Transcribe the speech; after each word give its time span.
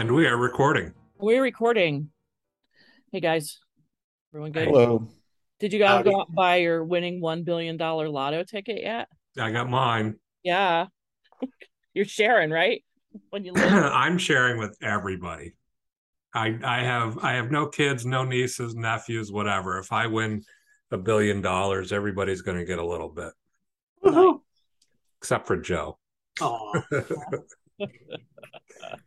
And 0.00 0.12
we 0.12 0.26
are 0.26 0.36
recording. 0.38 0.94
We're 1.18 1.42
recording. 1.42 2.08
Hey 3.12 3.20
guys, 3.20 3.58
everyone 4.32 4.50
good? 4.50 4.68
Hello. 4.68 5.06
Did 5.58 5.74
you 5.74 5.78
guys 5.78 5.98
Howdy. 5.98 6.10
go 6.10 6.20
out 6.22 6.34
buy 6.34 6.56
your 6.56 6.82
winning 6.82 7.20
$1 7.20 7.44
billion 7.44 7.76
lotto 7.76 8.42
ticket 8.44 8.80
yet? 8.80 9.08
I 9.38 9.50
got 9.50 9.68
mine. 9.68 10.14
Yeah. 10.42 10.86
You're 11.92 12.06
sharing, 12.06 12.48
right? 12.48 12.82
When 13.28 13.44
you 13.44 13.52
live. 13.52 13.70
I'm 13.92 14.16
sharing 14.16 14.56
with 14.56 14.74
everybody. 14.80 15.52
I 16.34 16.58
I 16.64 16.78
have 16.82 17.18
I 17.18 17.32
have 17.32 17.50
no 17.50 17.66
kids, 17.66 18.06
no 18.06 18.24
nieces, 18.24 18.74
nephews, 18.74 19.30
whatever. 19.30 19.78
If 19.80 19.92
I 19.92 20.06
win 20.06 20.44
a 20.90 20.96
billion 20.96 21.42
dollars, 21.42 21.92
everybody's 21.92 22.40
going 22.40 22.56
to 22.56 22.64
get 22.64 22.78
a 22.78 22.86
little 22.86 23.10
bit, 23.10 23.34
except 25.20 25.46
for 25.46 25.58
Joe. 25.58 25.98
Aw. 26.40 26.84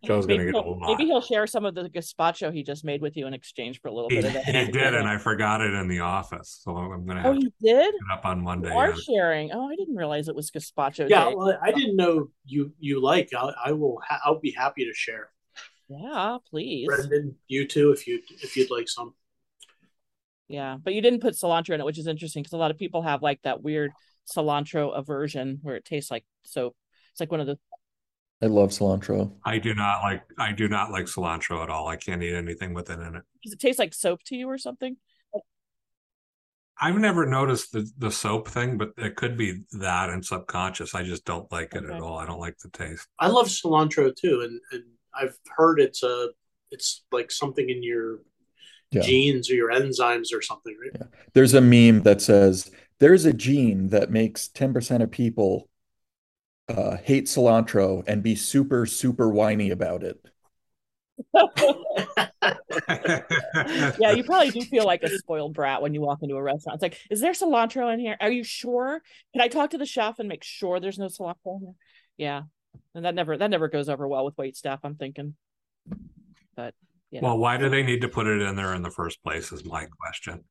Joe's 0.06 0.26
going 0.26 0.40
to 0.40 0.46
maybe, 0.46 0.52
get 0.52 0.60
a 0.60 0.64
he'll, 0.64 0.80
lot. 0.80 0.90
maybe 0.90 1.06
he'll 1.06 1.22
share 1.22 1.48
some 1.48 1.66
of 1.66 1.76
the 1.76 1.90
gazpacho 1.90 2.54
he 2.54 2.64
just 2.64 2.84
made 2.84 3.02
with 3.02 3.16
you 3.18 3.28
in 3.28 3.34
exchange 3.34 3.80
for 3.82 3.88
a 3.88 3.94
little 3.94 4.10
He, 4.10 4.18
bit 4.18 4.26
of 4.26 4.34
that. 4.34 4.46
he 4.46 4.72
did, 4.72 4.94
and 4.94 5.08
I 5.08 5.18
forgot 5.18 5.62
it 5.62 5.74
in 5.74 5.88
the 5.88 6.00
office, 6.00 6.60
so 6.64 6.76
I'm 6.76 7.06
going 7.06 7.18
to 7.22 7.28
Oh, 7.28 7.34
have 7.34 7.40
to 7.40 7.46
you 7.46 7.52
did? 7.62 7.94
it 7.96 8.02
up 8.12 8.26
on 8.26 8.44
Monday. 8.44 8.70
You 8.70 8.78
are 8.78 8.90
yeah. 8.90 8.96
sharing. 9.08 9.52
Oh, 9.54 9.68
I 9.68 9.76
didn't 9.76 9.96
realize 9.96 10.28
it 10.28 10.36
was 10.36 10.52
gazpacho 10.52 11.10
yeah, 11.10 11.30
day. 11.30 11.36
well, 11.36 11.58
I 11.62 11.72
didn't 11.72 11.96
know 11.96 12.30
you 12.46 12.74
you 12.80 13.02
like. 13.02 13.30
I, 13.38 13.52
I 13.66 13.72
will. 13.72 14.00
Ha- 14.08 14.22
I'll 14.26 14.40
be 14.40 14.52
happy 14.52 14.86
to 14.86 14.94
share. 14.94 15.30
Yeah, 15.90 16.38
please. 16.50 16.88
Brendan, 16.88 17.36
you 17.48 17.68
too, 17.68 17.92
if 17.92 18.08
you 18.08 18.22
if 18.42 18.56
you'd 18.58 18.72
like 18.72 18.88
some. 18.90 19.14
Yeah, 20.48 20.78
but 20.82 20.94
you 20.94 21.02
didn't 21.02 21.22
put 21.22 21.36
cilantro 21.36 21.74
in 21.74 21.82
it, 21.82 21.86
which 21.86 21.98
is 22.00 22.08
interesting 22.08 22.44
because 22.44 22.54
a 22.54 22.58
lot 22.58 22.72
of 22.72 22.78
people 22.78 23.02
have 23.02 23.22
like 23.22 23.42
that 23.44 23.62
weird 23.64 23.92
cilantro 24.32 24.98
aversion 24.98 25.60
where 25.62 25.76
it 25.76 25.86
tastes 25.86 26.12
like 26.12 26.26
soap. 26.44 26.76
It's 27.12 27.20
like 27.20 27.32
one 27.32 27.40
of 27.42 27.48
the 27.48 27.58
I 28.42 28.48
love 28.48 28.72
cilantro. 28.72 29.32
I 29.46 29.58
do 29.58 29.74
not 29.74 30.02
like 30.02 30.24
I 30.38 30.52
do 30.52 30.68
not 30.68 30.92
like 30.92 31.06
cilantro 31.06 31.64
at 31.64 31.70
all. 31.70 31.88
I 31.88 31.96
can't 31.96 32.22
eat 32.22 32.34
anything 32.36 32.74
with 32.74 32.90
it 32.90 33.00
in 33.00 33.16
it. 33.16 33.24
does 33.44 33.54
it 33.54 33.60
taste 33.60 33.80
like 33.80 33.94
soap 33.94 34.22
to 34.26 34.36
you 34.36 34.50
or 34.50 34.58
something? 34.58 34.98
I've 36.82 36.98
never 36.98 37.26
noticed 37.26 37.72
the 37.72 37.90
the 37.98 38.12
soap 38.12 38.48
thing, 38.50 38.78
but 38.78 38.92
it 38.98 39.16
could 39.16 39.38
be 39.38 39.62
that 39.74 40.10
and 40.10 40.26
subconscious. 40.26 40.96
I 40.96 41.04
just 41.04 41.24
don't 41.24 41.50
like 41.52 41.74
it 41.76 41.86
Okay. 41.86 41.94
at 41.96 42.02
all. 42.02 42.18
I 42.18 42.26
don't 42.26 42.40
like 42.40 42.58
the 42.58 42.70
taste. 42.70 43.08
I 43.20 43.28
love 43.28 43.48
cilantro 43.48 44.14
too, 44.14 44.42
and 44.42 44.60
and 44.72 44.84
I've 45.14 45.38
heard 45.56 45.80
it's 45.80 46.04
a 46.04 46.30
it's 46.72 47.04
like 47.12 47.32
something 47.32 47.70
in 47.70 47.84
your 47.84 48.20
Yeah. 48.92 49.04
genes 49.04 49.50
or 49.50 49.54
your 49.54 49.72
enzymes 49.72 50.34
or 50.34 50.42
something, 50.42 50.76
right? 50.84 51.02
There's 51.34 51.54
a 51.54 51.62
meme 51.62 52.02
that 52.04 52.22
says 52.22 52.72
there's 53.00 53.26
a 53.26 53.34
gene 53.34 53.90
that 53.90 54.12
makes 54.12 54.48
10% 54.50 55.02
of 55.04 55.12
people 55.12 55.70
uh, 56.70 56.98
hate 56.98 57.26
cilantro 57.26 58.04
and 58.08 58.24
be 58.24 58.36
super, 58.36 58.86
super 58.86 59.30
whiny 59.30 59.72
about 59.72 60.04
it. 60.04 60.20
yeah, 64.00 64.12
you 64.12 64.24
probably 64.24 64.50
do 64.50 64.62
feel 64.62 64.86
like 64.86 65.04
a 65.04 65.10
spoiled 65.10 65.54
brat 65.54 65.82
when 65.82 65.94
you 65.94 66.02
walk 66.02 66.20
into 66.22 66.36
a 66.36 66.42
restaurant. 66.42 66.76
It's 66.76 66.82
like, 66.82 67.00
is 67.10 67.22
there 67.22 67.34
cilantro 67.34 67.94
in 67.94 68.00
here? 68.00 68.18
Are 68.20 68.32
you 68.32 68.44
sure? 68.44 69.02
Can 69.34 69.42
I 69.42 69.48
talk 69.48 69.72
to 69.72 69.78
the 69.78 69.86
chef 69.86 70.20
and 70.20 70.28
make 70.28 70.44
sure 70.44 70.80
there's 70.80 71.00
no 71.00 71.08
cilantro 71.08 71.58
in 71.58 71.60
here? 71.62 71.76
Yeah. 72.18 72.42
And 72.96 73.06
that 73.06 73.16
never 73.16 73.38
that 73.38 73.50
never 73.50 73.68
goes 73.68 73.90
over 73.90 74.08
well 74.08 74.26
with 74.26 74.38
wait 74.38 74.56
staff, 74.56 74.80
I'm 74.84 74.96
thinking. 74.96 75.36
But 76.56 76.74
yeah. 77.12 77.22
Well, 77.22 77.38
why 77.38 77.58
do 77.58 77.70
they 77.70 77.84
need 77.84 78.02
to 78.02 78.10
put 78.10 78.26
it 78.28 78.42
in 78.42 78.56
there 78.56 78.74
in 78.74 78.82
the 78.82 78.90
first 78.90 79.22
place? 79.24 79.52
Is 79.52 79.64
my 79.64 79.86
question. 79.86 80.44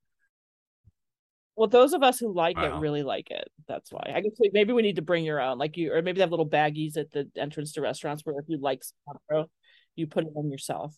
Well, 1.57 1.69
those 1.69 1.93
of 1.93 2.03
us 2.03 2.19
who 2.19 2.33
like 2.33 2.57
it 2.59 2.75
really 2.77 3.03
like 3.03 3.31
it. 3.31 3.51
That's 3.69 3.93
why. 3.93 4.11
I 4.15 4.21
guess 4.21 4.33
maybe 4.53 4.73
we 4.73 4.81
need 4.81 4.97
to 4.97 5.03
bring 5.03 5.25
your 5.25 5.41
own, 5.41 5.59
like 5.59 5.77
you, 5.77 5.93
or 5.93 6.01
maybe 6.01 6.17
they 6.17 6.23
have 6.23 6.31
little 6.31 6.49
baggies 6.49 6.97
at 6.97 7.11
the 7.11 7.29
entrance 7.37 7.73
to 7.73 7.83
restaurants 7.83 8.25
where 8.25 8.39
if 8.39 8.47
you 8.49 8.59
like 8.59 8.81
cilantro, 8.81 9.47
you 9.95 10.07
put 10.07 10.25
it 10.25 10.33
on 10.35 10.51
yourself. 10.51 10.95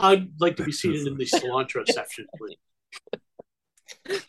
I'd 0.00 0.30
like 0.40 0.56
to 0.56 0.64
be 0.64 0.72
seated 0.72 1.06
in 1.06 1.16
the 1.16 1.24
cilantro 1.26 1.86
section, 1.88 2.26
please. 2.36 4.26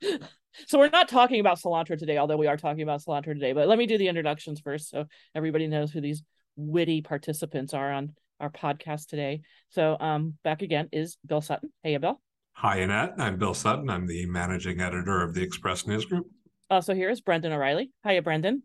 so 0.66 0.78
we're 0.78 0.90
not 0.90 1.08
talking 1.08 1.40
about 1.40 1.58
cilantro 1.58 1.98
today, 1.98 2.18
although 2.18 2.36
we 2.36 2.46
are 2.46 2.58
talking 2.58 2.82
about 2.82 3.02
cilantro 3.02 3.32
today. 3.32 3.54
But 3.54 3.66
let 3.66 3.78
me 3.78 3.86
do 3.86 3.96
the 3.96 4.08
introductions 4.08 4.60
first, 4.60 4.90
so 4.90 5.06
everybody 5.34 5.68
knows 5.68 5.90
who 5.90 6.02
these 6.02 6.22
witty 6.56 7.00
participants 7.00 7.72
are 7.72 7.90
on 7.92 8.14
our 8.40 8.50
podcast 8.50 9.06
today. 9.06 9.40
So, 9.70 9.96
um, 9.98 10.34
back 10.44 10.60
again 10.60 10.88
is 10.92 11.16
Bill 11.24 11.40
Sutton. 11.40 11.72
Hey, 11.82 11.96
Bill. 11.96 12.20
Hi, 12.54 12.76
Annette. 12.76 13.14
I'm 13.18 13.38
Bill 13.38 13.54
Sutton. 13.54 13.90
I'm 13.90 14.06
the 14.06 14.26
managing 14.26 14.80
editor 14.80 15.22
of 15.22 15.34
the 15.34 15.42
Express 15.42 15.86
News 15.86 16.04
Group. 16.04 16.26
Also, 16.70 16.94
here 16.94 17.10
is 17.10 17.20
Brendan 17.20 17.52
O'Reilly. 17.52 17.90
Hiya, 18.06 18.22
Brendan. 18.22 18.62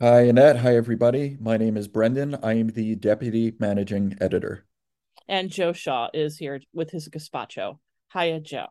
Hi, 0.00 0.22
Annette. 0.22 0.56
Hi, 0.56 0.74
everybody. 0.76 1.36
My 1.40 1.56
name 1.56 1.76
is 1.76 1.86
Brendan. 1.86 2.36
I 2.42 2.54
am 2.54 2.68
the 2.68 2.96
deputy 2.96 3.54
managing 3.60 4.16
editor. 4.20 4.64
And 5.28 5.50
Joe 5.50 5.72
Shaw 5.72 6.08
is 6.12 6.36
here 6.36 6.60
with 6.74 6.90
his 6.90 7.08
gazpacho. 7.08 7.78
Hiya, 8.12 8.40
Joe. 8.40 8.66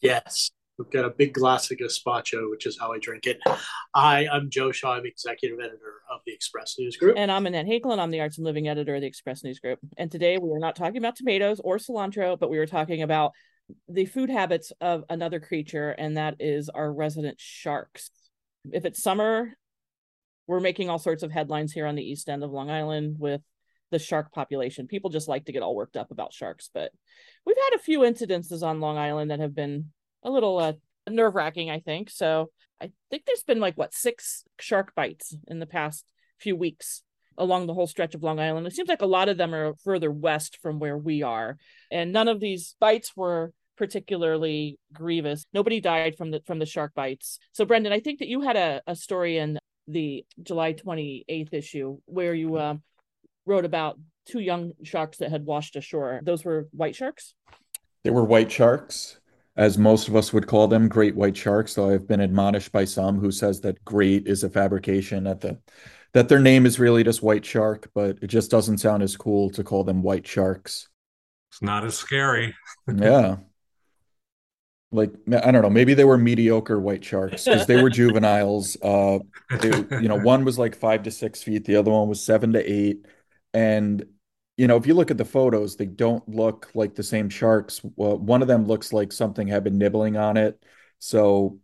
Yes. 0.00 0.50
We've 0.76 0.90
got 0.90 1.04
a 1.04 1.10
big 1.10 1.32
glass 1.32 1.70
of 1.70 1.78
gazpacho, 1.78 2.50
which 2.50 2.66
is 2.66 2.76
how 2.78 2.92
I 2.92 2.98
drink 2.98 3.26
it. 3.26 3.40
I, 3.94 4.26
I'm 4.28 4.50
Joe 4.50 4.70
Shaw. 4.70 4.94
I'm 4.94 5.06
executive 5.06 5.60
editor 5.60 6.02
of 6.12 6.20
the 6.26 6.34
Express 6.34 6.74
News 6.78 6.96
Group. 6.96 7.14
And 7.16 7.32
I'm 7.32 7.46
Annette 7.46 7.66
Hinkle. 7.66 7.98
I'm 7.98 8.10
the 8.10 8.20
Arts 8.20 8.36
and 8.36 8.44
Living 8.44 8.68
editor 8.68 8.96
of 8.96 9.00
the 9.00 9.06
Express 9.06 9.44
News 9.44 9.60
Group. 9.60 9.78
And 9.96 10.10
today 10.10 10.36
we 10.36 10.50
are 10.50 10.58
not 10.58 10.76
talking 10.76 10.98
about 10.98 11.16
tomatoes 11.16 11.60
or 11.62 11.78
cilantro, 11.78 12.38
but 12.38 12.50
we 12.50 12.58
were 12.58 12.66
talking 12.66 13.02
about 13.02 13.32
the 13.88 14.06
food 14.06 14.30
habits 14.30 14.72
of 14.80 15.04
another 15.08 15.40
creature, 15.40 15.90
and 15.90 16.16
that 16.16 16.36
is 16.40 16.68
our 16.68 16.92
resident 16.92 17.40
sharks. 17.40 18.10
If 18.72 18.84
it's 18.84 19.02
summer, 19.02 19.56
we're 20.46 20.60
making 20.60 20.90
all 20.90 20.98
sorts 20.98 21.22
of 21.22 21.32
headlines 21.32 21.72
here 21.72 21.86
on 21.86 21.94
the 21.94 22.02
east 22.02 22.28
end 22.28 22.44
of 22.44 22.50
Long 22.50 22.70
Island 22.70 23.16
with 23.18 23.40
the 23.90 23.98
shark 23.98 24.32
population. 24.32 24.86
People 24.86 25.10
just 25.10 25.28
like 25.28 25.46
to 25.46 25.52
get 25.52 25.62
all 25.62 25.74
worked 25.74 25.96
up 25.96 26.10
about 26.10 26.32
sharks, 26.32 26.70
but 26.74 26.90
we've 27.46 27.56
had 27.56 27.76
a 27.78 27.82
few 27.82 28.00
incidences 28.00 28.62
on 28.62 28.80
Long 28.80 28.98
Island 28.98 29.30
that 29.30 29.40
have 29.40 29.54
been 29.54 29.92
a 30.22 30.30
little 30.30 30.58
uh, 30.58 30.72
nerve 31.08 31.34
wracking, 31.34 31.70
I 31.70 31.80
think. 31.80 32.10
So 32.10 32.50
I 32.80 32.90
think 33.10 33.24
there's 33.24 33.44
been 33.44 33.60
like 33.60 33.78
what 33.78 33.94
six 33.94 34.44
shark 34.58 34.94
bites 34.94 35.34
in 35.46 35.60
the 35.60 35.66
past 35.66 36.04
few 36.38 36.56
weeks 36.56 37.02
along 37.38 37.66
the 37.66 37.74
whole 37.74 37.86
stretch 37.86 38.14
of 38.14 38.22
Long 38.22 38.40
Island. 38.40 38.66
It 38.66 38.74
seems 38.74 38.88
like 38.88 39.02
a 39.02 39.06
lot 39.06 39.28
of 39.28 39.36
them 39.36 39.54
are 39.54 39.74
further 39.84 40.10
west 40.10 40.58
from 40.62 40.78
where 40.78 40.98
we 40.98 41.22
are, 41.22 41.56
and 41.90 42.12
none 42.12 42.28
of 42.28 42.40
these 42.40 42.76
bites 42.80 43.16
were 43.16 43.52
particularly 43.76 44.78
grievous. 44.92 45.46
Nobody 45.52 45.80
died 45.80 46.16
from 46.16 46.30
the 46.30 46.40
from 46.46 46.58
the 46.58 46.66
shark 46.66 46.92
bites. 46.94 47.38
So 47.52 47.64
Brendan, 47.64 47.92
I 47.92 48.00
think 48.00 48.20
that 48.20 48.28
you 48.28 48.42
had 48.42 48.56
a, 48.56 48.82
a 48.86 48.94
story 48.94 49.38
in 49.38 49.58
the 49.88 50.24
July 50.42 50.72
28th 50.72 51.52
issue 51.52 51.98
where 52.06 52.34
you 52.34 52.58
um, 52.58 52.82
wrote 53.46 53.64
about 53.64 53.98
two 54.26 54.40
young 54.40 54.72
sharks 54.82 55.18
that 55.18 55.30
had 55.30 55.44
washed 55.44 55.76
ashore. 55.76 56.20
Those 56.22 56.44
were 56.44 56.68
white 56.72 56.96
sharks. 56.96 57.34
They 58.02 58.10
were 58.10 58.24
white 58.24 58.50
sharks, 58.50 59.18
as 59.56 59.78
most 59.78 60.08
of 60.08 60.16
us 60.16 60.32
would 60.32 60.46
call 60.46 60.68
them, 60.68 60.88
great 60.88 61.14
white 61.14 61.36
sharks, 61.36 61.74
though 61.74 61.90
I've 61.90 62.08
been 62.08 62.20
admonished 62.20 62.72
by 62.72 62.84
some 62.84 63.18
who 63.18 63.30
says 63.30 63.60
that 63.60 63.84
great 63.84 64.26
is 64.26 64.44
a 64.44 64.50
fabrication, 64.50 65.26
at 65.26 65.40
the 65.40 65.58
that 66.14 66.28
their 66.28 66.38
name 66.38 66.64
is 66.64 66.78
really 66.78 67.04
just 67.04 67.22
white 67.22 67.44
shark, 67.44 67.90
but 67.94 68.18
it 68.22 68.28
just 68.28 68.50
doesn't 68.50 68.78
sound 68.78 69.02
as 69.02 69.16
cool 69.16 69.50
to 69.50 69.64
call 69.64 69.84
them 69.84 70.02
white 70.02 70.26
sharks. 70.26 70.88
It's 71.50 71.60
not 71.60 71.84
as 71.84 71.96
scary. 71.96 72.54
Yeah. 72.96 73.36
Like 74.92 75.10
I 75.26 75.50
don't 75.50 75.62
know, 75.62 75.70
maybe 75.70 75.94
they 75.94 76.04
were 76.04 76.16
mediocre 76.16 76.78
white 76.78 77.04
sharks 77.04 77.44
because 77.44 77.66
they 77.66 77.82
were 77.82 77.90
juveniles. 77.90 78.76
Uh, 78.80 79.18
they, 79.58 79.70
you 80.00 80.06
know, 80.06 80.20
one 80.20 80.44
was 80.44 80.56
like 80.56 80.76
five 80.76 81.02
to 81.02 81.10
six 81.10 81.42
feet, 81.42 81.64
the 81.64 81.74
other 81.74 81.90
one 81.90 82.08
was 82.08 82.22
seven 82.22 82.52
to 82.52 82.60
eight. 82.60 83.04
And 83.52 84.06
you 84.56 84.68
know, 84.68 84.76
if 84.76 84.86
you 84.86 84.94
look 84.94 85.10
at 85.10 85.18
the 85.18 85.24
photos, 85.24 85.74
they 85.74 85.86
don't 85.86 86.28
look 86.28 86.70
like 86.74 86.94
the 86.94 87.02
same 87.02 87.28
sharks. 87.28 87.80
Well, 87.96 88.16
one 88.18 88.40
of 88.40 88.46
them 88.46 88.66
looks 88.66 88.92
like 88.92 89.10
something 89.10 89.48
had 89.48 89.64
been 89.64 89.78
nibbling 89.78 90.16
on 90.16 90.36
it. 90.36 90.62
So, 91.00 91.58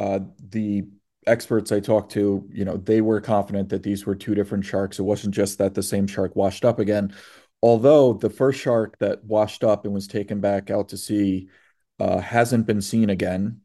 uh, 0.00 0.20
the 0.40 0.86
experts 1.26 1.72
I 1.72 1.80
talked 1.80 2.12
to, 2.12 2.48
you 2.52 2.64
know, 2.64 2.76
they 2.76 3.00
were 3.00 3.20
confident 3.20 3.68
that 3.70 3.82
these 3.82 4.06
were 4.06 4.14
two 4.14 4.34
different 4.34 4.64
sharks. 4.64 4.98
It 4.98 5.02
wasn't 5.02 5.34
just 5.34 5.58
that 5.58 5.74
the 5.74 5.82
same 5.82 6.06
shark 6.06 6.36
washed 6.36 6.64
up 6.64 6.78
again. 6.78 7.14
Although 7.62 8.14
the 8.14 8.30
first 8.30 8.60
shark 8.60 8.98
that 8.98 9.24
washed 9.24 9.64
up 9.64 9.84
and 9.84 9.94
was 9.94 10.06
taken 10.06 10.40
back 10.40 10.70
out 10.70 10.90
to 10.90 10.96
sea 10.96 11.48
uh, 11.98 12.18
hasn't 12.18 12.66
been 12.66 12.82
seen 12.82 13.10
again, 13.10 13.60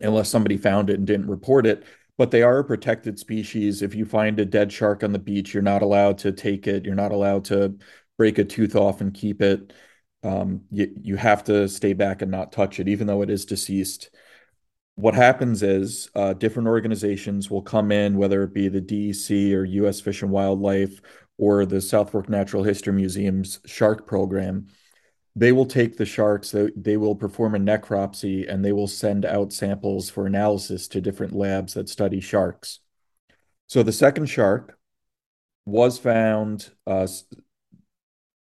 unless 0.00 0.28
somebody 0.30 0.56
found 0.56 0.90
it 0.90 0.98
and 0.98 1.06
didn't 1.06 1.28
report 1.28 1.66
it. 1.66 1.84
but 2.18 2.30
they 2.30 2.42
are 2.42 2.58
a 2.58 2.64
protected 2.64 3.18
species. 3.18 3.82
If 3.82 3.94
you 3.94 4.04
find 4.04 4.38
a 4.38 4.44
dead 4.44 4.72
shark 4.72 5.02
on 5.02 5.12
the 5.12 5.18
beach, 5.18 5.54
you're 5.54 5.62
not 5.62 5.82
allowed 5.82 6.18
to 6.18 6.32
take 6.32 6.66
it. 6.66 6.84
You're 6.84 6.94
not 6.94 7.12
allowed 7.12 7.44
to 7.46 7.76
break 8.18 8.38
a 8.38 8.44
tooth 8.44 8.76
off 8.76 9.00
and 9.00 9.14
keep 9.14 9.40
it. 9.42 9.72
Um, 10.22 10.62
you, 10.70 10.92
you 11.02 11.16
have 11.16 11.44
to 11.44 11.68
stay 11.68 11.94
back 11.94 12.22
and 12.22 12.30
not 12.30 12.52
touch 12.52 12.78
it, 12.80 12.88
even 12.88 13.06
though 13.06 13.22
it 13.22 13.30
is 13.30 13.44
deceased. 13.46 14.10
What 14.96 15.14
happens 15.14 15.62
is 15.62 16.10
uh, 16.14 16.34
different 16.34 16.68
organizations 16.68 17.50
will 17.50 17.62
come 17.62 17.90
in, 17.90 18.16
whether 18.16 18.42
it 18.42 18.52
be 18.52 18.68
the 18.68 18.80
DEC 18.80 19.54
or 19.54 19.64
U.S. 19.64 20.00
Fish 20.00 20.22
and 20.22 20.30
Wildlife 20.30 21.00
or 21.38 21.64
the 21.64 21.80
South 21.80 22.10
Fork 22.10 22.28
Natural 22.28 22.62
History 22.62 22.92
Museum's 22.92 23.60
shark 23.64 24.06
program. 24.06 24.68
They 25.34 25.50
will 25.50 25.64
take 25.64 25.96
the 25.96 26.04
sharks, 26.04 26.50
they, 26.50 26.70
they 26.76 26.98
will 26.98 27.14
perform 27.14 27.54
a 27.54 27.58
necropsy, 27.58 28.46
and 28.46 28.62
they 28.62 28.72
will 28.72 28.86
send 28.86 29.24
out 29.24 29.52
samples 29.52 30.10
for 30.10 30.26
analysis 30.26 30.88
to 30.88 31.00
different 31.00 31.32
labs 31.32 31.72
that 31.72 31.88
study 31.88 32.20
sharks. 32.20 32.80
So 33.66 33.82
the 33.82 33.92
second 33.92 34.26
shark 34.26 34.78
was 35.64 35.98
found 35.98 36.70
uh, 36.86 37.06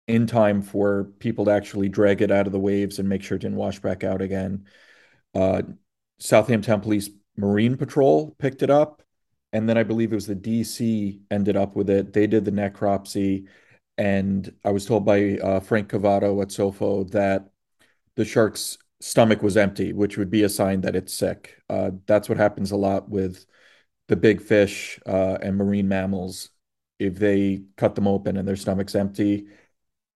in 0.08 0.26
time 0.26 0.62
for 0.62 1.04
people 1.18 1.44
to 1.44 1.50
actually 1.50 1.90
drag 1.90 2.22
it 2.22 2.30
out 2.30 2.46
of 2.46 2.52
the 2.52 2.58
waves 2.58 2.98
and 2.98 3.08
make 3.08 3.22
sure 3.22 3.36
it 3.36 3.42
didn't 3.42 3.58
wash 3.58 3.78
back 3.80 4.02
out 4.02 4.22
again. 4.22 4.64
Uh, 5.34 5.62
Southampton 6.18 6.80
Police 6.80 7.10
Marine 7.36 7.76
Patrol 7.76 8.34
picked 8.38 8.62
it 8.62 8.70
up. 8.70 9.02
And 9.52 9.68
then 9.68 9.76
I 9.76 9.82
believe 9.82 10.12
it 10.12 10.14
was 10.14 10.26
the 10.26 10.34
DEC 10.34 11.20
ended 11.30 11.56
up 11.56 11.76
with 11.76 11.90
it. 11.90 12.12
They 12.12 12.26
did 12.26 12.44
the 12.44 12.52
necropsy. 12.52 13.48
And 13.98 14.50
I 14.64 14.70
was 14.70 14.86
told 14.86 15.04
by 15.04 15.38
uh, 15.38 15.60
Frank 15.60 15.90
Quevedo 15.90 16.40
at 16.40 16.48
SOFO 16.48 17.10
that 17.10 17.50
the 18.16 18.24
shark's 18.24 18.78
stomach 19.00 19.42
was 19.42 19.56
empty, 19.56 19.92
which 19.92 20.16
would 20.16 20.30
be 20.30 20.44
a 20.44 20.48
sign 20.48 20.80
that 20.82 20.96
it's 20.96 21.12
sick. 21.12 21.60
Uh, 21.68 21.90
that's 22.06 22.28
what 22.28 22.38
happens 22.38 22.70
a 22.70 22.76
lot 22.76 23.08
with 23.10 23.44
the 24.08 24.16
big 24.16 24.40
fish 24.40 24.98
uh, 25.06 25.38
and 25.42 25.56
marine 25.56 25.88
mammals. 25.88 26.50
If 26.98 27.16
they 27.18 27.64
cut 27.76 27.94
them 27.94 28.06
open 28.06 28.36
and 28.36 28.46
their 28.46 28.56
stomach's 28.56 28.94
empty, 28.94 29.46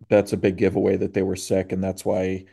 that's 0.09 0.33
a 0.33 0.37
big 0.37 0.57
giveaway 0.57 0.97
that 0.97 1.15
they 1.15 1.23
were 1.23 1.37
sick. 1.37 1.73
And 1.73 1.83
that's 1.83 2.05
why 2.05 2.45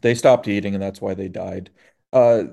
they 0.00 0.14
stopped 0.14 0.48
eating 0.48 0.74
and 0.74 0.82
that's 0.82 1.00
why 1.00 1.14
they 1.14 1.28
died. 1.28 1.70
Uh, 2.12 2.44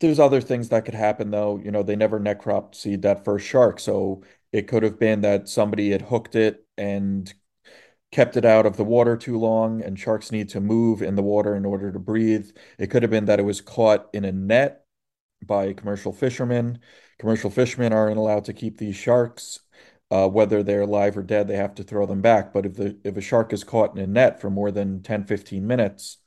there's 0.00 0.18
other 0.18 0.40
things 0.40 0.68
that 0.70 0.84
could 0.84 0.94
happen 0.94 1.30
though. 1.30 1.58
You 1.58 1.70
know, 1.70 1.82
they 1.82 1.96
never 1.96 2.20
necropsied 2.20 3.02
that 3.02 3.24
first 3.24 3.46
shark, 3.46 3.80
so 3.80 4.22
it 4.52 4.68
could 4.68 4.82
have 4.82 4.98
been 4.98 5.22
that 5.22 5.48
somebody 5.48 5.90
had 5.90 6.02
hooked 6.02 6.34
it 6.34 6.66
and 6.76 7.32
kept 8.12 8.36
it 8.36 8.44
out 8.44 8.66
of 8.66 8.76
the 8.76 8.84
water 8.84 9.16
too 9.16 9.38
long, 9.38 9.82
and 9.82 9.98
sharks 9.98 10.30
need 10.32 10.48
to 10.50 10.60
move 10.60 11.02
in 11.02 11.16
the 11.16 11.22
water 11.22 11.56
in 11.56 11.64
order 11.64 11.90
to 11.92 11.98
breathe. 11.98 12.50
It 12.78 12.88
could 12.88 13.02
have 13.02 13.10
been 13.10 13.24
that 13.26 13.40
it 13.40 13.44
was 13.44 13.60
caught 13.60 14.08
in 14.12 14.24
a 14.24 14.32
net 14.32 14.86
by 15.44 15.72
commercial 15.72 16.12
fishermen. 16.12 16.80
Commercial 17.18 17.50
fishermen 17.50 17.92
aren't 17.92 18.18
allowed 18.18 18.44
to 18.46 18.52
keep 18.52 18.78
these 18.78 18.96
sharks. 18.96 19.60
Uh, 20.10 20.28
whether 20.28 20.62
they're 20.62 20.82
alive 20.82 21.16
or 21.16 21.22
dead, 21.22 21.48
they 21.48 21.56
have 21.56 21.74
to 21.74 21.82
throw 21.82 22.06
them 22.06 22.20
back. 22.22 22.52
But 22.52 22.66
if 22.66 22.74
the 22.74 22.98
if 23.04 23.16
a 23.16 23.20
shark 23.20 23.52
is 23.52 23.64
caught 23.64 23.96
in 23.96 24.02
a 24.02 24.06
net 24.06 24.40
for 24.40 24.50
more 24.50 24.70
than 24.70 25.02
10, 25.02 25.24
15 25.24 25.66
minutes, 25.66 26.18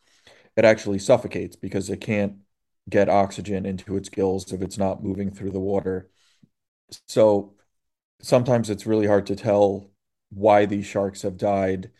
it 0.57 0.65
actually 0.65 0.99
suffocates 0.99 1.55
because 1.55 1.89
it 1.89 2.01
can't 2.01 2.37
get 2.89 3.09
oxygen 3.09 3.65
into 3.65 3.95
its 3.97 4.09
gills 4.09 4.51
if 4.51 4.61
it's 4.61 4.77
not 4.77 5.03
moving 5.03 5.31
through 5.31 5.51
the 5.51 5.59
water. 5.59 6.09
So 7.07 7.53
sometimes 8.21 8.69
it's 8.69 8.87
really 8.87 9.07
hard 9.07 9.27
to 9.27 9.35
tell 9.35 9.91
why 10.29 10.65
these 10.65 10.85
sharks 10.85 11.23
have 11.23 11.37
died. 11.37 11.91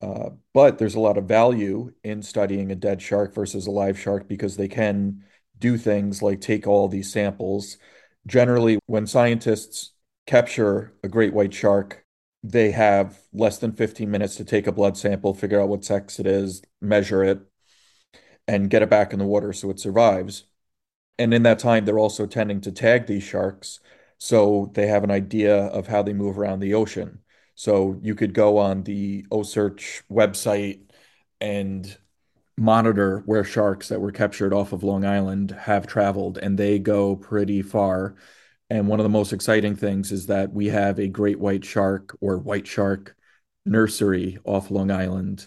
Uh, 0.00 0.30
but 0.54 0.78
there's 0.78 0.94
a 0.94 1.00
lot 1.00 1.18
of 1.18 1.24
value 1.26 1.92
in 2.04 2.22
studying 2.22 2.70
a 2.70 2.76
dead 2.76 3.02
shark 3.02 3.34
versus 3.34 3.66
a 3.66 3.70
live 3.70 3.98
shark 3.98 4.28
because 4.28 4.56
they 4.56 4.68
can 4.68 5.24
do 5.58 5.76
things 5.76 6.22
like 6.22 6.40
take 6.40 6.66
all 6.66 6.88
these 6.88 7.12
samples. 7.12 7.78
Generally, 8.26 8.78
when 8.86 9.06
scientists 9.06 9.92
capture 10.26 10.94
a 11.02 11.08
great 11.08 11.32
white 11.34 11.54
shark, 11.54 12.04
they 12.44 12.70
have 12.70 13.18
less 13.32 13.58
than 13.58 13.72
15 13.72 14.10
minutes 14.10 14.36
to 14.36 14.44
take 14.44 14.66
a 14.68 14.72
blood 14.72 14.96
sample, 14.96 15.34
figure 15.34 15.60
out 15.60 15.68
what 15.68 15.84
sex 15.84 16.20
it 16.20 16.26
is, 16.26 16.62
measure 16.80 17.24
it, 17.24 17.40
and 18.48 18.70
get 18.70 18.82
it 18.82 18.90
back 18.90 19.12
in 19.12 19.20
the 19.20 19.26
water 19.26 19.52
so 19.52 19.70
it 19.70 19.78
survives. 19.78 20.44
And 21.18 21.34
in 21.34 21.42
that 21.44 21.58
time, 21.60 21.84
they're 21.84 21.98
also 21.98 22.26
tending 22.26 22.60
to 22.62 22.72
tag 22.72 23.06
these 23.06 23.22
sharks 23.22 23.80
so 24.18 24.70
they 24.74 24.88
have 24.88 25.04
an 25.04 25.10
idea 25.10 25.66
of 25.66 25.86
how 25.86 26.02
they 26.02 26.12
move 26.12 26.38
around 26.38 26.60
the 26.60 26.74
ocean. 26.74 27.20
So 27.54 27.98
you 28.02 28.14
could 28.14 28.34
go 28.34 28.58
on 28.58 28.82
the 28.84 29.26
OCEARCH 29.30 30.02
website 30.10 30.90
and 31.40 31.96
monitor 32.56 33.22
where 33.26 33.44
sharks 33.44 33.88
that 33.88 34.00
were 34.00 34.12
captured 34.12 34.52
off 34.52 34.72
of 34.72 34.82
Long 34.82 35.04
Island 35.04 35.52
have 35.52 35.86
traveled, 35.86 36.38
and 36.38 36.58
they 36.58 36.78
go 36.78 37.16
pretty 37.16 37.62
far. 37.62 38.16
And 38.70 38.88
one 38.88 39.00
of 39.00 39.04
the 39.04 39.10
most 39.10 39.32
exciting 39.32 39.76
things 39.76 40.12
is 40.12 40.26
that 40.26 40.52
we 40.52 40.66
have 40.66 40.98
a 40.98 41.08
great 41.08 41.38
white 41.38 41.64
shark 41.64 42.16
or 42.20 42.38
white 42.38 42.66
shark 42.66 43.16
nursery 43.64 44.38
off 44.44 44.70
Long 44.70 44.90
Island 44.90 45.46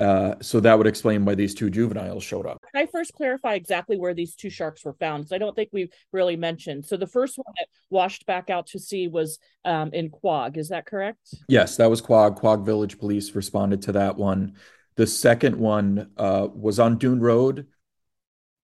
uh, 0.00 0.36
so 0.40 0.60
that 0.60 0.78
would 0.78 0.86
explain 0.86 1.24
why 1.24 1.34
these 1.34 1.54
two 1.54 1.70
juveniles 1.70 2.22
showed 2.22 2.46
up. 2.46 2.62
Can 2.72 2.82
I 2.82 2.86
first 2.86 3.12
clarify 3.14 3.54
exactly 3.54 3.98
where 3.98 4.14
these 4.14 4.36
two 4.36 4.50
sharks 4.50 4.84
were 4.84 4.92
found? 4.94 5.24
Because 5.24 5.32
I 5.32 5.38
don't 5.38 5.56
think 5.56 5.70
we've 5.72 5.92
really 6.12 6.36
mentioned. 6.36 6.84
So 6.84 6.96
the 6.96 7.06
first 7.06 7.36
one 7.36 7.52
that 7.58 7.66
washed 7.90 8.24
back 8.24 8.48
out 8.48 8.68
to 8.68 8.78
sea 8.78 9.08
was 9.08 9.38
um, 9.64 9.90
in 9.92 10.10
Quogue. 10.10 10.56
Is 10.56 10.68
that 10.68 10.86
correct? 10.86 11.34
Yes, 11.48 11.76
that 11.76 11.90
was 11.90 12.00
Quogue. 12.00 12.36
Quogue 12.36 12.64
Village 12.64 12.98
Police 12.98 13.34
responded 13.34 13.82
to 13.82 13.92
that 13.92 14.16
one. 14.16 14.54
The 14.94 15.06
second 15.06 15.56
one 15.56 16.10
uh, 16.16 16.46
was 16.52 16.78
on 16.78 16.98
Dune 16.98 17.20
Road. 17.20 17.66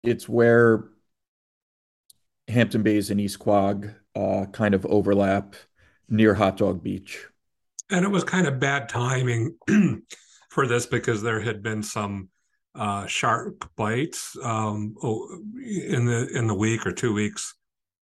It's 0.03 0.27
where 0.27 0.85
Hampton 2.49 2.83
Bays 2.83 3.09
and 3.09 3.21
East 3.21 3.39
Quogue 3.39 3.87
uh, 4.15 4.45
kind 4.51 4.73
of 4.73 4.85
overlap 4.85 5.55
near 6.09 6.33
Hot 6.33 6.57
Dog 6.57 6.83
Beach. 6.83 7.25
And 7.89 8.03
it 8.03 8.09
was 8.09 8.23
kind 8.23 8.47
of 8.47 8.59
bad 8.59 8.89
timing. 8.89 9.55
for 10.51 10.67
this 10.67 10.85
because 10.85 11.23
there 11.23 11.39
had 11.39 11.63
been 11.63 11.81
some 11.81 12.29
uh, 12.75 13.05
shark 13.07 13.69
bites 13.75 14.37
um, 14.43 14.95
in 15.63 16.05
the 16.05 16.29
in 16.33 16.45
the 16.45 16.53
week 16.53 16.85
or 16.85 16.91
two 16.91 17.13
weeks 17.13 17.55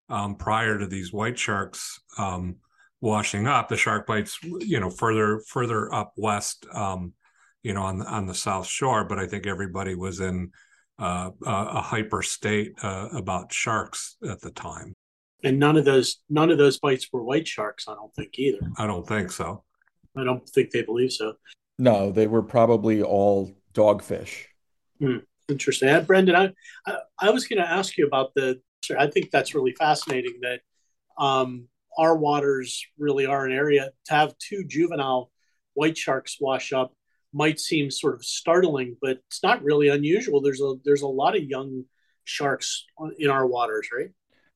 um, 0.10 0.36
prior 0.36 0.78
to 0.78 0.88
these 0.88 1.14
white 1.14 1.38
sharks 1.38 2.02
um, 2.18 2.56
washing 3.02 3.48
up. 3.48 3.70
The 3.70 3.78
shark 3.78 4.08
bites, 4.08 4.38
you 4.44 4.80
know, 4.80 4.90
further 4.90 5.42
further 5.48 5.94
up 5.94 6.14
west, 6.18 6.66
um, 6.74 7.14
you 7.62 7.74
know, 7.74 7.84
on 7.84 8.00
the, 8.00 8.06
on 8.06 8.26
the 8.26 8.34
south 8.34 8.68
shore. 8.68 9.06
But 9.06 9.20
I 9.20 9.28
think 9.28 9.46
everybody 9.46 9.94
was 9.94 10.20
in 10.20 10.52
uh, 10.98 11.30
a 11.46 11.82
hyper 11.82 12.24
state 12.24 12.74
uh, 12.82 13.10
about 13.14 13.54
sharks 13.54 14.18
at 14.28 14.42
the 14.42 14.52
time. 14.52 14.94
And 15.44 15.60
none 15.60 15.78
of 15.78 15.86
those 15.86 16.18
none 16.30 16.50
of 16.50 16.58
those 16.58 16.80
bites 16.80 17.08
were 17.14 17.24
white 17.24 17.48
sharks. 17.48 17.88
I 17.88 17.94
don't 17.94 18.14
think 18.16 18.38
either. 18.40 18.60
I 18.78 18.88
don't 18.88 19.08
think 19.08 19.32
so. 19.32 19.64
I 20.18 20.24
don't 20.24 20.48
think 20.50 20.72
they 20.72 20.82
believe 20.82 21.12
so. 21.12 21.34
No, 21.80 22.12
they 22.12 22.28
were 22.28 22.44
probably 22.44 23.02
all 23.02 23.54
dogfish. 23.74 24.44
Hmm, 25.00 25.20
interesting. 25.48 25.90
Uh, 25.90 26.02
Brendan, 26.02 26.36
I, 26.36 26.52
I, 26.86 26.98
I 27.18 27.30
was 27.32 27.48
going 27.48 27.62
to 27.62 27.70
ask 27.70 27.98
you 27.98 28.06
about 28.06 28.34
the. 28.36 28.62
I 28.98 29.08
think 29.08 29.32
that's 29.32 29.56
really 29.56 29.74
fascinating 29.74 30.40
that 30.42 30.62
um, 31.18 31.68
our 31.98 32.16
waters 32.16 32.86
really 32.98 33.26
are 33.26 33.46
an 33.46 33.52
area 33.52 33.90
to 34.06 34.14
have 34.14 34.38
two 34.38 34.64
juvenile 34.66 35.32
white 35.74 35.98
sharks 35.98 36.38
wash 36.40 36.74
up 36.74 36.94
might 37.34 37.60
seem 37.60 37.92
sort 37.92 38.16
of 38.16 38.26
startling, 38.26 38.98
but 39.02 39.20
it's 39.28 39.44
not 39.44 39.64
really 39.64 39.88
unusual. 39.90 40.42
There's 40.42 40.62
a 40.62 40.74
there's 40.84 41.02
a 41.02 41.08
lot 41.08 41.36
of 41.38 41.44
young 41.44 41.86
sharks 42.24 42.86
in 43.18 43.30
our 43.30 43.48
waters, 43.48 43.88
right? 43.96 44.10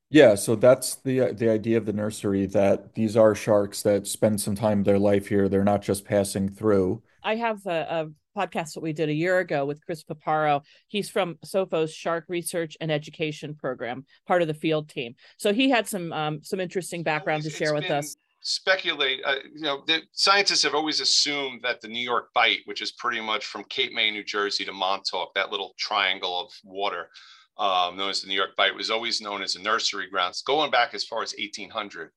Yeah, 0.10 0.36
so 0.36 0.56
that's 0.56 0.96
the 0.96 1.34
the 1.34 1.50
idea 1.50 1.78
of 1.78 1.86
the 1.86 1.94
nursery 1.94 2.46
that 2.48 2.96
these 2.96 3.16
are 3.16 3.34
sharks 3.34 3.82
that 3.84 4.08
spend 4.08 4.42
some 4.42 4.56
time 4.56 4.80
of 4.80 4.86
their 4.86 5.00
life 5.00 5.28
here. 5.28 5.48
They're 5.48 5.64
not 5.64 5.82
just 5.82 6.06
passing 6.06 6.50
through. 6.50 7.02
I 7.24 7.36
have 7.36 7.66
a, 7.66 7.72
a 7.90 8.08
podcast 8.38 8.74
that 8.74 8.82
we 8.82 8.94
did 8.94 9.10
a 9.10 9.14
year 9.14 9.40
ago 9.40 9.66
with 9.66 9.84
Chris 9.86 10.04
Paparo. 10.04 10.64
He's 10.88 11.10
from 11.10 11.38
SOFO's 11.46 11.94
Shark 11.94 12.26
Research 12.28 12.76
and 12.82 12.92
Education 12.92 13.56
Program, 13.56 14.06
part 14.28 14.42
of 14.42 14.48
the 14.48 14.54
field 14.54 14.90
team. 14.90 15.16
So 15.38 15.54
he 15.54 15.70
had 15.70 15.88
some 15.88 16.12
um, 16.14 16.44
some 16.44 16.60
interesting 16.60 17.04
background 17.04 17.44
to 17.44 17.50
share 17.50 17.74
with 17.74 17.90
us. 17.90 18.16
Speculate, 18.46 19.22
uh, 19.24 19.36
you 19.56 19.62
know, 19.62 19.84
the 19.88 20.02
scientists 20.12 20.64
have 20.64 20.76
always 20.76 21.00
assumed 21.00 21.62
that 21.64 21.80
the 21.80 21.88
New 21.88 22.04
York 22.04 22.28
Bight, 22.36 22.60
which 22.66 22.82
is 22.82 22.92
pretty 22.92 23.22
much 23.22 23.46
from 23.46 23.64
Cape 23.66 23.94
May, 23.94 24.12
New 24.12 24.24
Jersey 24.24 24.66
to 24.66 24.74
Montauk, 24.74 25.34
that 25.36 25.50
little 25.50 25.74
triangle 25.80 26.42
of 26.42 26.52
water 26.66 27.08
um, 27.58 27.96
known 27.96 28.10
as 28.10 28.22
the 28.22 28.28
New 28.28 28.36
York 28.36 28.56
Bight, 28.58 28.76
was 28.76 28.90
always 28.90 29.22
known 29.22 29.42
as 29.42 29.56
a 29.56 29.62
nursery 29.62 30.10
grounds, 30.10 30.42
going 30.42 30.72
back 30.72 30.94
as 30.94 31.06
far 31.06 31.22
as 31.24 31.34
1800. 31.38 32.10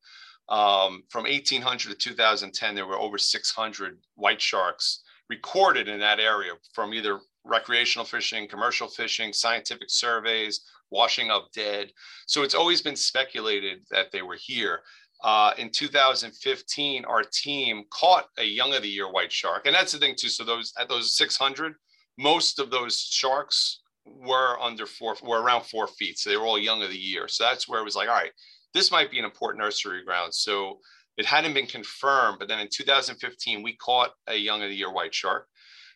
Um, 0.48 1.02
from 1.08 1.24
1800 1.24 1.90
to 1.90 1.94
2010, 1.94 2.74
there 2.74 2.86
were 2.86 2.98
over 2.98 3.18
600 3.18 3.98
white 4.14 4.40
sharks 4.40 5.02
recorded 5.28 5.88
in 5.88 5.98
that 6.00 6.20
area 6.20 6.52
from 6.72 6.94
either 6.94 7.20
recreational 7.44 8.04
fishing, 8.04 8.48
commercial 8.48 8.88
fishing, 8.88 9.32
scientific 9.32 9.90
surveys, 9.90 10.60
washing 10.90 11.30
up 11.30 11.48
dead. 11.52 11.90
So 12.26 12.42
it's 12.42 12.54
always 12.54 12.80
been 12.80 12.96
speculated 12.96 13.80
that 13.90 14.12
they 14.12 14.22
were 14.22 14.38
here. 14.40 14.80
Uh, 15.24 15.52
in 15.58 15.70
2015, 15.70 17.04
our 17.06 17.22
team 17.32 17.84
caught 17.90 18.26
a 18.38 18.44
young 18.44 18.74
of 18.74 18.82
the 18.82 18.88
year 18.88 19.10
white 19.10 19.32
shark, 19.32 19.66
and 19.66 19.74
that's 19.74 19.92
the 19.92 19.98
thing 19.98 20.14
too. 20.16 20.28
So 20.28 20.44
those 20.44 20.72
at 20.78 20.88
those 20.88 21.16
600, 21.16 21.74
most 22.18 22.58
of 22.58 22.70
those 22.70 23.00
sharks 23.00 23.80
were 24.04 24.60
under 24.60 24.86
four, 24.86 25.16
were 25.22 25.42
around 25.42 25.64
four 25.64 25.86
feet. 25.86 26.18
So 26.18 26.30
they 26.30 26.36
were 26.36 26.46
all 26.46 26.58
young 26.58 26.82
of 26.82 26.90
the 26.90 26.98
year. 26.98 27.28
So 27.28 27.44
that's 27.44 27.66
where 27.66 27.80
it 27.80 27.84
was 27.84 27.96
like, 27.96 28.08
all 28.08 28.14
right, 28.14 28.32
this 28.76 28.92
might 28.92 29.10
be 29.10 29.18
an 29.18 29.24
important 29.24 29.64
nursery 29.64 30.04
ground. 30.04 30.34
So 30.34 30.80
it 31.16 31.24
hadn't 31.24 31.54
been 31.54 31.66
confirmed, 31.66 32.38
but 32.38 32.46
then 32.46 32.58
in 32.58 32.68
2015, 32.70 33.62
we 33.62 33.74
caught 33.76 34.10
a 34.26 34.36
young 34.36 34.62
of 34.62 34.68
the 34.68 34.76
year 34.76 34.92
white 34.92 35.14
shark. 35.14 35.48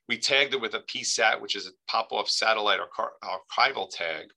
We 0.08 0.16
tagged 0.18 0.54
it 0.54 0.60
with 0.60 0.74
a 0.74 0.80
PSAT, 0.80 1.40
which 1.40 1.56
is 1.56 1.66
a 1.66 1.72
pop-off 1.88 2.30
satellite 2.30 2.80
archival 3.22 3.90
tag. 3.90 4.28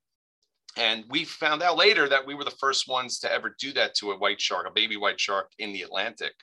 And 0.75 1.05
we 1.09 1.23
found 1.23 1.63
out 1.63 1.77
later 1.77 2.09
that 2.09 2.27
we 2.27 2.35
were 2.35 2.43
the 2.43 2.51
first 2.51 2.87
ones 2.87 3.17
to 3.19 3.31
ever 3.31 3.55
do 3.59 3.71
that 3.73 3.95
to 3.95 4.11
a 4.11 4.17
white 4.17 4.41
shark, 4.41 4.67
a 4.67 4.71
baby 4.71 4.97
white 4.97 5.21
shark 5.21 5.51
in 5.57 5.71
the 5.71 5.83
Atlantic. 5.83 6.33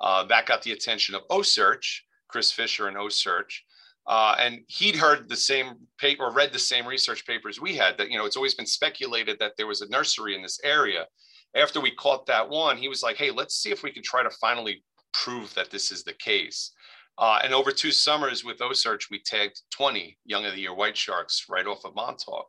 Uh, 0.00 0.24
that 0.26 0.46
got 0.46 0.62
the 0.62 0.72
attention 0.72 1.14
of 1.16 1.22
OCEARCH, 1.28 2.02
Chris 2.28 2.52
Fischer 2.52 2.86
and 2.86 2.96
OCEARCH. 2.96 3.64
Uh, 4.06 4.34
and 4.38 4.60
he'd 4.68 4.96
heard 4.96 5.28
the 5.28 5.36
same 5.36 5.74
paper, 5.98 6.24
or 6.24 6.32
read 6.32 6.52
the 6.52 6.58
same 6.58 6.86
research 6.86 7.26
papers 7.26 7.60
we 7.60 7.76
had 7.76 7.96
that, 7.98 8.10
you 8.10 8.18
know, 8.18 8.26
it's 8.26 8.36
always 8.36 8.54
been 8.54 8.66
speculated 8.66 9.38
that 9.38 9.52
there 9.56 9.66
was 9.66 9.80
a 9.80 9.88
nursery 9.88 10.34
in 10.34 10.42
this 10.42 10.58
area. 10.64 11.06
After 11.54 11.80
we 11.80 11.90
caught 11.90 12.26
that 12.26 12.48
one, 12.48 12.76
he 12.76 12.88
was 12.88 13.02
like, 13.02 13.16
hey, 13.16 13.30
let's 13.30 13.54
see 13.54 13.70
if 13.70 13.82
we 13.82 13.92
can 13.92 14.02
try 14.02 14.22
to 14.22 14.30
finally 14.40 14.82
prove 15.12 15.52
that 15.54 15.70
this 15.70 15.92
is 15.92 16.04
the 16.04 16.14
case. 16.14 16.72
Uh, 17.18 17.40
and 17.44 17.52
over 17.52 17.70
two 17.70 17.92
summers 17.92 18.42
with 18.42 18.58
OCEARCH, 18.58 19.10
we 19.10 19.20
tagged 19.22 19.60
20 19.70 20.16
Young 20.24 20.46
of 20.46 20.54
the 20.54 20.60
Year 20.62 20.74
white 20.74 20.96
sharks 20.96 21.44
right 21.48 21.66
off 21.66 21.84
of 21.84 21.94
Montauk 21.94 22.46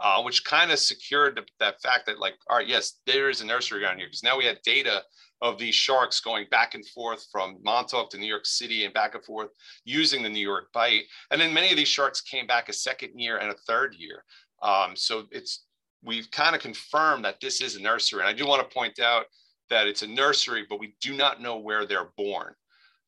uh, 0.00 0.22
which 0.22 0.44
kind 0.44 0.70
of 0.70 0.78
secured 0.78 1.36
the, 1.36 1.44
that 1.58 1.80
fact 1.82 2.06
that 2.06 2.18
like, 2.18 2.34
all 2.48 2.58
right, 2.58 2.68
yes, 2.68 3.00
there 3.06 3.30
is 3.30 3.40
a 3.40 3.46
nursery 3.46 3.84
around 3.84 3.98
here 3.98 4.06
because 4.06 4.22
now 4.22 4.38
we 4.38 4.44
had 4.44 4.60
data 4.62 5.02
of 5.40 5.58
these 5.58 5.74
sharks 5.74 6.20
going 6.20 6.46
back 6.50 6.74
and 6.74 6.86
forth 6.88 7.26
from 7.30 7.58
Montauk 7.64 8.10
to 8.10 8.18
New 8.18 8.26
York 8.26 8.46
City 8.46 8.84
and 8.84 8.94
back 8.94 9.14
and 9.14 9.24
forth 9.24 9.50
using 9.84 10.22
the 10.22 10.28
New 10.28 10.44
York 10.44 10.68
Bight. 10.72 11.04
And 11.30 11.40
then 11.40 11.54
many 11.54 11.70
of 11.70 11.76
these 11.76 11.88
sharks 11.88 12.20
came 12.20 12.46
back 12.46 12.68
a 12.68 12.72
second 12.72 13.18
year 13.18 13.38
and 13.38 13.50
a 13.50 13.56
third 13.66 13.94
year. 13.96 14.24
Um, 14.62 14.96
so 14.96 15.26
it's 15.30 15.66
we've 16.02 16.30
kind 16.30 16.54
of 16.54 16.62
confirmed 16.62 17.24
that 17.24 17.40
this 17.40 17.60
is 17.60 17.76
a 17.76 17.82
nursery. 17.82 18.20
And 18.20 18.28
I 18.28 18.32
do 18.32 18.46
want 18.46 18.66
to 18.66 18.74
point 18.74 18.98
out 19.00 19.26
that 19.70 19.86
it's 19.86 20.02
a 20.02 20.06
nursery, 20.06 20.66
but 20.68 20.80
we 20.80 20.94
do 21.00 21.14
not 21.14 21.42
know 21.42 21.58
where 21.58 21.86
they're 21.86 22.10
born. 22.16 22.54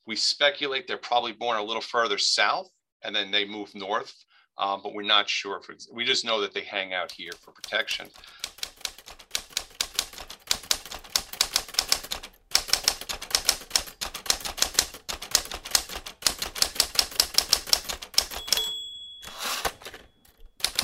We 0.07 0.17
speculate 0.17 0.87
they're 0.87 0.97
probably 0.97 1.33
born 1.33 1.57
a 1.57 1.63
little 1.63 1.83
further 1.83 2.19
south 2.19 2.69
and 3.03 3.15
then 3.15 3.31
they 3.31 3.45
move 3.45 3.75
north 3.75 4.15
um, 4.61 4.81
but 4.83 4.95
we're 4.95 5.03
not 5.03 5.29
sure. 5.29 5.61
For, 5.61 5.75
we 5.93 6.05
just 6.05 6.25
know 6.25 6.41
that 6.43 6.53
they 6.53 6.61
hang 6.61 6.93
out 6.93 7.11
here 7.11 7.33
for 7.41 7.51
protection. 7.51 8.09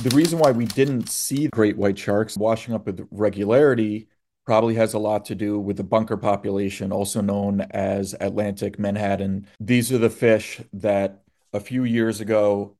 The 0.03 0.15
reason 0.15 0.37
why 0.37 0.51
we 0.51 0.65
didn't 0.65 1.09
see 1.09 1.47
great 1.47 1.75
white 1.75 1.97
sharks 1.97 2.37
washing 2.37 2.75
up 2.75 2.85
with 2.85 3.07
regularity 3.09 4.07
probably 4.45 4.75
has 4.75 4.93
a 4.93 4.99
lot 4.99 5.25
to 5.25 5.35
do 5.35 5.59
with 5.59 5.77
the 5.77 5.83
bunker 5.83 6.17
population, 6.17 6.91
also 6.91 7.19
known 7.19 7.61
as 7.71 8.13
Atlantic 8.21 8.77
menhaden. 8.77 9.47
These 9.59 9.91
are 9.91 9.97
the 9.97 10.11
fish 10.11 10.61
that 10.73 11.23
a 11.51 11.59
few 11.59 11.83
years 11.83 12.21
ago 12.21 12.77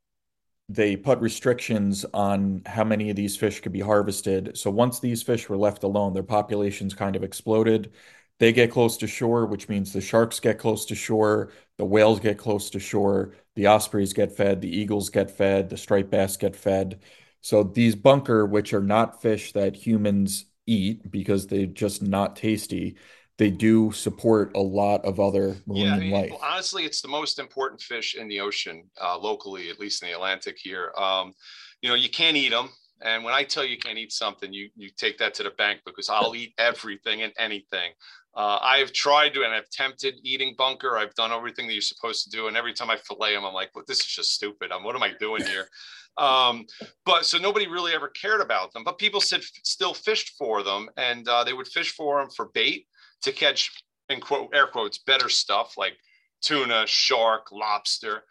they 0.70 0.96
put 0.96 1.20
restrictions 1.20 2.06
on 2.14 2.62
how 2.68 2.84
many 2.84 3.10
of 3.10 3.16
these 3.16 3.36
fish 3.36 3.62
could 3.62 3.72
be 3.72 3.80
harvested. 3.80 4.56
So 4.56 4.70
once 4.70 5.00
these 5.00 5.24
fish 5.24 5.50
were 5.50 5.58
left 5.58 5.84
alone, 5.84 6.14
their 6.14 6.24
populations 6.24 6.94
kind 6.94 7.16
of 7.16 7.24
exploded. 7.24 7.94
They 8.40 8.54
get 8.54 8.72
close 8.72 8.96
to 8.98 9.08
shore, 9.08 9.48
which 9.48 9.70
means 9.70 9.92
the 9.92 10.02
sharks 10.02 10.40
get 10.40 10.60
close 10.60 10.86
to 10.86 10.96
shore, 10.96 11.52
the 11.78 11.86
whales 11.86 12.20
get 12.20 12.38
close 12.38 12.70
to 12.72 12.80
shore, 12.80 13.34
the 13.56 13.68
ospreys 13.68 14.14
get 14.14 14.36
fed, 14.36 14.62
the 14.62 14.76
eagles 14.76 15.10
get 15.10 15.32
fed, 15.32 15.70
the 15.70 15.78
striped 15.78 16.10
bass 16.10 16.38
get 16.38 16.56
fed. 16.56 17.00
So 17.42 17.64
these 17.64 17.96
bunker, 17.96 18.46
which 18.46 18.74
are 18.74 18.82
not 18.84 19.22
fish 19.22 19.54
that 19.54 19.76
humans 19.76 20.46
eat 20.66 21.10
because 21.12 21.48
they're 21.48 21.66
just 21.66 22.02
not 22.02 22.36
tasty, 22.36 22.98
they 23.38 23.52
do 23.52 23.92
support 23.92 24.56
a 24.56 24.60
lot 24.60 25.06
of 25.06 25.20
other 25.20 25.58
marine 25.68 25.84
yeah, 25.86 25.94
I 25.94 26.00
mean, 26.00 26.12
life. 26.12 26.34
honestly, 26.42 26.86
it's 26.86 27.02
the 27.02 27.08
most 27.08 27.38
important 27.40 27.82
fish 27.82 28.16
in 28.16 28.28
the 28.28 28.40
ocean, 28.40 28.90
uh, 29.02 29.18
locally, 29.18 29.70
at 29.70 29.80
least 29.80 30.02
in 30.02 30.10
the 30.10 30.16
Atlantic 30.16 30.58
here. 30.60 30.92
Um, 30.98 31.34
you 31.82 31.90
know, 31.90 31.96
you 31.96 32.10
can't 32.10 32.36
eat 32.36 32.50
them. 32.50 32.70
And 33.02 33.24
when 33.24 33.36
I 33.36 33.44
tell 33.44 33.64
you 33.64 33.72
you 33.72 33.78
can't 33.78 34.00
eat 34.00 34.12
something, 34.12 34.52
you 34.52 34.70
you 34.76 34.90
take 34.90 35.20
that 35.20 35.36
to 35.36 35.44
the 35.44 35.52
bank 35.52 35.82
because 35.86 36.10
I'll 36.10 36.36
eat 36.36 36.54
everything 36.58 37.22
and 37.22 37.32
anything. 37.38 37.92
Uh, 38.38 38.60
I've 38.62 38.94
tried 38.94 39.34
to 39.34 39.44
and 39.44 39.51
I've 39.51 39.67
tempted 39.72 40.20
eating 40.22 40.53
bunker. 40.56 40.96
I've 40.96 41.15
done 41.15 41.32
everything 41.32 41.65
that 41.65 41.74
you're 41.74 41.82
supposed 41.82 42.24
to 42.25 42.29
do, 42.29 42.48
and 42.48 42.56
every 42.56 42.72
time 42.72 42.91
I 42.91 42.98
fillet 42.98 43.34
them, 43.34 43.44
I'm 43.44 43.53
like, 43.53 43.72
well, 43.74 43.84
"This 43.88 44.00
is 44.00 44.06
just 44.06 44.34
stupid. 44.36 44.72
I'm, 44.72 44.84
what 44.84 44.96
am 44.96 45.01
I 45.03 45.12
doing 45.20 45.44
here?" 45.44 45.67
Um, 46.20 46.65
but 47.06 47.27
so 47.27 47.38
nobody 47.38 47.67
really 47.67 47.94
ever 47.94 48.08
cared 48.08 48.41
about 48.41 48.74
them. 48.74 48.84
But 48.84 48.98
people 48.98 49.22
said 49.22 49.44
still 49.62 49.94
fished 49.94 50.34
for 50.36 50.63
them, 50.63 50.89
and 50.98 51.27
uh, 51.27 51.44
they 51.44 51.53
would 51.53 51.67
fish 51.67 51.91
for 51.91 52.20
them 52.20 52.32
for 52.36 52.50
bait 52.56 52.88
to 53.22 53.32
catch 53.32 53.70
in 54.10 54.20
quote 54.20 54.50
air 54.51 54.65
quotes 54.65 54.98
better 54.98 55.29
stuff 55.29 55.77
like 55.77 55.94
tuna, 56.41 56.86
shark, 56.88 57.51
lobster. 57.51 58.24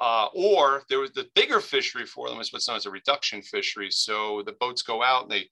Uh, 0.00 0.28
or 0.34 0.84
there 0.88 1.00
was 1.00 1.12
the 1.12 1.28
bigger 1.34 1.60
fishery 1.60 2.06
for 2.06 2.30
them 2.30 2.40
is 2.40 2.50
what's 2.50 2.66
known 2.66 2.78
as 2.78 2.86
a 2.86 2.90
reduction 2.90 3.42
fishery. 3.42 3.90
So 3.90 4.42
the 4.44 4.56
boats 4.58 4.80
go 4.80 5.02
out 5.02 5.24
and 5.24 5.30
they 5.30 5.48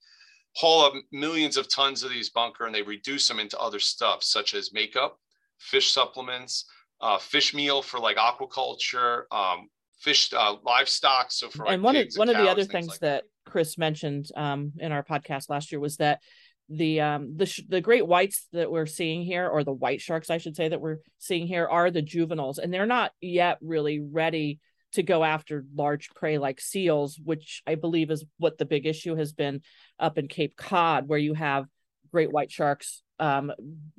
haul 0.55 0.85
up 0.85 0.93
millions 1.11 1.57
of 1.57 1.67
tons 1.69 2.03
of 2.03 2.09
these 2.09 2.29
bunker 2.29 2.65
and 2.65 2.73
they 2.73 2.81
reduce 2.81 3.27
them 3.27 3.39
into 3.39 3.59
other 3.59 3.79
stuff 3.79 4.23
such 4.23 4.53
as 4.53 4.73
makeup, 4.73 5.19
fish 5.57 5.91
supplements, 5.91 6.65
uh, 7.01 7.17
fish 7.17 7.53
meal 7.53 7.81
for 7.81 7.99
like 7.99 8.17
aquaculture, 8.17 9.23
um, 9.31 9.67
fish 9.99 10.31
uh, 10.33 10.55
livestock. 10.63 11.31
So 11.31 11.49
for 11.49 11.67
and 11.67 11.81
like 11.81 11.85
one 11.85 11.95
of 11.95 12.07
one 12.15 12.29
of 12.29 12.37
the 12.37 12.49
other 12.49 12.65
things, 12.65 12.87
like 12.87 12.99
that, 12.99 13.23
that 13.23 13.51
Chris 13.51 13.77
mentioned 13.77 14.29
um, 14.35 14.73
in 14.79 14.91
our 14.91 15.03
podcast 15.03 15.49
last 15.49 15.71
year 15.71 15.79
was 15.79 15.97
that 15.97 16.19
the 16.69 17.01
um 17.01 17.35
the 17.35 17.63
the 17.67 17.81
great 17.81 18.07
whites 18.07 18.47
that 18.53 18.71
we're 18.71 18.85
seeing 18.85 19.21
here 19.23 19.49
or 19.49 19.65
the 19.65 19.73
white 19.73 19.99
sharks 19.99 20.29
i 20.29 20.37
should 20.37 20.55
say 20.55 20.69
that 20.69 20.79
we're 20.79 20.99
seeing 21.19 21.45
here 21.45 21.67
are 21.67 21.91
the 21.91 22.01
juveniles 22.01 22.57
and 22.57 22.73
they're 22.73 22.85
not 22.85 23.11
yet 23.19 23.57
really 23.61 23.99
ready 23.99 24.59
to 24.93 25.03
go 25.03 25.23
after 25.23 25.65
large 25.75 26.09
prey 26.11 26.37
like 26.37 26.61
seals 26.61 27.19
which 27.23 27.61
i 27.67 27.75
believe 27.75 28.09
is 28.11 28.23
what 28.37 28.57
the 28.57 28.65
big 28.65 28.85
issue 28.85 29.15
has 29.15 29.33
been 29.33 29.61
up 29.99 30.17
in 30.17 30.27
cape 30.27 30.55
cod 30.55 31.07
where 31.07 31.19
you 31.19 31.33
have 31.33 31.65
great 32.11 32.31
white 32.31 32.51
sharks 32.51 33.03
um 33.19 33.51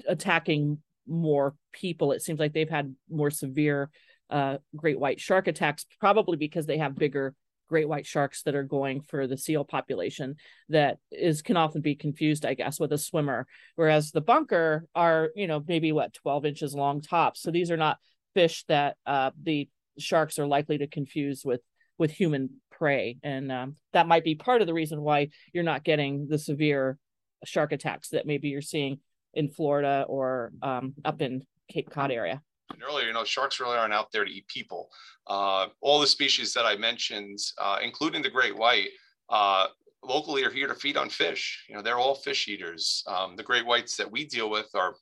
attacking 0.09 0.79
more 1.07 1.55
people. 1.73 2.13
It 2.13 2.23
seems 2.23 2.41
like 2.41 2.53
they've 2.53 2.69
had 2.69 2.95
more 3.11 3.31
severe 3.31 3.91
uh 4.31 4.57
great 4.75 4.99
white 4.99 5.21
shark 5.21 5.49
attacks 5.49 5.85
probably 6.01 6.39
because 6.39 6.65
they 6.65 6.79
have 6.79 6.97
bigger 6.97 7.35
great 7.69 7.89
white 7.89 8.07
sharks 8.07 8.43
that 8.43 8.55
are 8.55 8.63
going 8.63 9.03
for 9.03 9.27
the 9.27 9.37
seal 9.37 9.65
population 9.65 10.37
that 10.71 10.97
is 11.13 11.43
can 11.43 11.59
often 11.59 11.83
be 11.83 11.95
confused 11.95 12.47
i 12.47 12.55
guess 12.55 12.81
with 12.81 12.93
a 12.93 12.99
swimmer. 12.99 13.47
Whereas 13.77 14.13
the 14.13 14.21
bunker 14.21 14.87
are 14.95 15.31
you 15.37 15.47
know 15.47 15.63
maybe 15.67 15.93
what 15.93 16.15
12 16.15 16.47
inches 16.47 16.75
long 16.75 17.01
tops. 17.03 17.43
So 17.43 17.51
these 17.51 17.71
are 17.71 17.77
not 17.77 17.99
fish 18.35 18.65
that 18.69 18.97
uh, 19.07 19.31
the 19.41 19.69
sharks 19.99 20.39
are 20.39 20.47
likely 20.47 20.79
to 20.79 20.87
confuse 20.87 21.45
with 21.45 21.61
with 21.99 22.11
human 22.11 22.51
prey 22.71 23.17
and 23.23 23.53
um, 23.53 23.77
that 23.93 24.09
might 24.09 24.25
be 24.25 24.35
part 24.35 24.61
of 24.61 24.67
the 24.67 24.75
reason 24.75 25.01
why 25.01 25.29
you're 25.53 25.63
not 25.63 25.85
getting 25.85 26.27
the 26.29 26.39
severe 26.39 26.99
shark 27.45 27.73
attacks 27.73 28.09
that 28.09 28.27
maybe 28.27 28.49
you're 28.49 28.61
seeing 28.61 28.99
in 29.35 29.49
florida 29.49 30.05
or 30.09 30.53
um, 30.63 30.95
up 31.05 31.23
in 31.23 31.43
cape 31.71 31.91
cod 31.91 32.11
area 32.11 32.43
And 32.73 32.83
earlier, 32.83 33.07
you 33.07 33.13
know, 33.13 33.25
sharks 33.25 33.61
really 33.61 33.77
aren't 33.77 33.93
out 33.95 34.11
there 34.11 34.25
to 34.25 34.31
eat 34.31 34.49
people. 34.49 34.89
Uh, 35.27 35.69
all 35.81 36.01
the 36.01 36.07
species 36.07 36.53
that 36.55 36.65
I 36.65 36.77
mentioned, 36.77 37.39
uh, 37.59 37.79
including 37.83 38.23
the 38.23 38.31
great 38.31 38.57
white, 38.57 38.89
uh, 39.29 39.67
locally 40.03 40.45
are 40.45 40.51
here 40.51 40.67
to 40.67 40.75
feed 40.75 40.97
on 40.97 41.09
fish. 41.09 41.65
You 41.69 41.77
know, 41.77 41.83
they're 41.83 41.99
all 41.99 42.15
fish 42.15 42.49
eaters. 42.49 43.03
Um, 43.07 43.37
the 43.37 43.43
great 43.43 43.67
whites 43.67 43.97
that 43.97 44.11
we 44.11 44.27
deal 44.27 44.51
with 44.51 44.69
are 44.75 44.95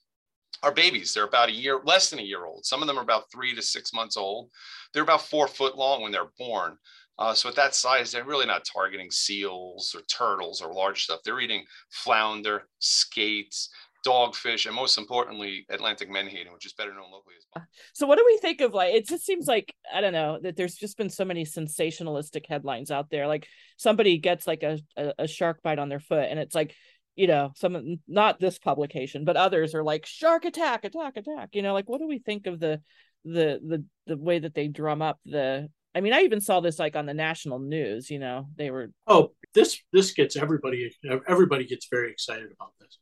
are 0.63 0.73
babies. 0.73 1.13
They're 1.13 1.25
about 1.25 1.49
a 1.49 1.53
year, 1.53 1.81
less 1.85 2.11
than 2.11 2.19
a 2.19 2.23
year 2.23 2.45
old. 2.45 2.65
Some 2.65 2.83
of 2.83 2.87
them 2.87 2.99
are 2.99 3.03
about 3.03 3.31
three 3.33 3.55
to 3.55 3.63
six 3.63 3.93
months 3.93 4.17
old. 4.17 4.51
They're 4.93 5.03
about 5.03 5.23
four 5.23 5.49
foot 5.49 5.77
long 5.77 6.03
when 6.03 6.13
they're 6.13 6.31
born. 6.39 6.77
Uh, 7.19 7.35
so 7.35 7.49
at 7.49 7.55
that 7.57 7.75
size, 7.75 8.11
they're 8.11 8.25
really 8.25 8.47
not 8.47 8.65
targeting 8.65 9.11
seals 9.11 9.95
or 9.95 10.03
turtles 10.03 10.63
or 10.63 10.73
large 10.73 11.05
stuff. 11.05 11.21
They're 11.25 11.41
eating 11.41 11.65
flounder, 11.91 12.69
skates, 12.79 13.69
dogfish, 14.07 14.67
and 14.67 14.75
most 14.75 14.99
importantly, 14.99 15.65
Atlantic 15.71 16.11
menhaden, 16.11 16.53
which 16.53 16.67
is 16.67 16.73
better 16.73 16.93
known 16.93 17.11
locally 17.13 17.35
as 17.39 17.47
well. 17.55 17.67
So, 17.93 18.07
what 18.07 18.19
do 18.19 18.25
we 18.27 18.39
think 18.39 18.61
of 18.61 18.75
like? 18.75 18.95
It 18.95 19.07
just 19.07 19.25
seems 19.25 19.47
like 19.47 19.75
I 19.95 20.01
don't 20.01 20.13
know 20.13 20.39
that 20.43 20.57
there's 20.57 20.75
just 20.75 20.97
been 20.97 21.11
so 21.11 21.25
many 21.25 21.45
sensationalistic 21.45 22.47
headlines 22.49 22.91
out 22.91 23.11
there. 23.11 23.27
Like 23.27 23.47
somebody 23.77 24.19
gets 24.19 24.47
like 24.47 24.63
a, 24.63 24.79
a, 24.97 25.13
a 25.21 25.29
shark 25.29 25.63
bite 25.63 25.79
on 25.79 25.89
their 25.89 26.01
foot, 26.01 26.29
and 26.29 26.39
it's 26.39 26.55
like 26.55 26.75
you 27.17 27.27
know 27.27 27.53
some 27.55 27.99
not 28.09 28.41
this 28.41 28.59
publication 28.59 29.25
but 29.25 29.37
others 29.37 29.75
are 29.75 29.83
like 29.83 30.07
shark 30.07 30.45
attack 30.45 30.85
attack 30.85 31.17
attack 31.17 31.51
you 31.53 31.63
know 31.63 31.73
like 31.73 31.89
what 31.89 32.01
do 32.01 32.07
we 32.07 32.19
think 32.19 32.47
of 32.47 32.59
the 32.59 32.81
the 33.25 33.61
the 33.67 33.85
the 34.07 34.17
way 34.17 34.39
that 34.39 34.55
they 34.55 34.69
drum 34.69 35.03
up 35.03 35.19
the 35.25 35.69
i 35.95 36.01
mean 36.01 36.13
i 36.13 36.21
even 36.21 36.41
saw 36.41 36.61
this 36.61 36.79
like 36.79 36.97
on 36.97 37.07
the 37.07 37.15
national 37.15 37.59
news 37.59 38.11
you 38.11 38.19
know 38.19 38.47
they 38.57 38.71
were 38.71 38.91
oh 39.07 39.33
this 39.55 39.79
this 39.93 40.13
gets 40.13 40.37
everybody 40.37 40.91
everybody 41.29 41.67
gets 41.67 41.87
very 41.91 42.11
excited 42.11 42.49
about 42.53 42.73
this 42.81 42.99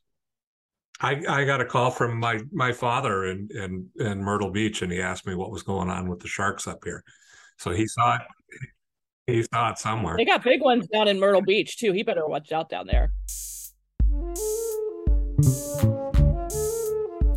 I, 1.03 1.19
I 1.27 1.45
got 1.45 1.61
a 1.61 1.65
call 1.65 1.89
from 1.89 2.19
my 2.19 2.39
my 2.51 2.71
father 2.71 3.25
in, 3.25 3.49
in 3.55 3.89
in 3.99 4.21
Myrtle 4.21 4.51
Beach, 4.51 4.83
and 4.83 4.91
he 4.91 5.01
asked 5.01 5.25
me 5.25 5.33
what 5.33 5.49
was 5.49 5.63
going 5.63 5.89
on 5.89 6.07
with 6.07 6.19
the 6.19 6.27
sharks 6.27 6.67
up 6.67 6.83
here. 6.83 7.03
So 7.57 7.71
he 7.71 7.87
saw 7.87 8.17
it. 8.17 8.21
He 9.25 9.43
saw 9.51 9.71
it 9.71 9.79
somewhere. 9.79 10.15
They 10.15 10.25
got 10.25 10.43
big 10.43 10.61
ones 10.61 10.87
down 10.87 11.07
in 11.07 11.19
Myrtle 11.19 11.41
Beach 11.41 11.77
too. 11.77 11.91
He 11.91 12.03
better 12.03 12.27
watch 12.27 12.51
out 12.51 12.69
down 12.69 12.85
there. 12.85 13.11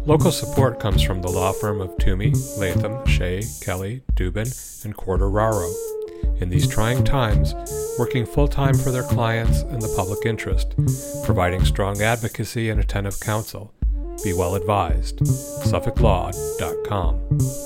Local 0.07 0.31
support 0.31 0.79
comes 0.81 1.03
from 1.03 1.23
the 1.23 1.31
law 1.31 1.53
firm 1.53 1.81
of 1.81 1.97
Toomey, 1.97 2.35
Latham, 2.59 3.07
Shea, 3.07 3.43
Kelly, 3.63 4.03
Dubin, 4.15 4.85
and 4.85 4.95
Quartararo. 4.95 5.73
In 6.43 6.51
these 6.51 6.69
trying 6.69 7.05
times, 7.05 7.55
working 7.99 8.27
full 8.27 8.49
time 8.49 8.75
for 8.75 8.91
their 8.91 9.05
clients 9.05 9.63
and 9.63 9.81
the 9.81 9.95
public 9.97 10.27
interest, 10.27 10.75
providing 11.25 11.65
strong 11.65 12.03
advocacy 12.03 12.69
and 12.69 12.79
attentive 12.81 13.19
counsel. 13.21 13.73
Be 14.23 14.35
well 14.35 14.57
advised. 14.57 15.21
SuffolkLaw.com. 15.21 17.64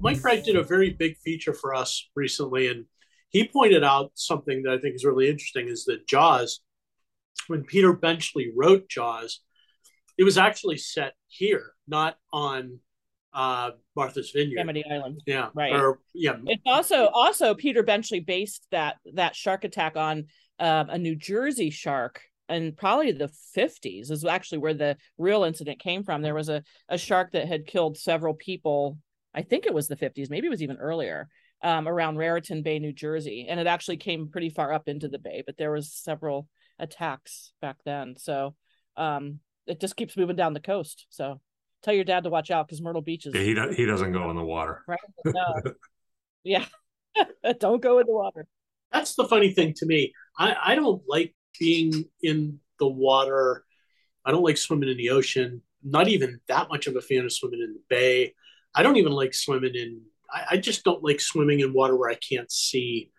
Mike 0.00 0.22
Wright 0.22 0.42
did 0.42 0.56
a 0.56 0.62
very 0.62 0.90
big 0.90 1.16
feature 1.18 1.54
for 1.54 1.74
us 1.74 2.08
recently, 2.14 2.68
and 2.68 2.86
he 3.30 3.46
pointed 3.46 3.84
out 3.84 4.12
something 4.14 4.62
that 4.62 4.72
I 4.72 4.78
think 4.78 4.94
is 4.94 5.04
really 5.04 5.28
interesting: 5.28 5.68
is 5.68 5.84
that 5.84 6.06
Jaws, 6.06 6.60
when 7.48 7.64
Peter 7.64 7.92
Benchley 7.92 8.52
wrote 8.54 8.88
Jaws, 8.88 9.40
it 10.16 10.24
was 10.24 10.38
actually 10.38 10.78
set 10.78 11.14
here, 11.26 11.72
not 11.86 12.16
on 12.32 12.80
uh, 13.32 13.72
Martha's 13.94 14.30
Vineyard, 14.30 14.58
Yosemite 14.58 14.84
Island. 14.90 15.22
Yeah, 15.26 15.48
Right. 15.54 15.72
Or 15.72 16.00
yeah, 16.14 16.36
It's 16.46 16.62
also 16.66 17.08
also 17.08 17.54
Peter 17.54 17.82
Benchley 17.82 18.20
based 18.20 18.66
that 18.70 18.96
that 19.14 19.36
shark 19.36 19.64
attack 19.64 19.96
on 19.96 20.26
um, 20.58 20.90
a 20.90 20.98
New 20.98 21.14
Jersey 21.14 21.70
shark 21.70 22.22
and 22.48 22.76
probably 22.76 23.12
the 23.12 23.30
50s 23.56 24.10
is 24.10 24.24
actually 24.24 24.58
where 24.58 24.74
the 24.74 24.96
real 25.18 25.44
incident 25.44 25.78
came 25.78 26.02
from. 26.02 26.22
There 26.22 26.34
was 26.34 26.48
a, 26.48 26.62
a 26.88 26.96
shark 26.96 27.32
that 27.32 27.46
had 27.46 27.66
killed 27.66 27.98
several 27.98 28.34
people. 28.34 28.98
I 29.34 29.42
think 29.42 29.66
it 29.66 29.74
was 29.74 29.88
the 29.88 29.96
50s, 29.96 30.30
maybe 30.30 30.46
it 30.46 30.50
was 30.50 30.62
even 30.62 30.78
earlier, 30.78 31.28
um, 31.62 31.86
around 31.88 32.16
Raritan 32.16 32.62
Bay, 32.62 32.78
New 32.78 32.92
Jersey, 32.92 33.46
and 33.48 33.60
it 33.60 33.66
actually 33.66 33.96
came 33.96 34.28
pretty 34.28 34.50
far 34.50 34.72
up 34.72 34.88
into 34.88 35.08
the 35.08 35.18
bay. 35.18 35.42
But 35.44 35.56
there 35.56 35.72
was 35.72 35.92
several 35.92 36.48
attacks 36.78 37.52
back 37.60 37.76
then, 37.84 38.14
so 38.16 38.54
um, 38.96 39.40
it 39.66 39.80
just 39.80 39.96
keeps 39.96 40.16
moving 40.16 40.36
down 40.36 40.54
the 40.54 40.60
coast. 40.60 41.06
So 41.10 41.40
tell 41.82 41.94
your 41.94 42.04
dad 42.04 42.24
to 42.24 42.30
watch 42.30 42.50
out 42.50 42.66
because 42.66 42.82
Myrtle 42.82 43.02
Beach 43.02 43.26
is 43.26 43.34
Yeah, 43.34 43.42
he, 43.42 43.54
do, 43.54 43.70
he 43.76 43.84
doesn't 43.84 44.12
go 44.12 44.30
in 44.30 44.36
the 44.36 44.44
water. 44.44 44.82
right. 44.88 44.98
No. 45.24 45.54
yeah, 46.44 46.64
don't 47.60 47.82
go 47.82 47.98
in 47.98 48.06
the 48.06 48.12
water. 48.12 48.46
that's 48.92 49.14
the 49.14 49.26
funny 49.26 49.52
thing 49.52 49.74
to 49.76 49.86
me. 49.86 50.12
I, 50.38 50.56
I 50.64 50.74
don't 50.74 51.02
like 51.08 51.34
being 51.58 52.04
in 52.22 52.60
the 52.78 52.88
water. 52.88 53.64
I 54.24 54.30
don't 54.30 54.44
like 54.44 54.56
swimming 54.56 54.88
in 54.88 54.96
the 54.96 55.10
ocean. 55.10 55.62
Not 55.82 56.08
even 56.08 56.40
that 56.48 56.68
much 56.68 56.86
of 56.86 56.96
a 56.96 57.00
fan 57.00 57.24
of 57.24 57.32
swimming 57.32 57.60
in 57.60 57.74
the 57.74 57.82
bay. 57.88 58.34
I 58.78 58.82
don't 58.84 58.96
even 58.96 59.10
like 59.12 59.34
swimming 59.34 59.74
in. 59.74 60.02
I, 60.30 60.44
I 60.52 60.56
just 60.56 60.84
don't 60.84 61.02
like 61.02 61.20
swimming 61.20 61.58
in 61.60 61.72
water 61.72 61.96
where 61.96 62.10
I 62.10 62.14
can't 62.14 62.50
see 62.50 63.10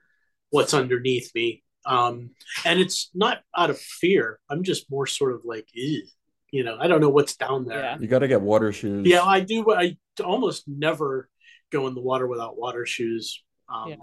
what's 0.51 0.73
underneath 0.73 1.31
me. 1.35 1.63
Um, 1.85 2.31
and 2.63 2.79
it's 2.79 3.09
not 3.13 3.39
out 3.57 3.69
of 3.69 3.77
fear. 3.77 4.39
I'm 4.49 4.63
just 4.63 4.89
more 4.89 5.05
sort 5.05 5.33
of 5.33 5.41
like, 5.43 5.67
"Ew," 5.73 6.07
you 6.51 6.63
know, 6.63 6.77
I 6.79 6.87
don't 6.87 7.01
know 7.01 7.09
what's 7.09 7.35
down 7.35 7.65
there. 7.65 7.79
Yeah. 7.81 7.97
You 7.99 8.07
got 8.07 8.19
to 8.19 8.29
get 8.29 8.41
water 8.41 8.71
shoes. 8.71 9.05
Yeah, 9.05 9.23
I 9.23 9.41
do. 9.41 9.69
I 9.69 9.97
almost 10.23 10.63
never 10.67 11.29
go 11.71 11.87
in 11.87 11.93
the 11.93 12.01
water 12.01 12.25
without 12.25 12.57
water 12.57 12.85
shoes. 12.85 13.43
Um, 13.67 13.89
Yeah. 13.89 13.95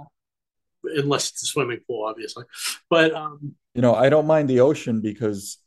Unless 0.85 1.31
it's 1.31 1.43
a 1.43 1.47
swimming 1.47 1.81
pool, 1.87 2.05
obviously. 2.07 2.45
But 2.91 3.15
um, 3.15 3.57
You 3.75 3.81
know, 3.83 3.95
I 3.95 4.11
don't 4.11 4.27
mind 4.27 4.49
the 4.51 4.61
ocean 4.61 5.01
because 5.01 5.59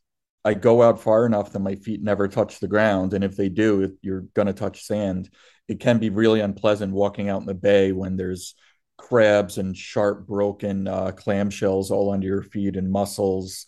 I 0.46 0.54
go 0.54 0.82
out 0.82 1.02
far 1.02 1.26
enough 1.26 1.52
that 1.52 1.60
my 1.60 1.76
feet 1.76 2.02
never 2.02 2.28
touch 2.28 2.60
the 2.60 2.68
ground. 2.70 3.14
And 3.14 3.24
if 3.24 3.36
they 3.36 3.50
do, 3.50 3.98
you're 4.02 4.26
going 4.34 4.46
to 4.46 4.54
touch 4.54 4.84
sand. 4.84 5.30
It 5.70 5.80
can 5.80 6.00
be 6.00 6.10
really 6.10 6.42
unpleasant 6.42 6.92
walking 6.92 7.30
out 7.30 7.42
in 7.42 7.48
the 7.48 7.54
bay 7.54 7.92
when 7.92 8.18
there's 8.18 8.56
crabs 8.98 9.58
and 9.58 9.78
sharp, 9.78 10.28
broken 10.28 10.88
uh, 10.88 11.12
clamshells 11.12 11.92
all 11.92 12.12
under 12.12 12.28
your 12.28 12.42
feet 12.42 12.76
and 12.76 12.92
mussels. 12.92 13.66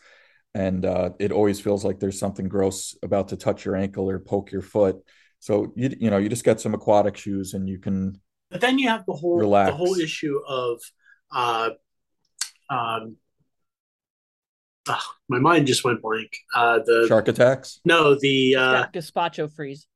And 0.54 0.86
uh, 0.86 1.12
it 1.20 1.32
always 1.32 1.62
feels 1.62 1.86
like 1.86 2.00
there's 2.00 2.20
something 2.20 2.50
gross 2.50 2.98
about 3.02 3.30
to 3.30 3.38
touch 3.38 3.64
your 3.64 3.78
ankle 3.78 4.10
or 4.10 4.20
poke 4.20 4.52
your 4.52 4.62
foot. 4.62 4.98
So 5.40 5.72
you 5.76 5.96
you 5.98 6.10
know 6.12 6.18
you 6.18 6.28
just 6.28 6.44
get 6.44 6.60
some 6.60 6.74
aquatic 6.74 7.18
shoes 7.18 7.54
and 7.54 7.68
you 7.70 7.80
can 7.80 8.20
but 8.52 8.60
then 8.60 8.78
you 8.78 8.90
have 8.90 9.06
the 9.08 9.14
whole 9.14 9.38
Relax. 9.38 9.72
the 9.72 9.78
whole 9.78 9.96
issue 9.96 10.40
of 10.46 10.82
uh, 11.34 11.70
um, 12.70 13.16
my 15.30 15.40
mind 15.40 15.68
just 15.68 15.86
went 15.86 16.02
blank. 16.02 16.36
Uh, 16.54 16.80
the 16.86 17.06
shark 17.08 17.28
attacks. 17.30 17.80
no, 17.86 18.16
the 18.20 18.56
uh, 18.56 18.72
Got 18.82 18.94
gazpacho 18.94 19.52
freeze. 19.52 19.88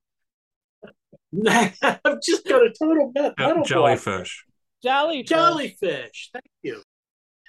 I've 1.82 2.21
just 2.21 2.45
got 2.48 2.62
a 2.65 2.74
total 2.78 3.12
met- 3.15 3.34
Yeah, 3.38 3.48
metal 3.48 3.56
block. 3.56 3.67
jellyfish. 3.67 4.45
Jelly. 4.84 5.24
jellyfish. 5.24 6.30
Thank 6.34 6.45
you. 6.63 6.82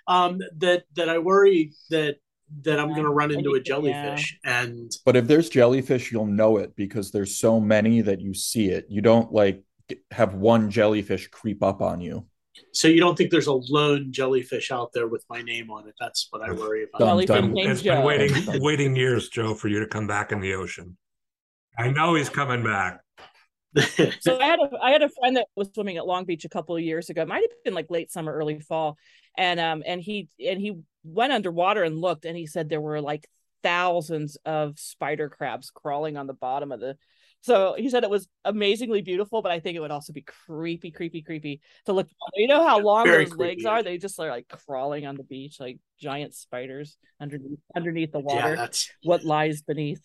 Um, 0.09 0.41
that 0.59 0.85
that 0.95 1.09
I 1.09 1.19
worry 1.19 1.73
that 1.91 2.17
that 2.63 2.79
I'm 2.79 2.91
going 2.91 3.03
to 3.03 3.11
run 3.11 3.33
into 3.33 3.51
a 3.51 3.55
Anything, 3.57 3.87
yeah. 3.87 4.05
jellyfish, 4.05 4.39
and 4.45 4.93
But 5.05 5.17
if 5.17 5.27
there's 5.27 5.49
jellyfish, 5.49 6.13
you'll 6.13 6.27
know 6.27 6.59
it 6.59 6.77
because 6.77 7.11
there's 7.11 7.37
so 7.39 7.59
many 7.61 8.01
that 8.03 8.21
you 8.21 8.33
see 8.35 8.69
it. 8.69 8.87
You 8.89 9.01
don't 9.03 9.33
like 9.33 9.63
have 10.13 10.35
one 10.35 10.71
jellyfish 10.71 11.27
creep 11.29 11.63
up 11.63 11.81
on 11.83 12.01
you. 12.01 12.27
so 12.73 12.87
you 12.89 13.01
don't 13.01 13.17
think 13.19 13.31
there's 13.33 13.49
a 13.49 13.53
lone 13.53 14.13
jellyfish 14.13 14.71
out 14.71 14.93
there 14.95 15.09
with 15.09 15.25
my 15.29 15.43
name 15.43 15.71
on 15.71 15.89
it? 15.89 15.95
That's 16.01 16.29
what 16.31 16.41
I 16.43 16.53
worry 16.53 16.85
about. 16.85 17.01
Dum, 17.01 17.09
Jellyfish 17.09 17.27
dum. 17.37 17.57
It's 17.57 17.83
been 17.83 18.03
waiting 18.05 18.63
waiting 18.63 18.97
years, 18.97 19.29
Joe, 19.29 19.55
for 19.55 19.67
you 19.69 19.81
to 19.81 19.87
come 19.89 20.07
back 20.07 20.31
in 20.33 20.41
the 20.41 20.55
ocean. 20.55 20.97
I 21.77 21.91
know 21.91 22.15
he's 22.15 22.29
coming 22.31 22.63
back. 22.65 23.01
So 24.21 24.39
I 24.41 24.47
had 24.47 24.59
a 24.59 24.71
I 24.83 24.91
had 24.91 25.03
a 25.03 25.09
friend 25.09 25.37
that 25.37 25.49
was 25.55 25.69
swimming 25.75 25.97
at 25.97 26.07
Long 26.07 26.25
Beach 26.25 26.45
a 26.45 26.49
couple 26.49 26.77
of 26.77 26.83
years 26.83 27.11
ago. 27.11 27.23
It 27.23 27.29
might 27.29 27.43
have 27.43 27.65
been 27.65 27.75
like 27.75 27.91
late 27.91 28.11
summer, 28.11 28.33
early 28.33 28.61
fall, 28.61 28.97
and 29.37 29.61
um 29.61 29.83
and 29.87 30.01
he 30.01 30.29
and 30.45 30.61
he 30.61 30.79
went 31.05 31.33
underwater 31.33 31.83
and 31.83 32.01
looked, 32.01 32.25
and 32.25 32.37
he 32.37 32.47
said 32.47 32.69
there 32.69 32.81
were 32.81 33.01
like 33.01 33.29
thousands 33.63 34.37
of 34.45 34.79
spider 34.79 35.29
crabs 35.29 35.71
crawling 35.71 36.17
on 36.17 36.27
the 36.27 36.35
bottom 36.35 36.73
of 36.73 36.81
the. 36.81 36.97
So 37.43 37.75
he 37.79 37.91
said 37.91 38.03
it 38.03 38.11
was 38.11 38.27
amazingly 38.45 39.03
beautiful, 39.03 39.41
but 39.41 39.53
I 39.53 39.61
think 39.61 39.77
it 39.77 39.81
would 39.81 39.93
also 39.93 40.13
be 40.13 40.23
creepy, 40.23 40.91
creepy, 40.91 41.23
creepy 41.23 41.61
to 41.85 41.93
look. 41.93 42.09
You 42.35 42.49
know 42.49 42.67
how 42.67 42.81
long 42.81 43.07
Very 43.07 43.25
those 43.25 43.37
legs 43.37 43.65
are? 43.65 43.83
They 43.83 43.99
just 43.99 44.19
are 44.19 44.31
like 44.31 44.49
crawling 44.67 45.07
on 45.07 45.17
the 45.17 45.23
beach 45.23 45.61
like 45.61 45.79
giant 46.01 46.35
spiders 46.35 46.97
underneath 47.21 47.61
underneath 47.77 48.13
the 48.13 48.19
yeah, 48.21 48.25
water. 48.25 48.57
that's. 48.57 48.91
what 49.03 49.25
lies 49.25 49.63
beneath? 49.63 50.03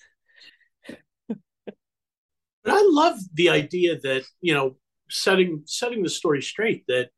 But 2.63 2.73
I 2.73 2.81
love 2.83 3.17
the 3.33 3.49
idea 3.49 3.99
that 3.99 4.23
you 4.41 4.53
know 4.53 4.77
setting 5.09 5.63
setting 5.65 6.03
the 6.03 6.09
story 6.09 6.41
straight 6.41 6.83
that 6.87 7.09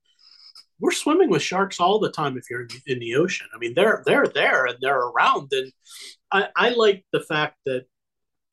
we're 0.80 0.92
swimming 0.92 1.30
with 1.30 1.42
sharks 1.42 1.80
all 1.80 2.00
the 2.00 2.12
time 2.12 2.38
if 2.38 2.50
you're 2.50 2.64
in, 2.64 2.70
in 2.88 3.00
the 3.00 3.16
ocean. 3.16 3.48
I 3.54 3.58
mean, 3.58 3.74
they're 3.74 4.04
they're 4.06 4.28
there 4.28 4.66
and 4.66 4.78
they're 4.82 5.00
around, 5.00 5.52
and 5.52 5.72
I, 6.32 6.48
I 6.56 6.70
like 6.70 7.06
the 7.12 7.22
fact 7.22 7.58
that 7.66 7.86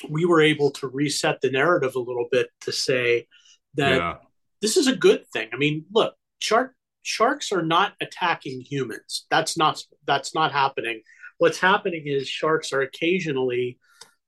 we 0.08 0.24
were 0.24 0.40
able 0.40 0.70
to 0.70 0.88
reset 0.88 1.40
the 1.40 1.50
narrative 1.50 1.94
a 1.94 2.00
little 2.00 2.28
bit 2.30 2.48
to 2.62 2.72
say 2.72 3.26
that 3.74 3.96
yeah. 3.96 4.16
this 4.62 4.76
is 4.76 4.86
a 4.86 4.96
good 4.96 5.26
thing. 5.32 5.48
I 5.52 5.56
mean, 5.56 5.84
look, 5.92 6.14
shark 6.38 6.74
sharks 7.02 7.52
are 7.52 7.62
not 7.62 7.94
attacking 8.00 8.60
humans. 8.60 9.26
That's 9.30 9.56
not 9.56 9.82
that's 10.06 10.34
not 10.34 10.52
happening. 10.52 11.02
What's 11.38 11.58
happening 11.58 12.02
is 12.06 12.28
sharks 12.28 12.72
are 12.72 12.82
occasionally 12.82 13.78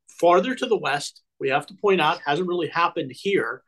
farther 0.09 0.55
to 0.55 0.67
the 0.67 0.77
west. 0.77 1.22
We 1.43 1.49
have 1.49 1.67
to 1.67 1.75
point 1.75 2.01
out 2.01 2.21
hasn't 2.25 2.47
really 2.47 2.69
happened 2.69 3.11
here, 3.13 3.65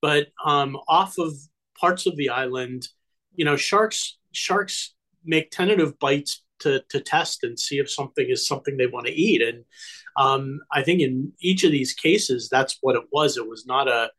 but 0.00 0.28
um, 0.42 0.78
off 0.88 1.18
of 1.18 1.34
parts 1.78 2.06
of 2.06 2.16
the 2.16 2.30
island, 2.30 2.88
you 3.34 3.44
know, 3.44 3.56
sharks 3.56 4.18
sharks 4.32 4.94
make 5.22 5.50
tentative 5.50 5.98
bites 5.98 6.42
to 6.60 6.82
to 6.88 7.00
test 7.00 7.44
and 7.44 7.60
see 7.60 7.78
if 7.78 7.90
something 7.90 8.26
is 8.30 8.48
something 8.48 8.78
they 8.78 8.86
want 8.86 9.06
to 9.06 9.12
eat. 9.12 9.42
And 9.42 9.64
um, 10.16 10.60
I 10.72 10.82
think 10.82 11.02
in 11.02 11.32
each 11.38 11.64
of 11.64 11.70
these 11.70 11.92
cases, 11.92 12.48
that's 12.50 12.78
what 12.80 12.96
it 12.96 13.04
was. 13.12 13.36
It 13.36 13.46
was 13.46 13.66
not 13.66 13.88
a 13.88 14.10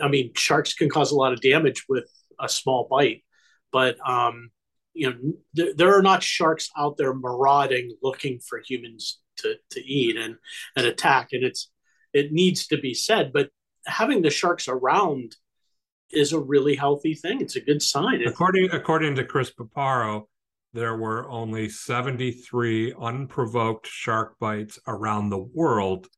I 0.00 0.06
mean, 0.06 0.30
sharks 0.36 0.72
can 0.74 0.88
cause 0.88 1.10
a 1.10 1.16
lot 1.16 1.32
of 1.32 1.40
damage 1.40 1.86
with 1.88 2.08
a 2.38 2.48
small 2.48 2.86
bite, 2.88 3.24
but 3.72 3.96
um, 4.08 4.50
you 4.94 5.10
know, 5.10 5.16
there, 5.54 5.74
there 5.74 5.98
are 5.98 6.02
not 6.02 6.22
sharks 6.22 6.70
out 6.78 6.96
there 6.96 7.14
marauding 7.14 7.96
looking 8.02 8.38
for 8.38 8.60
humans 8.64 9.18
to, 9.38 9.54
to 9.70 9.80
eat 9.80 10.16
and, 10.16 10.36
and 10.76 10.86
attack. 10.86 11.28
And 11.32 11.44
it's 11.44 11.69
it 12.12 12.32
needs 12.32 12.66
to 12.68 12.78
be 12.78 12.94
said, 12.94 13.32
but 13.32 13.50
having 13.86 14.22
the 14.22 14.30
sharks 14.30 14.68
around 14.68 15.36
is 16.12 16.32
a 16.32 16.38
really 16.38 16.74
healthy 16.74 17.14
thing. 17.14 17.40
It's 17.40 17.56
a 17.56 17.60
good 17.60 17.82
sign. 17.82 18.22
According 18.22 18.70
according 18.72 19.14
to 19.16 19.24
Chris 19.24 19.52
Paparo, 19.52 20.24
there 20.72 20.96
were 20.96 21.28
only 21.28 21.68
73 21.68 22.94
unprovoked 23.00 23.86
shark 23.86 24.38
bites 24.38 24.78
around 24.86 25.30
the 25.30 25.38
world 25.38 26.08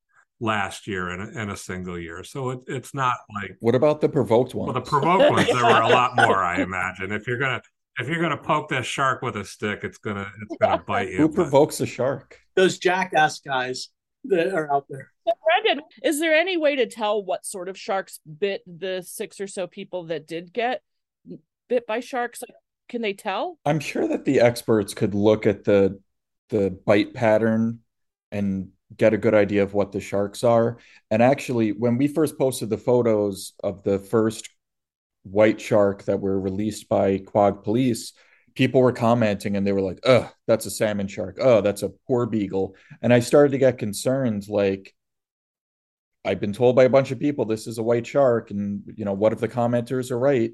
last 0.40 0.87
year 0.87 1.11
in 1.11 1.20
a, 1.20 1.42
in 1.42 1.50
a 1.50 1.57
single 1.57 1.98
year. 1.98 2.24
So 2.24 2.50
it, 2.50 2.61
it's 2.66 2.94
not 2.94 3.14
like 3.35 3.57
what 3.61 3.74
about 3.74 4.00
the 4.00 4.09
provoked 4.09 4.55
ones? 4.55 4.72
Well, 4.72 4.83
the 4.83 4.88
provoked 4.88 5.31
ones 5.31 5.46
there 5.46 5.64
were 5.64 5.83
a 5.83 5.88
lot 5.88 6.16
more, 6.16 6.38
I 6.38 6.61
imagine. 6.61 7.12
If 7.12 7.26
you're 7.26 7.38
gonna 7.38 7.62
if 7.98 8.09
you're 8.09 8.20
gonna 8.20 8.42
poke 8.42 8.68
that 8.70 8.85
shark 8.85 9.22
with 9.22 9.37
a 9.37 9.44
stick, 9.44 9.81
it's 9.85 9.98
gonna 9.98 10.31
it's 10.42 10.57
gonna 10.61 10.83
bite 10.87 11.11
you. 11.11 11.18
Who 11.18 11.28
provokes 11.28 11.81
a 11.81 11.87
shark? 11.87 12.38
Those 12.57 12.78
jackass 12.78 13.40
guys 13.40 13.88
that 14.25 14.55
are 14.55 14.73
out 14.73 14.87
there. 14.89 15.13
So 15.27 15.35
Brendan, 15.45 15.85
is 16.03 16.21
there 16.21 16.35
any 16.35 16.57
way 16.57 16.77
to 16.77 16.87
tell 16.87 17.23
what 17.23 17.47
sort 17.47 17.69
of 17.69 17.79
sharks 17.79 18.21
bit 18.39 18.63
the 18.67 19.03
six 19.03 19.41
or 19.41 19.47
so 19.47 19.67
people 19.67 20.05
that 20.05 20.27
did 20.27 20.53
get 20.53 20.83
bit 21.69 21.87
by 21.87 22.01
sharks? 22.01 22.43
Can 22.89 23.03
they 23.03 23.15
tell? 23.15 23.59
I'm 23.65 23.81
sure 23.81 24.07
that 24.09 24.25
the 24.25 24.41
experts 24.41 24.95
could 24.95 25.15
look 25.15 25.47
at 25.47 25.65
the 25.65 26.01
the 26.51 26.71
bite 26.85 27.15
pattern 27.15 27.81
and 28.31 28.69
get 28.97 29.15
a 29.15 29.19
good 29.19 29.35
idea 29.35 29.63
of 29.63 29.75
what 29.75 29.93
the 29.93 30.01
sharks 30.01 30.45
are. 30.45 30.79
And 31.11 31.23
actually, 31.23 31.73
when 31.73 31.97
we 31.97 32.09
first 32.09 32.39
posted 32.39 32.69
the 32.69 32.79
photos 32.79 33.55
of 33.63 33.83
the 33.83 33.99
first 33.99 34.51
white 35.23 35.61
shark 35.61 36.05
that 36.05 36.21
were 36.21 36.39
released 36.39 36.89
by 36.89 37.19
Quogue 37.19 37.65
Police, 37.65 38.13
people 38.55 38.81
were 38.81 38.93
commenting 38.93 39.57
and 39.57 39.67
they 39.67 39.73
were 39.73 39.81
like, 39.81 40.01
"Oh, 40.05 40.31
that's 40.47 40.67
a 40.67 40.71
salmon 40.71 41.09
shark. 41.09 41.38
Oh, 41.41 41.61
that's 41.61 41.83
a 41.83 41.93
porbeagle. 42.09 42.75
And 43.01 43.12
I 43.12 43.21
started 43.21 43.53
to 43.53 43.59
get 43.59 43.79
concerned, 43.79 44.49
like. 44.49 44.95
I've 46.25 46.38
been 46.38 46.53
told 46.53 46.77
by 46.77 46.85
a 46.85 46.88
bunch 46.88 47.11
of 47.11 47.19
people 47.19 47.47
this 47.47 47.67
is 47.67 47.79
a 47.79 47.83
white 47.83 48.07
shark, 48.07 48.53
and 48.53 48.85
you 48.95 49.05
know 49.05 49.12
what 49.12 49.33
if 49.33 49.41
the 49.41 49.49
commenters 49.49 50.12
are 50.12 50.19
right? 50.19 50.53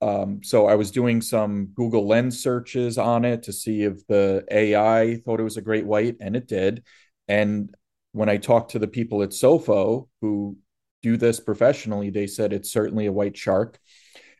Um, 0.00 0.42
so 0.42 0.66
I 0.66 0.74
was 0.74 0.90
doing 0.90 1.22
some 1.22 1.66
Google 1.74 2.06
Lens 2.06 2.40
searches 2.42 2.98
on 2.98 3.24
it 3.24 3.44
to 3.44 3.52
see 3.52 3.82
if 3.82 4.06
the 4.06 4.44
AI 4.50 5.16
thought 5.24 5.40
it 5.40 5.44
was 5.44 5.56
a 5.56 5.62
great 5.62 5.86
white, 5.86 6.16
and 6.20 6.36
it 6.36 6.48
did. 6.48 6.84
And 7.28 7.74
when 8.12 8.28
I 8.28 8.36
talked 8.36 8.72
to 8.72 8.78
the 8.78 8.88
people 8.88 9.22
at 9.22 9.30
SOFO 9.30 10.08
who 10.20 10.56
do 11.02 11.16
this 11.16 11.40
professionally, 11.40 12.10
they 12.10 12.26
said 12.26 12.52
it's 12.52 12.72
certainly 12.72 13.06
a 13.06 13.12
white 13.12 13.36
shark. 13.36 13.78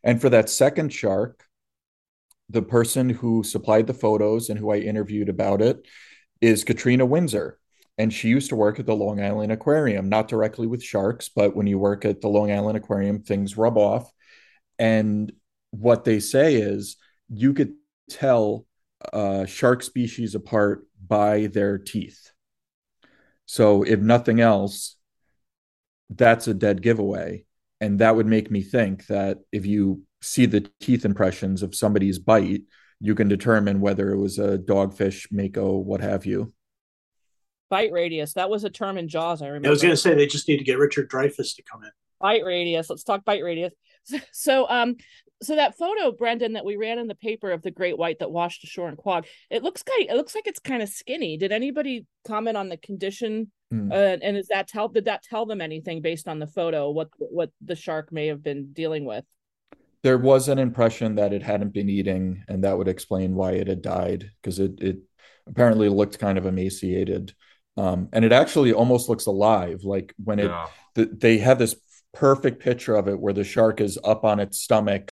And 0.03 0.21
for 0.21 0.31
that 0.31 0.51
second 0.51 0.93
shark, 0.93 1.45
the 2.49 2.63
person 2.63 3.11
who 3.11 3.43
supplied 3.43 3.87
the 3.87 3.95
photos 3.95 4.49
and 4.49 4.59
who 4.59 4.71
I 4.71 4.77
interviewed 4.77 5.29
about 5.29 5.61
it 5.61 5.87
is 6.41 6.65
Katrina 6.65 7.05
Windsor. 7.05 7.59
And 7.99 8.13
she 8.13 8.29
used 8.29 8.51
to 8.51 8.57
work 8.57 8.79
at 8.79 8.87
the 8.87 8.95
Long 8.95 9.23
Island 9.23 9.53
Aquarium, 9.53 10.09
not 10.09 10.29
directly 10.29 10.67
with 10.67 10.83
sharks, 10.83 11.29
but 11.29 11.57
when 11.57 11.67
you 11.67 11.79
work 11.79 12.05
at 12.05 12.21
the 12.21 12.29
Long 12.29 12.53
Island 12.53 12.77
Aquarium, 12.77 13.23
things 13.23 13.57
rub 13.57 13.79
off. 13.79 14.11
And 14.79 15.33
what 15.71 16.05
they 16.05 16.21
say 16.21 16.57
is 16.57 16.97
you 17.29 17.55
could 17.55 17.73
tell 18.11 18.67
uh, 19.13 19.47
shark 19.47 19.83
species 19.83 20.35
apart 20.35 20.87
by 21.07 21.47
their 21.47 21.79
teeth. 21.79 22.31
So, 23.47 23.83
if 23.83 24.01
nothing 24.01 24.41
else, 24.41 24.97
that's 26.11 26.49
a 26.49 26.55
dead 26.55 26.83
giveaway. 26.83 27.45
And 27.81 28.01
that 28.01 28.17
would 28.17 28.27
make 28.27 28.51
me 28.51 28.63
think 28.63 29.07
that 29.07 29.39
if 29.53 29.67
you 29.67 30.03
see 30.27 30.47
the 30.47 30.69
teeth 30.81 31.05
impressions 31.05 31.63
of 31.63 31.75
somebody's 31.75 32.19
bite, 32.19 32.63
you 33.01 33.15
can 33.15 33.29
determine 33.29 33.81
whether 33.81 34.11
it 34.11 34.19
was 34.19 34.39
a 34.39 34.59
dogfish, 34.59 35.27
mako, 35.31 35.79
what 35.79 36.01
have 36.01 36.27
you. 36.27 36.53
Bite 37.69 37.93
radius. 37.93 38.35
That 38.35 38.51
was 38.51 38.65
a 38.65 38.71
term 38.71 38.97
in 38.97 39.09
Jaws, 39.09 39.43
I 39.43 39.47
remember. 39.47 39.69
I 39.69 39.71
was 39.71 39.83
going 39.83 39.93
to 39.93 39.97
say 39.97 40.15
they 40.15 40.27
just 40.27 40.49
need 40.49 40.59
to 40.59 40.65
get 40.65 40.79
Richard 40.79 41.11
Dreyfuss 41.11 41.57
to 41.57 41.63
come 41.63 41.83
in. 41.83 41.91
Bite 42.21 42.45
radius. 42.45 42.89
Let's 42.89 43.05
talk 43.05 43.25
bite 43.25 43.43
radius. 43.43 43.73
So, 44.31 44.69
um, 44.69 44.95
so 45.43 45.57
that 45.57 45.77
photo, 45.77 46.13
Brendan, 46.13 46.53
that 46.53 46.65
we 46.65 46.77
ran 46.77 47.01
in 47.01 47.09
the 47.09 47.17
paper 47.17 47.51
of 47.51 47.63
the 47.63 47.73
great 47.73 47.99
white 47.99 48.21
that 48.21 48.31
washed 48.31 48.63
ashore 48.63 48.89
in 48.89 48.95
Quogue, 48.95 49.27
it 49.51 49.65
looks 49.65 49.83
kind. 49.83 50.09
It 50.09 50.15
looks 50.15 50.35
like 50.35 50.47
it's 50.47 50.61
kind 50.61 50.81
of 50.81 50.89
skinny. 50.89 51.37
Did 51.37 51.51
anybody 51.51 52.07
comment 52.25 52.57
on 52.57 52.69
the 52.69 52.77
condition? 52.77 53.51
Mm. 53.75 53.91
Uh, 53.91 54.19
and 54.23 54.37
is 54.37 54.47
that 54.49 54.69
tell? 54.69 54.89
Did 54.89 55.07
that 55.07 55.25
tell 55.25 55.45
them 55.45 55.61
anything 55.61 56.03
based 56.03 56.29
on 56.29 56.39
the 56.39 56.47
photo? 56.47 56.91
What 56.91 57.09
what 57.19 57.51
the 57.65 57.75
shark 57.75 58.13
may 58.13 58.29
have 58.29 58.45
been 58.45 58.73
dealing 58.73 59.05
with? 59.05 59.25
There 60.03 60.19
was 60.19 60.49
an 60.49 60.59
impression 60.59 61.17
that 61.17 61.33
it 61.33 61.43
hadn't 61.43 61.73
been 61.73 61.89
eating, 61.89 62.45
and 62.49 62.65
that 62.65 62.77
would 62.79 62.89
explain 62.89 63.35
why 63.35 63.53
it 63.53 63.67
had 63.67 63.83
died 63.83 64.31
because 64.41 64.59
it 64.59 64.81
it 64.81 64.99
apparently 65.47 65.89
looked 65.89 66.19
kind 66.19 66.39
of 66.39 66.47
emaciated. 66.47 67.35
Um, 67.77 68.09
and 68.13 68.25
it 68.25 68.33
actually 68.33 68.73
almost 68.73 69.09
looks 69.09 69.27
alive. 69.27 69.83
Like 69.85 70.15
when 70.23 70.39
it, 70.39 70.47
yeah. 70.47 70.67
the, 70.95 71.07
they 71.07 71.39
have 71.39 71.59
this 71.59 71.77
perfect 72.15 72.61
picture 72.61 72.97
of 72.97 73.09
it 73.09 73.21
where 73.21 73.35
the 73.35 73.45
shark 73.45 73.81
is 73.81 73.99
up 74.03 74.25
on 74.25 74.41
its 74.41 74.59
stomach 74.59 75.11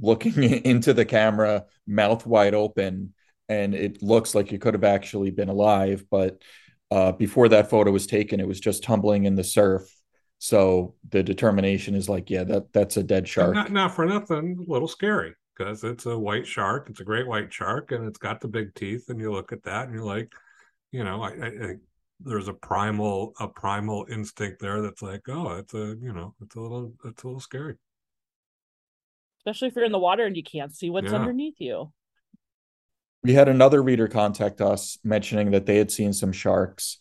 looking 0.00 0.42
into 0.64 0.92
the 0.92 1.04
camera, 1.04 1.64
mouth 1.86 2.26
wide 2.26 2.54
open, 2.54 3.14
and 3.48 3.74
it 3.74 4.02
looks 4.02 4.34
like 4.34 4.52
it 4.52 4.60
could 4.60 4.74
have 4.74 4.84
actually 4.84 5.30
been 5.30 5.48
alive. 5.48 6.04
But 6.10 6.42
uh, 6.90 7.12
before 7.12 7.48
that 7.48 7.70
photo 7.70 7.90
was 7.90 8.06
taken, 8.06 8.40
it 8.40 8.48
was 8.48 8.60
just 8.60 8.82
tumbling 8.82 9.24
in 9.24 9.34
the 9.34 9.44
surf. 9.44 9.82
So 10.38 10.94
the 11.08 11.22
determination 11.22 11.94
is 11.94 12.08
like, 12.08 12.28
yeah, 12.30 12.44
that 12.44 12.72
that's 12.72 12.96
a 12.96 13.02
dead 13.02 13.26
shark. 13.26 13.54
Not, 13.54 13.72
not 13.72 13.94
for 13.94 14.04
nothing, 14.04 14.64
a 14.66 14.70
little 14.70 14.88
scary 14.88 15.34
because 15.56 15.82
it's 15.82 16.06
a 16.06 16.18
white 16.18 16.46
shark. 16.46 16.88
It's 16.90 17.00
a 17.00 17.04
great 17.04 17.26
white 17.26 17.52
shark, 17.52 17.92
and 17.92 18.06
it's 18.06 18.18
got 18.18 18.40
the 18.40 18.48
big 18.48 18.74
teeth. 18.74 19.08
And 19.08 19.18
you 19.18 19.32
look 19.32 19.52
at 19.52 19.62
that, 19.64 19.86
and 19.86 19.94
you're 19.94 20.04
like, 20.04 20.32
you 20.92 21.04
know, 21.04 21.22
I, 21.22 21.28
I, 21.30 21.46
I 21.46 21.74
there's 22.20 22.48
a 22.48 22.52
primal 22.52 23.32
a 23.40 23.48
primal 23.48 24.06
instinct 24.10 24.60
there 24.60 24.82
that's 24.82 25.02
like, 25.02 25.22
oh, 25.28 25.52
it's 25.52 25.74
a 25.74 25.96
you 26.00 26.12
know, 26.12 26.34
it's 26.42 26.56
a 26.56 26.60
little 26.60 26.92
it's 27.04 27.22
a 27.22 27.26
little 27.26 27.40
scary 27.40 27.76
especially 29.46 29.68
if 29.68 29.76
you're 29.76 29.84
in 29.84 29.92
the 29.92 29.98
water 29.98 30.24
and 30.24 30.36
you 30.36 30.42
can't 30.42 30.74
see 30.74 30.90
what's 30.90 31.12
yeah. 31.12 31.18
underneath 31.18 31.54
you. 31.58 31.92
We 33.22 33.34
had 33.34 33.48
another 33.48 33.82
reader 33.82 34.08
contact 34.08 34.60
us 34.60 34.98
mentioning 35.04 35.52
that 35.52 35.66
they 35.66 35.76
had 35.76 35.90
seen 35.90 36.12
some 36.12 36.32
sharks 36.32 36.98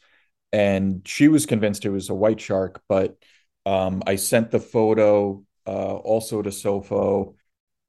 and 0.55 1.01
she 1.05 1.27
was 1.27 1.45
convinced 1.45 1.83
it 1.83 1.89
was 1.89 2.09
a 2.09 2.15
white 2.15 2.39
shark, 2.39 2.81
but 2.87 3.17
um, 3.65 4.01
I 4.07 4.15
sent 4.15 4.51
the 4.51 4.59
photo 4.59 5.43
uh, 5.67 5.95
also 5.95 6.41
to 6.41 6.49
SOFO 6.49 7.35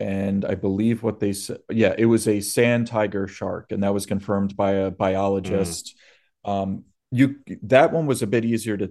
and 0.00 0.44
I 0.44 0.56
believe 0.56 1.02
what 1.02 1.20
they 1.20 1.32
said, 1.32 1.58
yeah, 1.70 1.94
it 1.96 2.06
was 2.06 2.26
a 2.26 2.40
sand 2.40 2.88
tiger 2.88 3.28
shark, 3.28 3.70
and 3.70 3.82
that 3.82 3.94
was 3.94 4.04
confirmed 4.04 4.56
by 4.56 4.72
a 4.72 4.90
biologist. 4.90 5.96
Mm. 6.44 6.50
Um, 6.50 6.84
you 7.12 7.36
that 7.62 7.92
one 7.92 8.06
was 8.06 8.22
a 8.22 8.26
bit 8.26 8.44
easier 8.44 8.76
to 8.76 8.90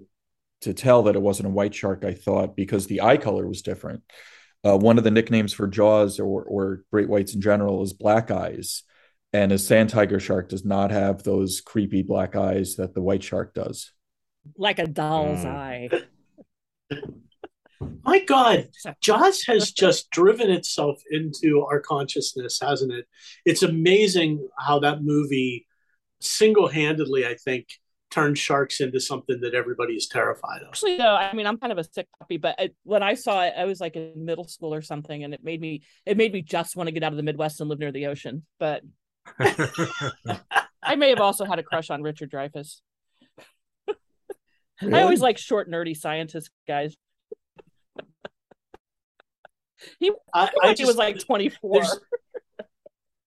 to 0.62 0.74
tell 0.74 1.04
that 1.04 1.16
it 1.16 1.22
wasn't 1.22 1.48
a 1.48 1.52
white 1.52 1.76
shark, 1.76 2.06
I 2.06 2.14
thought, 2.14 2.56
because 2.56 2.88
the 2.88 3.02
eye 3.02 3.18
color 3.18 3.46
was 3.46 3.62
different. 3.62 4.04
Uh, 4.66 4.78
one 4.78 4.98
of 4.98 5.04
the 5.04 5.12
nicknames 5.12 5.54
for 5.54 5.68
jaws 5.68 6.20
or, 6.20 6.44
or 6.44 6.84
great 6.92 7.10
whites 7.10 7.36
in 7.36 7.42
general 7.42 7.84
is 7.84 7.94
black 7.94 8.32
eyes. 8.32 8.82
And 9.36 9.52
a 9.52 9.58
sand 9.58 9.90
tiger 9.90 10.18
shark 10.18 10.48
does 10.48 10.64
not 10.64 10.92
have 10.92 11.24
those 11.24 11.60
creepy 11.60 12.04
black 12.04 12.38
eyes 12.38 12.78
that 12.78 12.94
the 12.94 13.02
white 13.02 13.22
shark 13.22 13.54
does. 13.54 13.92
Like 14.58 14.80
a 14.80 14.88
doll's 14.88 15.44
mm. 15.44 15.54
eye. 15.54 15.90
My 18.06 18.20
God, 18.20 18.70
Jaws 19.02 19.44
has 19.44 19.74
just 19.74 20.10
driven 20.10 20.50
itself 20.50 21.02
into 21.12 21.66
our 21.70 21.82
consciousness, 21.82 22.60
hasn't 22.62 22.94
it? 22.94 23.08
It's 23.44 23.62
amazing 23.62 24.48
how 24.58 24.80
that 24.80 25.04
movie 25.04 25.68
single 26.22 26.70
handedly, 26.70 27.26
I 27.26 27.36
think, 27.36 27.68
turned 28.12 28.38
sharks 28.38 28.80
into 28.80 29.02
something 29.02 29.42
that 29.42 29.54
everybody 29.54 29.96
is 29.96 30.08
terrified 30.08 30.62
of. 30.62 30.70
Actually, 30.70 30.96
though, 30.96 31.14
I 31.14 31.34
mean, 31.34 31.46
I'm 31.46 31.58
kind 31.58 31.74
of 31.74 31.78
a 31.78 31.84
sick 31.84 32.08
puppy, 32.18 32.38
but 32.38 32.56
I, 32.58 32.70
when 32.84 33.04
I 33.04 33.16
saw 33.16 33.44
it, 33.44 33.54
I 33.58 33.66
was 33.66 33.82
like 33.82 33.98
in 33.98 34.24
middle 34.24 34.48
school 34.48 34.74
or 34.74 34.82
something, 34.82 35.26
and 35.26 35.34
it 35.34 35.44
made 35.44 35.60
me 35.60 35.84
it 36.06 36.16
made 36.16 36.32
me 36.32 36.42
just 36.42 36.78
want 36.78 36.88
to 36.88 36.94
get 36.94 37.04
out 37.04 37.12
of 37.12 37.18
the 37.18 37.24
Midwest 37.24 37.60
and 37.60 37.70
live 37.70 37.80
near 37.80 37.92
the 37.92 38.06
ocean. 38.08 38.46
But 38.60 38.84
I 40.84 40.96
may 40.96 41.10
have 41.10 41.22
also 41.22 41.46
had 41.46 41.60
a 41.60 41.64
crush 41.64 41.90
on 41.90 42.02
Richard 42.02 42.32
Dreyfuss. 42.32 42.82
Really? 44.82 44.94
I 44.94 45.04
always 45.04 45.22
like 45.22 45.38
short, 45.38 45.70
nerdy 45.70 45.96
scientist 45.96 46.50
guys. 46.68 46.96
he, 50.00 50.12
I, 50.34 50.50
I 50.62 50.70
just, 50.70 50.82
he 50.82 50.86
was 50.86 50.98
like 50.98 51.20
24 51.20 51.84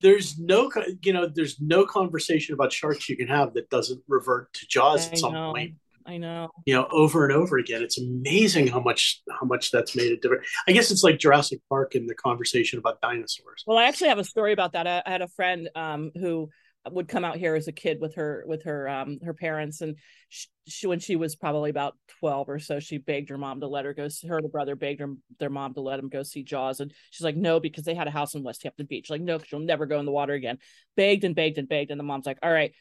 there's 0.01 0.39
no 0.39 0.71
you 1.03 1.13
know 1.13 1.27
there's 1.27 1.61
no 1.61 1.85
conversation 1.85 2.55
about 2.55 2.73
sharks 2.73 3.09
you 3.09 3.17
can 3.17 3.29
have 3.29 3.55
that 3.55 3.69
doesn't 3.71 4.03
revert 4.09 4.53
to 4.53 4.67
jaws 4.67 5.09
I 5.09 5.13
at 5.13 5.19
some 5.19 5.33
know. 5.33 5.53
point 5.53 5.75
i 6.09 6.17
know. 6.17 6.49
you 6.65 6.75
know 6.75 6.89
over 6.91 7.25
and 7.25 7.33
over 7.33 7.59
again 7.59 7.83
it's 7.83 7.99
amazing 7.99 8.67
how 8.67 8.81
much 8.81 9.23
how 9.41 9.47
much 9.47 9.71
that's 9.71 9.95
made 9.95 10.11
it 10.11 10.21
different 10.23 10.43
i 10.67 10.73
guess 10.73 10.91
it's 10.91 11.05
like 11.05 11.19
jurassic 11.19 11.61
park 11.69 11.95
in 11.95 12.07
the 12.07 12.15
conversation 12.15 12.79
about 12.79 13.01
dinosaurs. 13.01 13.63
Well 13.67 13.79
i 13.79 13.85
actually 13.85 14.09
have 14.09 14.19
a 14.19 14.25
story 14.25 14.53
about 14.53 14.73
that. 14.73 14.87
I, 14.87 15.03
I 15.05 15.11
had 15.11 15.23
a 15.23 15.29
friend 15.29 15.69
um, 15.77 16.11
who 16.15 16.49
would 16.91 17.09
come 17.09 17.25
out 17.25 17.37
here 17.37 17.55
as 17.55 17.69
a 17.69 17.73
kid 17.73 18.01
with 18.01 18.15
her 18.15 18.45
with 18.47 18.65
her 18.65 18.89
um 18.89 19.19
her 19.25 19.35
parents 19.35 19.81
and 19.81 19.97
she, 20.29 20.47
she, 20.67 20.87
when 20.87 20.99
she 20.99 21.17
was 21.17 21.37
probably 21.37 21.71
about 21.71 21.97
12 22.21 22.49
or 22.49 22.59
so 22.59 22.81
she 22.81 22.99
begged 22.99 23.31
her 23.31 23.39
mom 23.39 23.61
to 23.61 23.67
let 23.67 23.85
her 23.85 23.95
go 23.95 24.09
her 24.27 24.37
and 24.37 24.45
her 24.45 24.51
brother 24.51 24.77
begged 24.77 25.01
her 25.01 25.15
their 25.39 25.51
mom 25.51 25.75
to 25.75 25.81
let 25.81 25.99
him 25.99 26.09
go 26.09 26.23
see 26.23 26.43
jaws 26.43 26.81
and 26.81 26.93
she's 27.11 27.25
like 27.25 27.37
no 27.37 27.61
because 27.61 27.85
they 27.85 27.95
had 27.95 28.09
a 28.09 28.13
house 28.13 28.35
in 28.35 28.43
west 28.43 28.63
hampton 28.63 28.87
beach. 28.87 29.11
Like 29.11 29.21
no 29.21 29.39
because 29.39 29.53
you'll 29.53 29.61
never 29.61 29.87
go 29.87 29.99
in 29.99 30.07
the 30.07 30.13
water 30.13 30.35
again. 30.35 30.59
Begged 30.97 31.25
and 31.25 31.35
begged 31.35 31.59
and 31.59 31.69
begged 31.69 31.91
and 31.91 31.99
the 31.99 32.05
mom's 32.05 32.27
like 32.27 32.39
all 32.43 32.53
right 32.53 32.73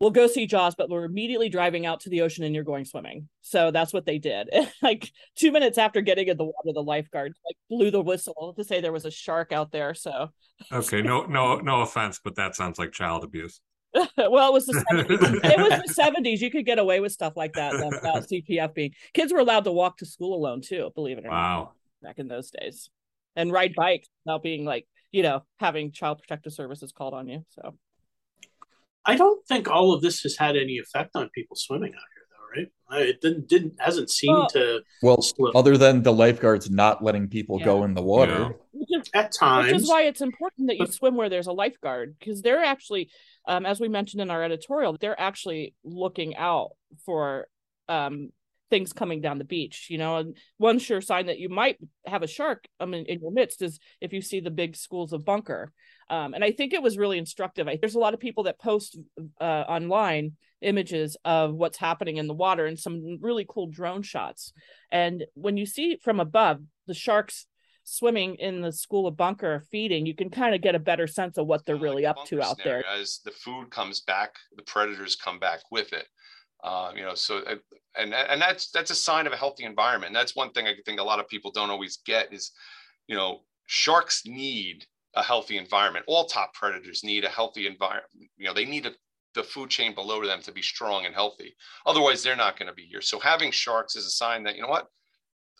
we'll 0.00 0.10
go 0.10 0.26
see 0.26 0.46
Jaws, 0.46 0.74
but 0.74 0.90
we're 0.90 1.04
immediately 1.04 1.48
driving 1.48 1.86
out 1.86 2.00
to 2.00 2.10
the 2.10 2.22
ocean 2.22 2.44
and 2.44 2.54
you're 2.54 2.64
going 2.64 2.84
swimming. 2.84 3.28
So 3.42 3.70
that's 3.70 3.92
what 3.92 4.06
they 4.06 4.18
did. 4.18 4.48
like 4.82 5.10
two 5.36 5.52
minutes 5.52 5.78
after 5.78 6.00
getting 6.00 6.28
in 6.28 6.36
the 6.36 6.44
water, 6.44 6.72
the 6.72 6.82
lifeguard 6.82 7.34
like 7.44 7.56
blew 7.68 7.90
the 7.90 8.02
whistle 8.02 8.54
to 8.56 8.64
say 8.64 8.80
there 8.80 8.92
was 8.92 9.04
a 9.04 9.10
shark 9.10 9.52
out 9.52 9.72
there. 9.72 9.94
So 9.94 10.28
okay, 10.72 11.02
no, 11.02 11.24
no, 11.24 11.56
no 11.56 11.82
offense, 11.82 12.20
but 12.22 12.36
that 12.36 12.56
sounds 12.56 12.78
like 12.78 12.92
child 12.92 13.24
abuse. 13.24 13.60
well, 14.16 14.48
it 14.48 14.52
was 14.52 14.66
the 14.66 14.84
70s. 14.92 15.40
it 15.44 15.58
was 15.58 15.94
the 15.96 16.02
70s. 16.02 16.40
You 16.40 16.50
could 16.50 16.66
get 16.66 16.78
away 16.78 17.00
with 17.00 17.12
stuff 17.12 17.34
like 17.36 17.52
that 17.54 17.74
without 17.74 18.24
CPS 18.24 18.74
being. 18.74 18.92
Kids 19.12 19.32
were 19.32 19.38
allowed 19.38 19.64
to 19.64 19.72
walk 19.72 19.98
to 19.98 20.06
school 20.06 20.36
alone 20.36 20.60
too, 20.60 20.90
believe 20.94 21.18
it 21.18 21.26
or 21.26 21.30
wow. 21.30 21.58
not. 21.58 21.74
Back 22.02 22.18
in 22.18 22.28
those 22.28 22.50
days. 22.50 22.90
And 23.36 23.50
ride 23.50 23.74
bikes 23.74 24.08
without 24.24 24.42
being 24.42 24.64
like, 24.64 24.86
you 25.10 25.22
know, 25.22 25.44
having 25.58 25.92
child 25.92 26.18
protective 26.18 26.52
services 26.52 26.92
called 26.92 27.14
on 27.14 27.28
you. 27.28 27.44
So 27.50 27.76
I 29.06 29.16
don't 29.16 29.46
think 29.46 29.68
all 29.68 29.92
of 29.92 30.02
this 30.02 30.20
has 30.20 30.36
had 30.36 30.56
any 30.56 30.78
effect 30.78 31.10
on 31.14 31.28
people 31.34 31.56
swimming 31.56 31.92
out 31.92 32.00
here, 32.14 32.24
though, 32.30 32.96
right? 32.96 33.08
It 33.08 33.20
didn't 33.20 33.48
didn't 33.48 33.74
hasn't 33.78 34.10
seemed 34.10 34.36
well, 34.36 34.48
to. 34.50 34.80
Well, 35.02 35.22
slip. 35.22 35.54
other 35.54 35.76
than 35.76 36.02
the 36.02 36.12
lifeguards 36.12 36.70
not 36.70 37.02
letting 37.02 37.28
people 37.28 37.58
yeah. 37.58 37.64
go 37.66 37.84
in 37.84 37.94
the 37.94 38.02
water 38.02 38.54
yeah. 38.72 39.02
at 39.14 39.32
times, 39.32 39.72
which 39.72 39.82
is 39.82 39.88
why 39.88 40.02
it's 40.02 40.20
important 40.20 40.68
that 40.68 40.76
you 40.78 40.86
swim 40.86 41.16
where 41.16 41.28
there's 41.28 41.46
a 41.46 41.52
lifeguard 41.52 42.16
because 42.18 42.42
they're 42.42 42.64
actually, 42.64 43.10
um, 43.46 43.66
as 43.66 43.80
we 43.80 43.88
mentioned 43.88 44.22
in 44.22 44.30
our 44.30 44.42
editorial, 44.42 44.96
they're 44.98 45.20
actually 45.20 45.74
looking 45.84 46.36
out 46.36 46.70
for 47.04 47.46
um, 47.88 48.30
things 48.70 48.92
coming 48.92 49.20
down 49.20 49.38
the 49.38 49.44
beach 49.44 49.88
you 49.90 49.98
know 49.98 50.16
and 50.16 50.36
one 50.56 50.78
sure 50.78 51.00
sign 51.00 51.26
that 51.26 51.38
you 51.38 51.48
might 51.48 51.76
have 52.06 52.22
a 52.22 52.26
shark 52.26 52.66
I 52.80 52.86
mean, 52.86 53.04
in 53.06 53.20
your 53.20 53.30
midst 53.30 53.62
is 53.62 53.78
if 54.00 54.12
you 54.12 54.20
see 54.22 54.40
the 54.40 54.50
big 54.50 54.74
schools 54.74 55.12
of 55.12 55.24
bunker 55.24 55.72
um, 56.10 56.34
and 56.34 56.44
I 56.44 56.52
think 56.52 56.72
it 56.72 56.82
was 56.82 56.98
really 56.98 57.18
instructive. 57.18 57.68
I, 57.68 57.76
there's 57.76 57.94
a 57.94 58.00
lot 58.00 58.14
of 58.14 58.20
people 58.20 58.44
that 58.44 58.58
post 58.58 58.98
uh, 59.40 59.44
online 59.44 60.32
images 60.60 61.16
of 61.24 61.54
what's 61.54 61.78
happening 61.78 62.16
in 62.16 62.26
the 62.26 62.34
water 62.34 62.66
and 62.66 62.78
some 62.78 63.18
really 63.20 63.46
cool 63.48 63.66
drone 63.66 64.02
shots. 64.02 64.52
And 64.90 65.24
when 65.34 65.56
you 65.56 65.66
see 65.66 65.98
from 66.02 66.20
above 66.20 66.60
the 66.86 66.94
sharks 66.94 67.46
swimming 67.84 68.36
in 68.36 68.62
the 68.62 68.72
school 68.72 69.06
of 69.06 69.16
bunker 69.16 69.64
feeding, 69.70 70.06
you 70.06 70.14
can 70.14 70.30
kind 70.30 70.54
of 70.54 70.62
get 70.62 70.74
a 70.74 70.78
better 70.78 71.06
sense 71.06 71.38
of 71.38 71.46
what 71.46 71.64
they're 71.64 71.76
really 71.76 72.04
like 72.04 72.16
up 72.16 72.26
to 72.26 72.42
out 72.42 72.58
there. 72.64 72.84
As 72.86 73.20
the 73.24 73.30
food 73.30 73.70
comes 73.70 74.00
back, 74.00 74.34
the 74.56 74.62
predators 74.62 75.16
come 75.16 75.38
back 75.38 75.60
with 75.70 75.92
it. 75.92 76.06
Uh, 76.62 76.92
you 76.96 77.02
know, 77.02 77.14
so 77.14 77.38
uh, 77.40 77.56
and 77.96 78.14
and 78.14 78.40
that's 78.40 78.70
that's 78.70 78.90
a 78.90 78.94
sign 78.94 79.26
of 79.26 79.34
a 79.34 79.36
healthy 79.36 79.64
environment. 79.64 80.08
And 80.08 80.16
that's 80.16 80.34
one 80.34 80.50
thing 80.52 80.66
I 80.66 80.74
think 80.86 80.98
a 80.98 81.04
lot 81.04 81.20
of 81.20 81.28
people 81.28 81.50
don't 81.50 81.68
always 81.68 81.98
get 82.06 82.32
is, 82.32 82.52
you 83.06 83.14
know, 83.14 83.40
sharks 83.66 84.22
need 84.24 84.86
a 85.16 85.22
healthy 85.22 85.56
environment. 85.56 86.04
All 86.08 86.26
top 86.26 86.54
predators 86.54 87.04
need 87.04 87.24
a 87.24 87.28
healthy 87.28 87.66
environment. 87.66 88.10
You 88.36 88.46
know, 88.46 88.54
they 88.54 88.64
need 88.64 88.86
a, 88.86 88.92
the 89.34 89.42
food 89.42 89.70
chain 89.70 89.94
below 89.94 90.24
them 90.24 90.40
to 90.42 90.52
be 90.52 90.62
strong 90.62 91.06
and 91.06 91.14
healthy. 91.14 91.54
Otherwise, 91.86 92.22
they're 92.22 92.36
not 92.36 92.58
going 92.58 92.68
to 92.68 92.74
be 92.74 92.86
here. 92.86 93.00
So 93.00 93.18
having 93.18 93.50
sharks 93.50 93.96
is 93.96 94.06
a 94.06 94.10
sign 94.10 94.44
that 94.44 94.56
you 94.56 94.62
know 94.62 94.68
what, 94.68 94.88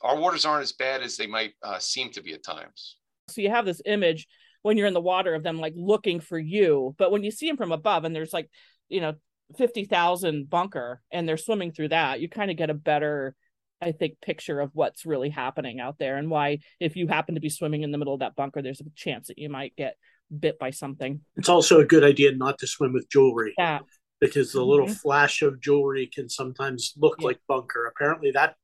our 0.03 0.19
waters 0.19 0.45
aren't 0.45 0.63
as 0.63 0.73
bad 0.73 1.03
as 1.03 1.17
they 1.17 1.27
might 1.27 1.53
uh, 1.63 1.79
seem 1.79 2.11
to 2.13 2.23
be 2.23 2.33
at 2.35 2.45
times. 2.45 2.97
So 3.29 3.41
you 3.41 3.51
have 3.51 3.65
this 3.65 3.81
image 3.87 4.27
when 4.63 4.77
you're 4.77 4.87
in 4.87 4.95
the 4.95 5.01
water 5.01 5.35
of 5.35 5.43
them 5.43 5.59
like 5.59 5.75
looking 5.77 6.21
for 6.21 6.39
you, 6.39 6.95
but 6.99 7.11
when 7.11 7.23
you 7.23 7.31
see 7.31 7.49
them 7.49 7.57
from 7.57 7.73
above 7.73 8.05
and 8.05 8.15
there's 8.15 8.33
like, 8.33 8.51
you 8.89 9.01
know, 9.01 9.15
fifty 9.59 9.85
thousand 9.85 10.49
bunker 10.49 11.03
and 11.13 11.29
they're 11.29 11.37
swimming 11.37 11.71
through 11.71 11.89
that, 11.89 12.21
you 12.21 12.29
kind 12.29 12.51
of 12.51 12.57
get 12.57 12.71
a 12.71 12.75
better 12.75 13.35
I 13.81 13.93
think, 13.93 14.21
picture 14.21 14.61
of 14.61 14.71
what's 14.73 15.05
really 15.05 15.31
happening 15.31 15.81
out 15.81 15.99
there 15.99 16.17
and 16.17 16.31
why, 16.31 16.59
if 16.81 16.97
you 16.97 17.07
happen 17.07 17.35
to 17.35 17.41
be 17.41 17.51
swimming 17.51 17.83
in 17.83 17.93
the 17.93 17.99
middle 17.99 18.15
of 18.15 18.21
that 18.21 18.37
bunker, 18.37 18.63
there's 18.63 18.81
a 18.81 18.85
chance 18.95 19.29
that 19.29 19.39
you 19.39 19.49
might 19.49 19.77
get 19.77 19.97
bit 20.39 20.59
by 20.59 20.71
something. 20.71 21.21
It's 21.37 21.49
also 21.49 21.81
a 21.81 21.85
good 21.85 22.05
idea 22.05 22.33
not 22.33 22.59
to 22.59 22.67
swim 22.67 22.93
with 22.93 23.09
jewelry. 23.11 23.55
Yeah. 23.59 23.81
Because 24.21 24.53
the 24.53 24.61
mm-hmm. 24.61 24.71
little 24.71 24.89
flash 24.89 25.43
of 25.43 25.61
jewelry 25.61 26.09
can 26.13 26.29
sometimes 26.29 26.95
look 26.97 27.17
yeah. 27.21 27.27
like 27.27 27.41
bunker. 27.47 27.87
Apparently, 27.87 28.31
that 28.31 28.55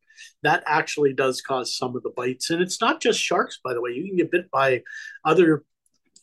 that 0.43 0.63
actually 0.67 1.13
does 1.13 1.41
cause 1.41 1.77
some 1.77 1.97
of 1.97 2.03
the 2.03 2.13
bites, 2.17 2.51
and 2.51 2.63
it's 2.63 2.81
not 2.81 3.03
just 3.03 3.19
sharks. 3.19 3.59
By 3.63 3.75
the 3.75 3.81
way, 3.81 3.91
you 3.91 4.07
can 4.07 4.17
get 4.17 4.31
bit 4.31 4.51
by 4.51 4.83
other 5.25 5.65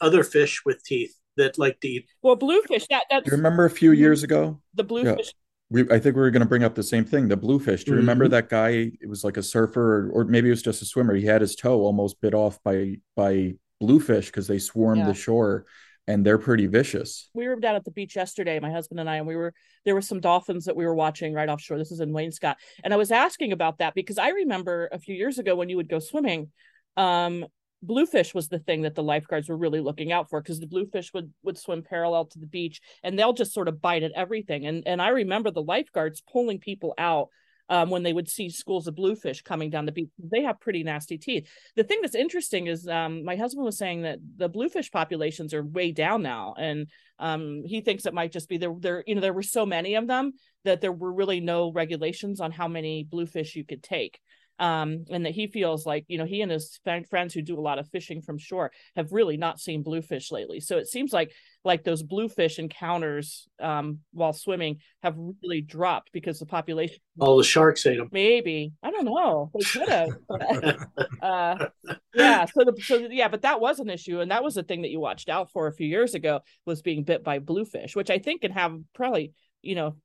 other 0.01 0.23
fish 0.23 0.61
with 0.65 0.83
teeth 0.83 1.13
that 1.35 1.59
like 1.59 1.79
to 1.81 1.87
eat. 1.87 2.07
Well, 2.23 2.35
bluefish. 2.35 2.87
That 2.89 3.03
that's. 3.11 3.27
You 3.27 3.33
remember 3.33 3.65
a 3.65 3.69
few 3.69 3.91
years 3.91 4.23
ago? 4.23 4.59
The 4.73 4.83
bluefish. 4.83 5.27
Yeah 5.27 5.31
we 5.69 5.81
I 5.89 5.99
think 5.99 6.15
we 6.15 6.21
were 6.21 6.31
going 6.31 6.41
to 6.41 6.47
bring 6.47 6.63
up 6.63 6.75
the 6.75 6.83
same 6.83 7.05
thing, 7.05 7.27
the 7.27 7.37
bluefish. 7.37 7.83
Do 7.83 7.91
you 7.91 7.93
mm-hmm. 7.93 8.01
remember 8.01 8.27
that 8.29 8.49
guy? 8.49 8.91
It 9.01 9.09
was 9.09 9.23
like 9.23 9.37
a 9.37 9.43
surfer, 9.43 10.09
or, 10.09 10.21
or, 10.21 10.25
maybe 10.25 10.47
it 10.47 10.51
was 10.51 10.61
just 10.61 10.81
a 10.81 10.85
swimmer. 10.85 11.15
He 11.15 11.25
had 11.25 11.41
his 11.41 11.55
toe 11.55 11.81
almost 11.81 12.21
bit 12.21 12.33
off 12.33 12.61
by 12.63 12.97
by 13.15 13.55
bluefish 13.79 14.27
because 14.27 14.47
they 14.47 14.59
swarm 14.59 14.99
yeah. 14.99 15.07
the 15.07 15.13
shore, 15.13 15.65
and 16.07 16.25
they're 16.25 16.37
pretty 16.37 16.67
vicious. 16.67 17.29
We 17.33 17.47
were 17.47 17.57
down 17.57 17.75
at 17.75 17.83
the 17.83 17.91
beach 17.91 18.15
yesterday, 18.15 18.59
my 18.59 18.71
husband 18.71 18.99
and 18.99 19.09
I, 19.09 19.17
and 19.17 19.27
we 19.27 19.35
were 19.35 19.53
there 19.83 19.95
were 19.95 20.01
some 20.01 20.21
dolphins 20.21 20.65
that 20.65 20.75
we 20.75 20.85
were 20.85 20.95
watching 20.95 21.33
right 21.33 21.49
offshore. 21.49 21.77
This 21.77 21.91
is 21.91 21.99
in 21.99 22.11
Wainscott, 22.11 22.55
and 22.83 22.93
I 22.93 22.97
was 22.97 23.11
asking 23.11 23.51
about 23.51 23.79
that 23.79 23.93
because 23.93 24.17
I 24.17 24.29
remember 24.29 24.87
a 24.91 24.99
few 24.99 25.15
years 25.15 25.37
ago 25.37 25.55
when 25.55 25.69
you 25.69 25.77
would 25.77 25.89
go 25.89 25.99
swimming. 25.99 26.51
Um, 26.95 27.45
bluefish 27.81 28.33
was 28.33 28.47
the 28.47 28.59
thing 28.59 28.81
that 28.81 28.95
the 28.95 29.03
lifeguards 29.03 29.49
were 29.49 29.57
really 29.57 29.79
looking 29.79 30.11
out 30.11 30.29
for 30.29 30.41
because 30.41 30.59
the 30.59 30.67
bluefish 30.67 31.13
would 31.13 31.31
would 31.43 31.57
swim 31.57 31.83
parallel 31.83 32.25
to 32.25 32.39
the 32.39 32.47
beach 32.47 32.81
and 33.03 33.17
they'll 33.17 33.33
just 33.33 33.53
sort 33.53 33.67
of 33.67 33.81
bite 33.81 34.03
at 34.03 34.11
everything 34.15 34.65
and 34.65 34.83
and 34.87 35.01
i 35.01 35.09
remember 35.09 35.51
the 35.51 35.61
lifeguards 35.61 36.23
pulling 36.31 36.59
people 36.59 36.93
out 36.97 37.29
um, 37.69 37.89
when 37.89 38.03
they 38.03 38.13
would 38.13 38.29
see 38.29 38.49
schools 38.49 38.87
of 38.87 38.95
bluefish 38.95 39.41
coming 39.41 39.69
down 39.69 39.85
the 39.85 39.91
beach 39.91 40.09
they 40.17 40.43
have 40.43 40.59
pretty 40.59 40.83
nasty 40.83 41.17
teeth. 41.17 41.49
The 41.75 41.83
thing 41.83 41.99
that's 42.01 42.15
interesting 42.15 42.67
is 42.67 42.87
um, 42.87 43.23
my 43.23 43.35
husband 43.35 43.65
was 43.65 43.77
saying 43.77 44.03
that 44.03 44.19
the 44.37 44.49
bluefish 44.49 44.91
populations 44.91 45.53
are 45.53 45.63
way 45.63 45.91
down 45.91 46.21
now 46.21 46.55
and 46.57 46.87
um, 47.19 47.63
he 47.65 47.81
thinks 47.81 48.05
it 48.05 48.13
might 48.13 48.31
just 48.31 48.49
be 48.49 48.57
there 48.57 48.73
there 48.79 49.03
you 49.05 49.15
know 49.15 49.21
there 49.21 49.33
were 49.33 49.43
so 49.43 49.65
many 49.65 49.95
of 49.95 50.07
them 50.07 50.33
that 50.63 50.81
there 50.81 50.91
were 50.91 51.11
really 51.11 51.39
no 51.39 51.71
regulations 51.71 52.39
on 52.39 52.51
how 52.51 52.67
many 52.67 53.03
bluefish 53.03 53.55
you 53.55 53.65
could 53.65 53.83
take 53.83 54.19
um, 54.59 55.05
and 55.09 55.25
that 55.25 55.33
he 55.33 55.47
feels 55.47 55.85
like 55.85 56.05
you 56.07 56.17
know 56.17 56.25
he 56.25 56.41
and 56.41 56.51
his 56.51 56.79
friends 57.09 57.33
who 57.33 57.41
do 57.41 57.59
a 57.59 57.61
lot 57.61 57.79
of 57.79 57.87
fishing 57.89 58.21
from 58.21 58.37
shore 58.37 58.71
have 58.95 59.11
really 59.11 59.37
not 59.37 59.59
seen 59.59 59.83
bluefish 59.83 60.31
lately. 60.31 60.59
So 60.59 60.77
it 60.77 60.87
seems 60.87 61.13
like 61.13 61.31
like 61.63 61.83
those 61.83 62.01
bluefish 62.01 62.59
encounters 62.59 63.47
um, 63.61 63.99
while 64.13 64.33
swimming 64.33 64.79
have 65.03 65.15
really 65.43 65.61
dropped 65.61 66.11
because 66.11 66.39
the 66.39 66.45
population. 66.45 66.97
All 67.19 67.37
the 67.37 67.43
sharks 67.43 67.85
ate 67.85 67.97
them. 67.97 68.09
Maybe 68.11 68.73
I 68.81 68.91
don't 68.91 69.05
know. 69.05 69.51
They 69.53 69.65
could 69.65 69.89
have. 69.89 70.09
uh, 71.21 71.67
yeah. 72.13 72.45
So 72.45 72.63
the 72.63 72.73
so 72.81 72.95
yeah, 73.11 73.27
but 73.27 73.43
that 73.43 73.59
was 73.59 73.79
an 73.79 73.89
issue, 73.89 74.21
and 74.21 74.31
that 74.31 74.43
was 74.43 74.55
the 74.55 74.63
thing 74.63 74.81
that 74.81 74.91
you 74.91 74.99
watched 74.99 75.29
out 75.29 75.51
for 75.51 75.67
a 75.67 75.73
few 75.73 75.87
years 75.87 76.15
ago 76.15 76.39
was 76.65 76.81
being 76.81 77.03
bit 77.03 77.23
by 77.23 77.39
bluefish, 77.39 77.95
which 77.95 78.09
I 78.09 78.19
think 78.19 78.41
can 78.41 78.51
have 78.51 78.75
probably 78.93 79.33
you 79.61 79.75
know 79.75 79.95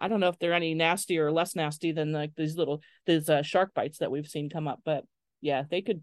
I 0.00 0.08
don't 0.08 0.20
know 0.20 0.28
if 0.28 0.38
they're 0.38 0.52
any 0.52 0.74
nastier 0.74 1.26
or 1.26 1.32
less 1.32 1.56
nasty 1.56 1.92
than 1.92 2.12
like 2.12 2.32
these 2.36 2.56
little 2.56 2.82
these 3.06 3.28
uh, 3.28 3.42
shark 3.42 3.74
bites 3.74 3.98
that 3.98 4.10
we've 4.10 4.26
seen 4.26 4.50
come 4.50 4.68
up, 4.68 4.80
but 4.84 5.04
yeah, 5.40 5.64
they 5.70 5.82
could 5.82 6.02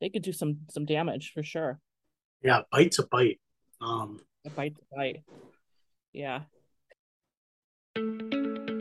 they 0.00 0.08
could 0.08 0.22
do 0.22 0.32
some 0.32 0.58
some 0.70 0.84
damage 0.84 1.32
for 1.32 1.42
sure. 1.42 1.78
Yeah, 2.42 2.62
bite's 2.70 2.98
a 2.98 3.06
bite. 3.06 3.40
Um, 3.80 4.20
a 4.46 4.50
bite's 4.50 4.80
a 4.80 4.96
bite. 4.96 5.22
Yeah. 6.12 6.42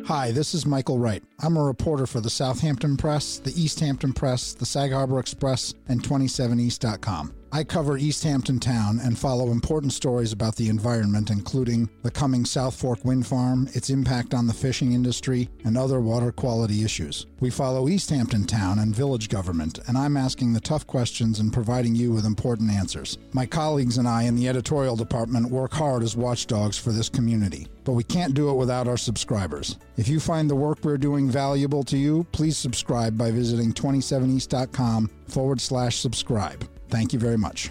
Hi, 0.05 0.31
this 0.31 0.53
is 0.53 0.65
Michael 0.65 0.97
Wright. 0.97 1.23
I'm 1.39 1.55
a 1.55 1.63
reporter 1.63 2.07
for 2.07 2.19
the 2.19 2.29
Southampton 2.29 2.97
Press, 2.97 3.37
the 3.37 3.53
East 3.61 3.79
Hampton 3.79 4.13
Press, 4.13 4.53
the 4.53 4.65
Sag 4.65 4.91
Harbor 4.91 5.19
Express, 5.19 5.75
and 5.87 6.01
27east.com. 6.01 7.33
I 7.51 7.63
cover 7.63 7.97
East 7.97 8.23
Hampton 8.23 8.59
Town 8.59 8.99
and 8.99 9.17
follow 9.17 9.49
important 9.49 9.91
stories 9.91 10.31
about 10.31 10.55
the 10.55 10.69
environment, 10.69 11.31
including 11.31 11.89
the 12.03 12.11
coming 12.11 12.45
South 12.45 12.75
Fork 12.75 13.03
Wind 13.03 13.25
Farm, 13.25 13.67
its 13.73 13.89
impact 13.89 14.35
on 14.35 14.45
the 14.45 14.53
fishing 14.53 14.93
industry, 14.93 15.49
and 15.65 15.75
other 15.75 15.99
water 15.99 16.31
quality 16.31 16.83
issues. 16.83 17.25
We 17.39 17.49
follow 17.49 17.89
East 17.89 18.11
Hampton 18.11 18.45
Town 18.45 18.77
and 18.77 18.95
village 18.95 19.29
government, 19.29 19.79
and 19.87 19.97
I'm 19.97 20.15
asking 20.15 20.53
the 20.53 20.59
tough 20.59 20.85
questions 20.85 21.39
and 21.39 21.51
providing 21.51 21.95
you 21.95 22.11
with 22.11 22.23
important 22.23 22.69
answers. 22.69 23.17
My 23.33 23.47
colleagues 23.47 23.97
and 23.97 24.07
I 24.07 24.23
in 24.23 24.35
the 24.35 24.47
editorial 24.47 24.95
department 24.95 25.49
work 25.49 25.73
hard 25.73 26.03
as 26.03 26.15
watchdogs 26.15 26.77
for 26.77 26.91
this 26.91 27.09
community, 27.09 27.67
but 27.83 27.93
we 27.93 28.03
can't 28.03 28.35
do 28.35 28.51
it 28.51 28.57
without 28.57 28.87
our 28.87 28.97
subscribers. 28.97 29.77
If 29.97 30.07
you 30.07 30.19
find 30.19 30.47
the 30.49 30.55
work 30.55 30.79
we're 30.83 30.99
doing 30.99 31.31
valuable 31.31 31.83
to 31.85 31.97
you, 31.97 32.27
please 32.31 32.57
subscribe 32.57 33.17
by 33.17 33.31
visiting 33.31 33.73
27east.com 33.73 35.09
forward 35.27 35.59
slash 35.59 35.97
subscribe. 35.97 36.67
Thank 36.89 37.13
you 37.13 37.19
very 37.19 37.37
much. 37.37 37.69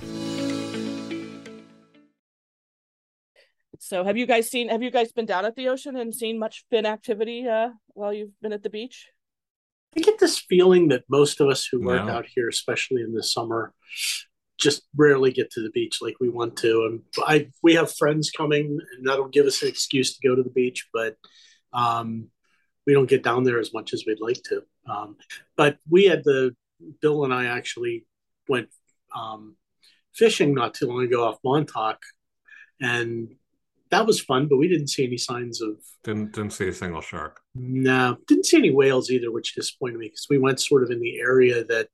So 3.81 4.05
have 4.05 4.17
you 4.17 4.27
guys 4.27 4.51
seen 4.51 4.69
have 4.69 4.83
you 4.83 4.91
guys 4.91 5.13
been 5.13 5.27
down 5.27 5.45
at 5.45 5.57
the 5.57 5.69
ocean 5.69 5.97
and 5.97 6.15
seen 6.15 6.39
much 6.39 6.65
fin 6.71 6.85
activity 6.85 7.47
uh, 7.49 7.71
while 7.89 8.13
you've 8.13 8.39
been 8.43 8.53
at 8.53 8.63
the 8.63 8.71
beach? 8.71 9.09
I 9.97 10.01
get 10.01 10.19
this 10.19 10.39
feeling 10.39 10.89
that 10.89 11.05
most 11.09 11.41
of 11.41 11.49
us 11.49 11.67
who 11.67 11.81
work 11.81 12.05
no. 12.05 12.13
out 12.13 12.27
here, 12.27 12.49
especially 12.49 13.03
in 13.03 13.15
the 13.15 13.23
summer, 13.23 13.73
just 14.59 14.83
rarely 14.95 15.33
get 15.33 15.51
to 15.53 15.63
the 15.63 15.71
beach 15.71 15.99
like 16.03 16.17
we 16.21 16.29
want 16.29 16.57
to. 16.59 16.87
And 16.87 17.01
I 17.27 17.51
we 17.63 17.75
have 17.75 17.95
friends 17.95 18.31
coming 18.31 18.79
and 18.97 19.07
that'll 19.07 19.29
give 19.29 19.47
us 19.47 19.63
an 19.63 19.69
excuse 19.69 20.17
to 20.17 20.29
go 20.29 20.35
to 20.35 20.43
the 20.43 20.51
beach, 20.51 20.89
but 20.93 21.17
um, 21.73 22.29
we 22.87 22.93
don't 22.93 23.09
get 23.09 23.23
down 23.23 23.45
there 23.45 23.59
as 23.59 23.73
much 23.73 23.95
as 23.95 24.05
we'd 24.07 24.21
like 24.21 24.43
to. 24.45 24.63
Um, 24.89 25.17
but 25.57 25.79
we 25.89 26.05
had 26.05 26.25
the 26.25 26.55
Bill 27.01 27.25
and 27.25 27.33
I 27.33 27.47
actually 27.47 28.07
went 28.49 28.69
um, 29.15 29.57
fishing 30.15 30.55
not 30.55 30.75
too 30.75 30.87
long 30.87 31.05
ago 31.05 31.25
off 31.25 31.39
Montauk, 31.45 31.99
and 32.81 33.35
that 33.91 34.07
was 34.07 34.21
fun, 34.21 34.49
but 34.49 34.59
we 34.59 34.69
didn't 34.69 34.89
see 34.89 35.05
any 35.05 35.19
signs 35.19 35.63
of. 35.63 35.77
Didn't 36.05 36.33
didn't 36.33 36.53
see 36.53 36.69
a 36.69 36.73
single 36.73 37.01
shark. 37.01 37.41
No, 37.55 38.17
didn't 38.27 38.47
see 38.47 38.59
any 38.59 38.71
whales 38.71 39.11
either, 39.11 39.33
which 39.33 39.55
disappointed 39.55 39.99
me 39.99 40.07
because 40.07 40.27
we 40.29 40.39
went 40.39 40.61
sort 40.61 40.83
of 40.83 40.91
in 40.91 41.01
the 41.01 41.19
area 41.19 41.65
that 41.65 41.89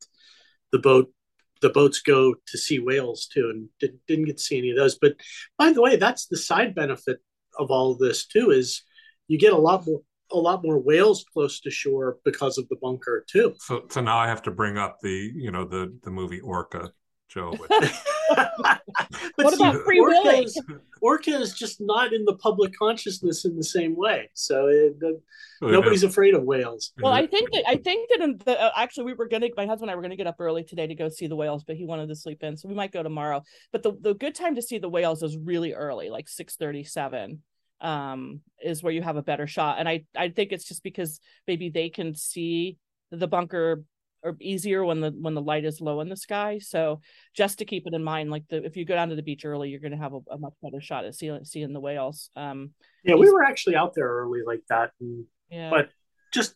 the 0.72 0.79
boat 0.79 1.12
the 1.61 1.70
boats 1.70 2.00
go 2.00 2.35
to 2.46 2.59
see 2.59 2.79
whales 2.79 3.27
too, 3.27 3.50
and 3.50 3.68
did, 3.81 3.98
didn't 4.07 4.27
get 4.27 4.37
to 4.37 4.42
see 4.42 4.59
any 4.59 4.70
of 4.70 4.77
those. 4.77 4.98
But 4.98 5.14
by 5.57 5.72
the 5.72 5.81
way, 5.81 5.96
that's 5.96 6.27
the 6.27 6.37
side 6.37 6.74
benefit 6.74 7.20
of 7.59 7.70
all 7.70 7.92
of 7.92 7.98
this 7.98 8.27
too 8.27 8.50
is 8.50 8.83
you 9.29 9.38
get 9.38 9.53
a 9.53 9.59
lot 9.59 9.87
more 9.87 10.03
a 10.33 10.38
lot 10.38 10.64
more 10.64 10.79
whales 10.79 11.24
close 11.33 11.61
to 11.61 11.70
shore 11.70 12.18
because 12.24 12.59
of 12.59 12.68
the 12.68 12.77
bunker 12.83 13.24
too. 13.29 13.55
So 13.59 13.85
so 13.88 14.00
now 14.00 14.18
I 14.18 14.27
have 14.27 14.42
to 14.42 14.50
bring 14.50 14.79
up 14.79 14.98
the 15.03 15.33
you 15.35 15.50
know 15.50 15.64
the 15.64 15.96
the 16.03 16.11
movie 16.11 16.40
Orca, 16.40 16.92
Joe. 17.29 17.57
what 19.37 19.55
see, 19.55 19.65
about 19.65 19.77
Free 19.85 20.01
Orca 20.01 20.43
Is, 20.43 20.61
Orca 21.01 21.31
is 21.31 21.55
just 21.55 21.81
not 21.81 22.13
in 22.13 22.25
the 22.25 22.35
public 22.37 22.73
consciousness 22.79 23.45
in 23.45 23.57
the 23.57 23.65
same 23.65 23.97
way. 23.97 24.31
So 24.35 24.69
it, 24.69 25.01
the, 25.01 25.21
nobody's 25.61 26.05
afraid 26.05 26.35
of 26.35 26.45
whales. 26.45 26.93
Well, 27.01 27.13
I 27.13 27.27
think 27.27 27.51
that 27.53 27.65
I 27.69 27.77
think 27.77 28.09
that 28.11 28.21
in 28.21 28.39
the, 28.45 28.61
uh, 28.61 28.71
actually 28.77 29.05
we 29.05 29.15
were 29.15 29.29
gonna 29.29 29.49
my 29.57 29.67
husband 29.67 29.91
and 29.91 29.93
I 29.93 29.97
were 29.97 30.03
gonna 30.03 30.17
get 30.17 30.27
up 30.27 30.37
early 30.39 30.65
today 30.65 30.87
to 30.87 30.95
go 30.95 31.09
see 31.09 31.27
the 31.27 31.37
whales, 31.37 31.65
but 31.65 31.77
he 31.77 31.85
wanted 31.85 32.09
to 32.09 32.17
sleep 32.17 32.43
in, 32.43 32.57
so 32.57 32.69
we 32.69 32.75
might 32.75 32.93
go 32.93 33.03
tomorrow. 33.03 33.43
But 33.73 33.83
the 33.83 33.93
the 34.01 34.15
good 34.15 34.35
time 34.35 34.55
to 34.55 34.63
see 34.63 34.79
the 34.79 34.89
whales 34.89 35.23
is 35.23 35.37
really 35.37 35.75
early, 35.75 36.11
like 36.11 36.29
six 36.29 36.57
thirty 36.57 36.85
seven 36.85 37.43
um 37.81 38.41
is 38.63 38.83
where 38.83 38.93
you 38.93 39.03
have 39.03 39.17
a 39.17 39.23
better 39.23 39.49
shot 39.49 39.81
and 39.81 39.89
i 39.89 40.05
i 40.17 40.29
think 40.29 40.53
it's 40.53 40.65
just 40.65 40.83
because 40.85 41.21
maybe 41.49 41.71
they 41.71 41.91
can 41.91 42.15
see 42.15 42.79
the 43.11 43.27
bunker 43.27 43.83
or 44.25 44.37
easier 44.41 44.85
when 44.85 45.01
the 45.01 45.11
when 45.11 45.35
the 45.35 45.43
light 45.43 45.65
is 45.65 45.81
low 45.81 46.01
in 46.01 46.09
the 46.09 46.17
sky 46.17 46.59
so 46.59 47.01
just 47.35 47.59
to 47.59 47.65
keep 47.65 47.87
it 47.87 47.95
in 47.95 48.03
mind 48.03 48.31
like 48.31 48.45
the 48.49 48.65
if 48.65 48.77
you 48.77 48.85
go 48.85 48.95
down 48.95 49.09
to 49.11 49.17
the 49.17 49.23
beach 49.23 49.45
early 49.45 49.69
you're 49.69 49.81
going 49.81 49.93
to 49.93 49.99
have 49.99 50.15
a, 50.15 50.21
a, 50.31 50.39
much 50.39 50.55
better 50.63 50.81
shot 50.81 51.05
at 51.05 51.15
seeing 51.15 51.45
seeing 51.45 51.73
the 51.73 51.81
whales 51.81 52.31
um 52.37 52.71
yeah 53.05 53.15
we 53.15 53.31
were 53.31 53.45
actually 53.45 53.77
out 53.77 53.93
there 53.95 54.09
early 54.09 54.41
like 54.47 54.63
that 54.69 54.91
and, 55.01 55.25
yeah 55.51 55.71
but 55.71 55.91
just 56.33 56.55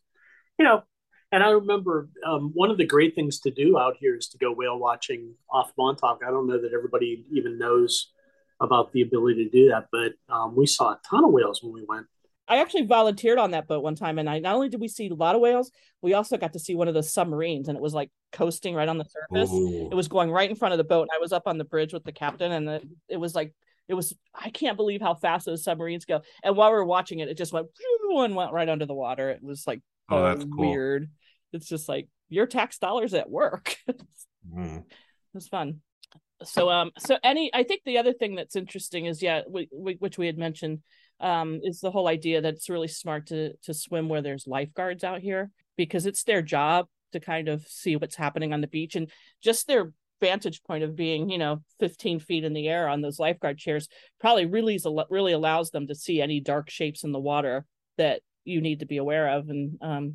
you 0.58 0.64
know 0.64 0.82
and 1.30 1.42
i 1.42 1.50
remember 1.50 2.08
um, 2.26 2.50
one 2.54 2.70
of 2.70 2.78
the 2.78 2.86
great 2.86 3.14
things 3.14 3.40
to 3.40 3.50
do 3.50 3.78
out 3.78 3.96
here 4.00 4.16
is 4.16 4.28
to 4.28 4.38
go 4.38 4.52
whale 4.52 4.78
watching 4.78 5.34
off 5.50 5.72
montauk 5.76 6.22
i 6.26 6.30
don't 6.30 6.48
know 6.48 6.60
that 6.60 6.72
everybody 6.72 7.24
even 7.30 7.58
knows 7.58 8.12
about 8.60 8.92
the 8.92 9.02
ability 9.02 9.44
to 9.44 9.50
do 9.50 9.68
that. 9.68 9.86
But 9.92 10.14
um, 10.32 10.56
we 10.56 10.66
saw 10.66 10.90
a 10.90 11.00
ton 11.08 11.24
of 11.24 11.30
whales 11.30 11.62
when 11.62 11.72
we 11.72 11.84
went. 11.88 12.06
I 12.48 12.58
actually 12.58 12.86
volunteered 12.86 13.38
on 13.38 13.50
that 13.50 13.66
boat 13.66 13.82
one 13.82 13.94
time, 13.94 14.18
and 14.18 14.28
I 14.28 14.38
not 14.38 14.54
only 14.54 14.68
did 14.68 14.80
we 14.80 14.88
see 14.88 15.08
a 15.08 15.14
lot 15.14 15.34
of 15.34 15.40
whales, 15.40 15.70
we 16.00 16.14
also 16.14 16.36
got 16.36 16.54
to 16.54 16.58
see 16.58 16.74
one 16.74 16.88
of 16.88 16.94
the 16.94 17.02
submarines, 17.02 17.68
and 17.68 17.76
it 17.76 17.82
was 17.82 17.94
like 17.94 18.10
coasting 18.32 18.74
right 18.74 18.88
on 18.88 18.98
the 18.98 19.04
surface. 19.04 19.50
Ooh. 19.50 19.88
It 19.90 19.94
was 19.94 20.08
going 20.08 20.30
right 20.30 20.48
in 20.48 20.56
front 20.56 20.72
of 20.72 20.78
the 20.78 20.84
boat, 20.84 21.02
and 21.02 21.10
I 21.14 21.20
was 21.20 21.32
up 21.32 21.46
on 21.46 21.58
the 21.58 21.64
bridge 21.64 21.92
with 21.92 22.04
the 22.04 22.12
captain, 22.12 22.52
and 22.52 22.66
the, 22.66 22.82
it 23.08 23.18
was 23.18 23.34
like 23.34 23.52
it 23.88 23.94
was. 23.94 24.14
I 24.34 24.50
can't 24.50 24.76
believe 24.76 25.00
how 25.00 25.14
fast 25.14 25.46
those 25.46 25.64
submarines 25.64 26.04
go. 26.04 26.22
And 26.42 26.56
while 26.56 26.70
we 26.70 26.76
were 26.76 26.84
watching 26.84 27.18
it, 27.18 27.28
it 27.28 27.36
just 27.36 27.52
went 27.52 27.68
and 28.10 28.36
went 28.36 28.52
right 28.52 28.68
under 28.68 28.86
the 28.86 28.94
water. 28.94 29.30
It 29.30 29.42
was 29.42 29.66
like 29.66 29.82
oh, 30.08 30.24
that's 30.24 30.44
cool. 30.44 30.70
weird. 30.70 31.10
It's 31.52 31.68
just 31.68 31.88
like 31.88 32.08
your 32.28 32.46
tax 32.46 32.78
dollars 32.78 33.14
at 33.14 33.30
work. 33.30 33.76
mm. 33.88 34.78
It 34.78 34.84
was 35.34 35.48
fun 35.48 35.80
so 36.44 36.70
um 36.70 36.90
so 36.98 37.16
any 37.24 37.50
i 37.54 37.62
think 37.62 37.82
the 37.84 37.98
other 37.98 38.12
thing 38.12 38.34
that's 38.34 38.56
interesting 38.56 39.06
is 39.06 39.22
yeah 39.22 39.42
we, 39.48 39.68
we, 39.72 39.94
which 39.94 40.18
we 40.18 40.26
had 40.26 40.38
mentioned 40.38 40.80
um 41.20 41.60
is 41.62 41.80
the 41.80 41.90
whole 41.90 42.08
idea 42.08 42.40
that 42.40 42.54
it's 42.54 42.68
really 42.68 42.88
smart 42.88 43.26
to 43.26 43.52
to 43.58 43.74
swim 43.74 44.08
where 44.08 44.22
there's 44.22 44.46
lifeguards 44.46 45.04
out 45.04 45.20
here 45.20 45.50
because 45.76 46.06
it's 46.06 46.24
their 46.24 46.42
job 46.42 46.86
to 47.12 47.20
kind 47.20 47.48
of 47.48 47.66
see 47.66 47.96
what's 47.96 48.16
happening 48.16 48.52
on 48.52 48.60
the 48.60 48.66
beach 48.66 48.94
and 48.94 49.10
just 49.42 49.66
their 49.66 49.92
vantage 50.20 50.62
point 50.64 50.82
of 50.82 50.96
being 50.96 51.30
you 51.30 51.38
know 51.38 51.62
15 51.80 52.20
feet 52.20 52.44
in 52.44 52.52
the 52.52 52.68
air 52.68 52.88
on 52.88 53.00
those 53.00 53.18
lifeguard 53.18 53.56
chairs 53.56 53.88
probably 54.20 54.46
really 54.46 54.78
really 55.10 55.32
allows 55.32 55.70
them 55.70 55.86
to 55.86 55.94
see 55.94 56.20
any 56.20 56.40
dark 56.40 56.70
shapes 56.70 57.04
in 57.04 57.12
the 57.12 57.20
water 57.20 57.64
that 57.96 58.20
you 58.44 58.60
need 58.60 58.80
to 58.80 58.86
be 58.86 58.96
aware 58.96 59.28
of 59.28 59.48
and 59.48 59.78
um 59.80 60.14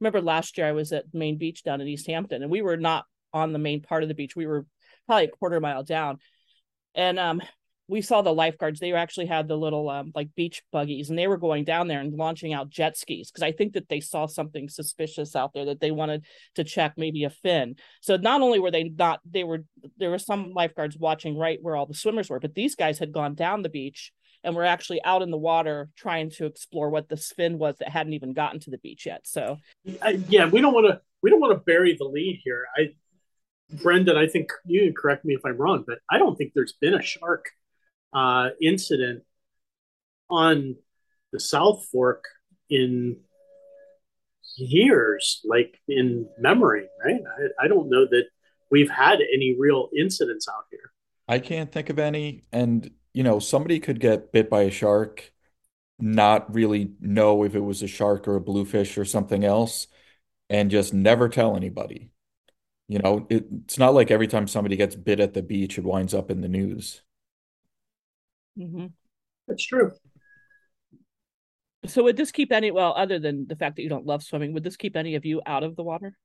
remember 0.00 0.20
last 0.20 0.58
year 0.58 0.66
i 0.66 0.72
was 0.72 0.92
at 0.92 1.04
main 1.12 1.38
beach 1.38 1.62
down 1.62 1.80
in 1.80 1.86
east 1.86 2.08
hampton 2.08 2.42
and 2.42 2.50
we 2.50 2.62
were 2.62 2.76
not 2.76 3.04
on 3.32 3.52
the 3.52 3.58
main 3.58 3.80
part 3.80 4.02
of 4.02 4.08
the 4.08 4.14
beach 4.14 4.34
we 4.34 4.46
were 4.46 4.66
probably 5.06 5.24
a 5.24 5.28
quarter 5.28 5.60
mile 5.60 5.82
down. 5.82 6.18
And 6.94 7.18
um, 7.18 7.42
we 7.86 8.00
saw 8.00 8.22
the 8.22 8.32
lifeguards. 8.32 8.80
They 8.80 8.92
actually 8.92 9.26
had 9.26 9.46
the 9.46 9.56
little 9.56 9.90
um, 9.90 10.12
like 10.14 10.34
beach 10.34 10.62
buggies, 10.72 11.10
and 11.10 11.18
they 11.18 11.26
were 11.26 11.36
going 11.36 11.64
down 11.64 11.88
there 11.88 12.00
and 12.00 12.14
launching 12.14 12.52
out 12.52 12.70
jet 12.70 12.96
skis 12.96 13.30
because 13.30 13.42
I 13.42 13.52
think 13.52 13.74
that 13.74 13.88
they 13.88 14.00
saw 14.00 14.26
something 14.26 14.68
suspicious 14.68 15.36
out 15.36 15.52
there 15.52 15.66
that 15.66 15.80
they 15.80 15.90
wanted 15.90 16.24
to 16.54 16.64
check, 16.64 16.94
maybe 16.96 17.24
a 17.24 17.30
fin. 17.30 17.76
So 18.00 18.16
not 18.16 18.40
only 18.40 18.58
were 18.58 18.70
they 18.70 18.84
not, 18.84 19.20
they 19.28 19.44
were 19.44 19.64
there 19.98 20.10
were 20.10 20.18
some 20.18 20.52
lifeguards 20.52 20.96
watching 20.96 21.36
right 21.36 21.58
where 21.60 21.76
all 21.76 21.86
the 21.86 21.94
swimmers 21.94 22.30
were, 22.30 22.40
but 22.40 22.54
these 22.54 22.74
guys 22.74 22.98
had 22.98 23.12
gone 23.12 23.34
down 23.34 23.62
the 23.62 23.68
beach 23.68 24.12
and 24.42 24.54
were 24.54 24.64
actually 24.64 25.02
out 25.04 25.22
in 25.22 25.30
the 25.30 25.38
water 25.38 25.88
trying 25.96 26.30
to 26.30 26.46
explore 26.46 26.90
what 26.90 27.08
the 27.08 27.16
fin 27.16 27.58
was 27.58 27.76
that 27.78 27.88
hadn't 27.88 28.12
even 28.12 28.32
gotten 28.32 28.60
to 28.60 28.70
the 28.70 28.78
beach 28.78 29.06
yet. 29.06 29.26
So 29.26 29.58
yeah, 29.84 30.48
we 30.48 30.60
don't 30.60 30.74
want 30.74 30.86
to 30.86 31.00
we 31.22 31.30
don't 31.30 31.40
want 31.40 31.52
to 31.52 31.64
bury 31.64 31.96
the 31.98 32.04
lead 32.04 32.40
here. 32.44 32.64
I 32.76 32.94
Brendan, 33.82 34.16
I 34.16 34.26
think 34.26 34.52
you 34.64 34.82
can 34.82 34.94
correct 34.94 35.24
me 35.24 35.34
if 35.34 35.40
I'm 35.44 35.56
wrong, 35.56 35.84
but 35.86 35.98
I 36.10 36.18
don't 36.18 36.36
think 36.36 36.52
there's 36.54 36.74
been 36.74 36.94
a 36.94 37.02
shark 37.02 37.46
uh, 38.14 38.50
incident 38.62 39.24
on 40.30 40.76
the 41.32 41.40
South 41.40 41.84
Fork 41.90 42.24
in 42.70 43.18
years, 44.56 45.40
like 45.44 45.80
in 45.88 46.28
memory, 46.38 46.86
right? 47.04 47.20
I, 47.60 47.64
I 47.64 47.68
don't 47.68 47.90
know 47.90 48.06
that 48.06 48.26
we've 48.70 48.90
had 48.90 49.18
any 49.20 49.56
real 49.58 49.88
incidents 49.98 50.48
out 50.48 50.64
here. 50.70 50.92
I 51.26 51.38
can't 51.38 51.72
think 51.72 51.90
of 51.90 51.98
any. 51.98 52.44
And, 52.52 52.90
you 53.12 53.22
know, 53.22 53.38
somebody 53.38 53.80
could 53.80 54.00
get 54.00 54.32
bit 54.32 54.48
by 54.48 54.62
a 54.62 54.70
shark, 54.70 55.32
not 55.98 56.54
really 56.54 56.92
know 57.00 57.44
if 57.44 57.54
it 57.54 57.60
was 57.60 57.82
a 57.82 57.88
shark 57.88 58.28
or 58.28 58.36
a 58.36 58.40
bluefish 58.40 58.96
or 58.96 59.04
something 59.04 59.44
else, 59.44 59.86
and 60.50 60.70
just 60.70 60.94
never 60.94 61.28
tell 61.28 61.56
anybody. 61.56 62.10
You 62.88 62.98
know, 62.98 63.26
it, 63.30 63.46
it's 63.64 63.78
not 63.78 63.94
like 63.94 64.10
every 64.10 64.26
time 64.26 64.46
somebody 64.46 64.76
gets 64.76 64.94
bit 64.94 65.18
at 65.18 65.34
the 65.34 65.42
beach, 65.42 65.78
it 65.78 65.84
winds 65.84 66.14
up 66.14 66.30
in 66.30 66.42
the 66.42 66.48
news. 66.48 67.02
Mm-hmm. 68.58 68.86
That's 69.48 69.64
true. 69.64 69.92
So 71.86 72.04
would 72.04 72.16
this 72.16 72.32
keep 72.32 72.50
any 72.50 72.70
well, 72.70 72.94
other 72.96 73.18
than 73.18 73.46
the 73.46 73.56
fact 73.56 73.76
that 73.76 73.82
you 73.82 73.88
don't 73.88 74.06
love 74.06 74.22
swimming, 74.22 74.54
would 74.54 74.64
this 74.64 74.76
keep 74.76 74.96
any 74.96 75.16
of 75.16 75.24
you 75.24 75.42
out 75.44 75.62
of 75.62 75.76
the 75.76 75.82
water? 75.82 76.16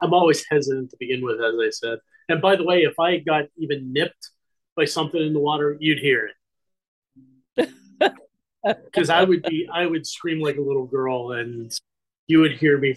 I'm 0.00 0.14
always 0.14 0.44
hesitant 0.48 0.90
to 0.90 0.96
begin 0.98 1.22
with, 1.22 1.40
as 1.40 1.54
I 1.60 1.70
said. 1.70 1.98
And 2.28 2.40
by 2.40 2.56
the 2.56 2.64
way, 2.64 2.82
if 2.82 2.98
I 2.98 3.18
got 3.18 3.44
even 3.56 3.92
nipped 3.92 4.30
by 4.76 4.84
something 4.84 5.20
in 5.20 5.32
the 5.32 5.40
water, 5.40 5.76
you'd 5.80 5.98
hear 5.98 6.30
it. 7.56 7.70
Because 8.64 9.08
I 9.08 9.22
would 9.22 9.44
be, 9.44 9.68
I 9.72 9.86
would 9.86 10.04
scream 10.04 10.40
like 10.40 10.56
a 10.56 10.60
little 10.60 10.84
girl, 10.84 11.32
and 11.32 11.72
you 12.26 12.40
would 12.40 12.52
hear 12.58 12.76
me 12.76 12.96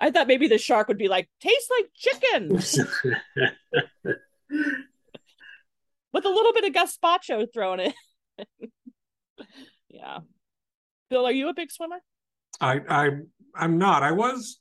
I 0.00 0.10
thought 0.10 0.26
maybe 0.26 0.48
the 0.48 0.58
shark 0.58 0.88
would 0.88 0.98
be 0.98 1.08
like, 1.08 1.28
tastes 1.40 1.70
like 1.70 1.90
chicken. 1.94 2.58
With 6.12 6.24
a 6.24 6.28
little 6.28 6.52
bit 6.52 6.64
of 6.64 6.72
gazpacho 6.72 7.46
thrown 7.52 7.80
in. 7.80 7.92
yeah. 9.88 10.18
Bill, 11.08 11.26
are 11.26 11.32
you 11.32 11.48
a 11.48 11.54
big 11.54 11.70
swimmer? 11.70 12.00
I 12.60 12.80
I 12.88 13.10
I'm 13.54 13.78
not. 13.78 14.02
I 14.02 14.12
was 14.12 14.60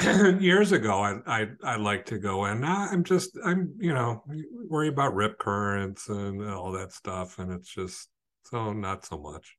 years 0.40 0.72
ago 0.72 1.00
I 1.00 1.18
I 1.26 1.46
I 1.62 1.76
like 1.76 2.06
to 2.06 2.18
go 2.18 2.46
in. 2.46 2.60
Now 2.60 2.88
I'm 2.90 3.04
just 3.04 3.38
I'm 3.44 3.74
you 3.78 3.92
know 3.92 4.24
worry 4.68 4.88
about 4.88 5.14
rip 5.14 5.38
currents 5.38 6.08
and 6.08 6.44
all 6.48 6.72
that 6.72 6.92
stuff 6.92 7.38
and 7.38 7.52
it's 7.52 7.72
just 7.72 8.08
so 8.44 8.72
not 8.72 9.04
so 9.04 9.18
much. 9.18 9.56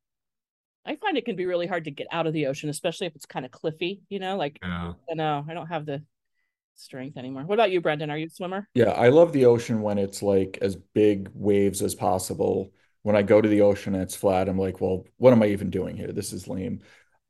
I 0.84 0.94
find 0.96 1.16
it 1.16 1.24
can 1.24 1.34
be 1.34 1.46
really 1.46 1.66
hard 1.66 1.84
to 1.84 1.90
get 1.90 2.06
out 2.12 2.28
of 2.28 2.32
the 2.32 2.46
ocean, 2.46 2.68
especially 2.68 3.08
if 3.08 3.16
it's 3.16 3.26
kind 3.26 3.44
of 3.44 3.50
cliffy, 3.50 4.02
you 4.08 4.20
know, 4.20 4.36
like 4.36 4.58
yeah. 4.62 4.92
I 5.10 5.14
know 5.14 5.44
I 5.48 5.52
don't 5.52 5.66
have 5.66 5.84
the 5.84 6.02
strength 6.78 7.16
anymore. 7.16 7.44
What 7.44 7.54
about 7.54 7.70
you, 7.70 7.80
Brendan? 7.80 8.10
Are 8.10 8.18
you 8.18 8.26
a 8.26 8.30
swimmer? 8.30 8.68
Yeah, 8.74 8.90
I 8.90 9.08
love 9.08 9.32
the 9.32 9.46
ocean 9.46 9.82
when 9.82 9.98
it's 9.98 10.22
like 10.22 10.58
as 10.60 10.76
big 10.76 11.30
waves 11.34 11.82
as 11.82 11.94
possible. 11.94 12.72
When 13.02 13.16
I 13.16 13.22
go 13.22 13.40
to 13.40 13.48
the 13.48 13.60
ocean 13.60 13.94
and 13.94 14.02
it's 14.02 14.16
flat, 14.16 14.48
I'm 14.48 14.58
like, 14.58 14.80
well, 14.80 15.04
what 15.16 15.32
am 15.32 15.42
I 15.42 15.46
even 15.46 15.70
doing 15.70 15.96
here? 15.96 16.12
This 16.12 16.32
is 16.32 16.48
lame. 16.48 16.80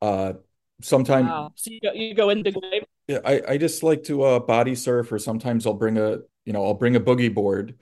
Uh 0.02 0.34
sometimes 0.82 1.28
wow. 1.28 1.52
so 1.54 1.70
you 1.70 1.80
go, 1.80 1.92
you 1.92 2.14
go 2.14 2.30
into 2.30 2.52
wave. 2.54 2.84
Yeah, 3.08 3.20
I, 3.24 3.42
I 3.48 3.58
just 3.58 3.82
like 3.82 4.04
to 4.04 4.22
uh 4.22 4.40
body 4.40 4.74
surf 4.74 5.10
or 5.12 5.18
sometimes 5.18 5.66
I'll 5.66 5.74
bring 5.74 5.98
a 5.98 6.18
you 6.44 6.52
know, 6.52 6.64
I'll 6.64 6.74
bring 6.74 6.96
a 6.96 7.00
boogie 7.00 7.32
board 7.32 7.78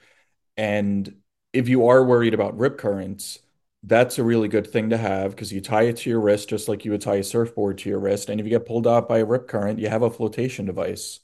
and 0.57 1.15
if 1.53 1.69
you 1.69 1.87
are 1.89 2.05
worried 2.05 2.35
about 2.35 2.59
rip 2.59 2.79
currents, 2.79 3.39
that's 3.85 4.19
a 4.19 4.25
really 4.25 4.49
good 4.49 4.67
thing 4.67 4.91
to 4.91 4.97
have 4.97 5.31
because 5.31 5.53
you 5.53 5.61
tie 5.61 5.83
it 5.85 5.97
to 5.99 6.11
your 6.11 6.21
wrist 6.21 6.49
just 6.49 6.69
like 6.69 6.85
you 6.85 6.91
would 6.91 7.01
tie 7.01 7.17
a 7.17 7.25
surfboard 7.25 7.79
to 7.79 7.89
your 7.89 8.01
wrist. 8.01 8.29
And 8.29 8.41
if 8.41 8.47
you 8.47 8.51
get 8.51 8.67
pulled 8.67 8.87
out 8.87 9.09
by 9.09 9.19
a 9.19 9.25
rip 9.25 9.47
current, 9.47 9.79
you 9.79 9.89
have 9.89 10.03
a 10.03 10.11
flotation 10.11 10.67
device 10.67 11.21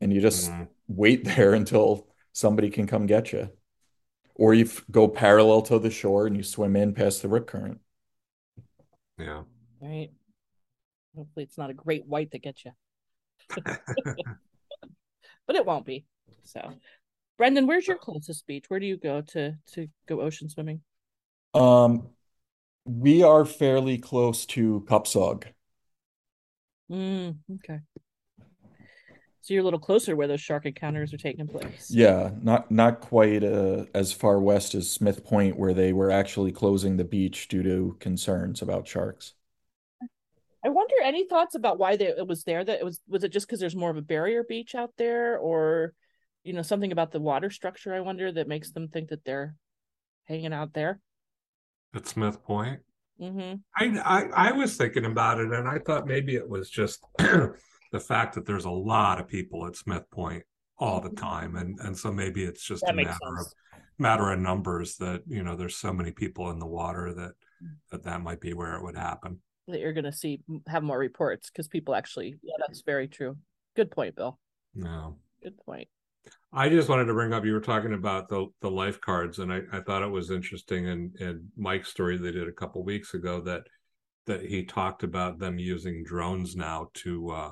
and 0.00 0.12
you 0.12 0.20
just 0.20 0.50
mm-hmm. 0.50 0.64
wait 0.88 1.24
there 1.36 1.54
until 1.54 2.06
somebody 2.32 2.70
can 2.70 2.86
come 2.86 3.06
get 3.06 3.32
you. 3.32 3.50
Or 4.34 4.54
you 4.54 4.68
go 4.90 5.06
parallel 5.06 5.62
to 5.62 5.78
the 5.78 5.90
shore 5.90 6.26
and 6.26 6.36
you 6.36 6.42
swim 6.42 6.74
in 6.74 6.94
past 6.94 7.20
the 7.20 7.28
rip 7.28 7.46
current. 7.46 7.80
Yeah. 9.18 9.42
Right. 9.80 10.10
Hopefully 11.14 11.44
it's 11.44 11.58
not 11.58 11.70
a 11.70 11.74
great 11.74 12.06
white 12.06 12.30
that 12.30 12.42
gets 12.42 12.64
you. 12.64 12.72
but 15.46 15.56
it 15.56 15.66
won't 15.66 15.84
be. 15.84 16.06
So 16.44 16.72
Brendan, 17.36 17.66
where's 17.66 17.86
your 17.86 17.96
closest 17.98 18.46
beach? 18.46 18.66
Where 18.68 18.80
do 18.80 18.86
you 18.86 18.96
go 18.96 19.22
to 19.22 19.54
to 19.72 19.88
go 20.06 20.20
ocean 20.20 20.48
swimming? 20.48 20.82
Um, 21.54 22.08
we 22.84 23.22
are 23.22 23.44
fairly 23.44 23.98
close 23.98 24.46
to 24.46 24.84
Cupsogue. 24.88 25.46
Mm, 26.90 27.36
okay. 27.56 27.80
So 29.42 29.54
you're 29.54 29.62
a 29.62 29.64
little 29.64 29.80
closer 29.80 30.14
where 30.14 30.26
those 30.26 30.40
shark 30.40 30.66
encounters 30.66 31.14
are 31.14 31.18
taking 31.18 31.48
place. 31.48 31.90
Yeah, 31.90 32.30
not 32.42 32.70
not 32.70 33.00
quite 33.00 33.42
uh, 33.42 33.86
as 33.94 34.12
far 34.12 34.38
west 34.38 34.74
as 34.74 34.90
Smith 34.90 35.24
Point, 35.24 35.58
where 35.58 35.72
they 35.72 35.92
were 35.92 36.10
actually 36.10 36.52
closing 36.52 36.98
the 36.98 37.04
beach 37.04 37.48
due 37.48 37.62
to 37.62 37.96
concerns 38.00 38.60
about 38.60 38.86
sharks. 38.86 39.32
I 40.62 40.68
wonder 40.68 40.94
any 41.02 41.26
thoughts 41.26 41.54
about 41.54 41.78
why 41.78 41.96
they, 41.96 42.08
it 42.08 42.26
was 42.26 42.44
there. 42.44 42.62
That 42.62 42.80
it 42.80 42.84
was 42.84 43.00
was 43.08 43.24
it 43.24 43.30
just 43.30 43.46
because 43.46 43.60
there's 43.60 43.76
more 43.76 43.90
of 43.90 43.96
a 43.96 44.02
barrier 44.02 44.44
beach 44.44 44.74
out 44.74 44.92
there, 44.98 45.38
or 45.38 45.94
you 46.44 46.52
know 46.52 46.62
something 46.62 46.92
about 46.92 47.12
the 47.12 47.20
water 47.20 47.50
structure? 47.50 47.94
I 47.94 48.00
wonder 48.00 48.30
that 48.30 48.48
makes 48.48 48.72
them 48.72 48.88
think 48.88 49.08
that 49.08 49.24
they're 49.24 49.54
hanging 50.24 50.52
out 50.52 50.74
there. 50.74 51.00
At 51.94 52.06
Smith 52.06 52.44
Point. 52.44 52.80
Mm-hmm. 53.18 53.56
I, 53.76 54.00
I 54.00 54.48
I 54.48 54.52
was 54.52 54.76
thinking 54.76 55.06
about 55.06 55.40
it, 55.40 55.50
and 55.50 55.66
I 55.66 55.78
thought 55.78 56.06
maybe 56.06 56.36
it 56.36 56.48
was 56.48 56.68
just 56.68 57.02
the 57.92 58.00
fact 58.00 58.34
that 58.34 58.46
there's 58.46 58.64
a 58.64 58.70
lot 58.70 59.20
of 59.20 59.28
people 59.28 59.66
at 59.66 59.76
Smith 59.76 60.04
Point 60.10 60.42
all 60.78 61.00
the 61.00 61.10
time, 61.10 61.56
and 61.56 61.78
and 61.80 61.96
so 61.96 62.12
maybe 62.12 62.42
it's 62.44 62.64
just 62.64 62.82
That 62.84 62.92
a 62.94 62.96
matter 62.96 63.10
sense. 63.10 63.54
of 63.72 63.80
matter 63.98 64.30
of 64.32 64.38
numbers 64.40 64.96
that 64.96 65.22
you 65.26 65.42
know 65.42 65.56
there's 65.56 65.76
so 65.76 65.92
many 65.92 66.10
people 66.10 66.50
in 66.50 66.58
the 66.58 66.66
water 66.66 67.12
that 67.14 67.32
Mm. 67.62 67.76
that 67.90 68.04
that 68.04 68.22
might 68.22 68.40
be 68.40 68.54
where 68.54 68.74
it 68.76 68.82
would 68.82 68.96
happen. 68.96 69.38
That 69.68 69.80
you're 69.80 69.92
going 69.92 70.04
to 70.04 70.12
see 70.12 70.40
have 70.66 70.82
more 70.82 70.98
reports 70.98 71.50
because 71.50 71.68
people 71.68 71.94
actually. 71.94 72.36
Yeah, 72.42 72.54
that's 72.58 72.80
very 72.80 73.06
true. 73.06 73.36
Good 73.76 73.90
point, 73.90 74.16
Bill. 74.16 74.38
No. 74.74 75.18
Good 75.42 75.58
point. 75.58 75.86
I 76.54 76.70
just 76.70 76.88
wanted 76.88 77.04
to 77.04 77.12
bring 77.12 77.34
up 77.34 77.44
you 77.44 77.52
were 77.52 77.60
talking 77.60 77.92
about 77.92 78.30
the 78.30 78.46
the 78.62 78.70
lifeguards, 78.70 79.40
and 79.40 79.52
I, 79.52 79.60
I 79.72 79.80
thought 79.80 80.02
it 80.02 80.10
was 80.10 80.30
interesting 80.30 80.86
in, 80.86 81.12
in 81.20 81.48
Mike's 81.54 81.90
story 81.90 82.16
they 82.16 82.32
did 82.32 82.48
a 82.48 82.52
couple 82.52 82.82
weeks 82.82 83.12
ago 83.12 83.42
that 83.42 83.64
that 84.26 84.40
he 84.42 84.64
talked 84.64 85.02
about 85.02 85.38
them 85.38 85.58
using 85.58 86.02
drones 86.02 86.56
now 86.56 86.88
to 86.94 87.30
uh 87.30 87.50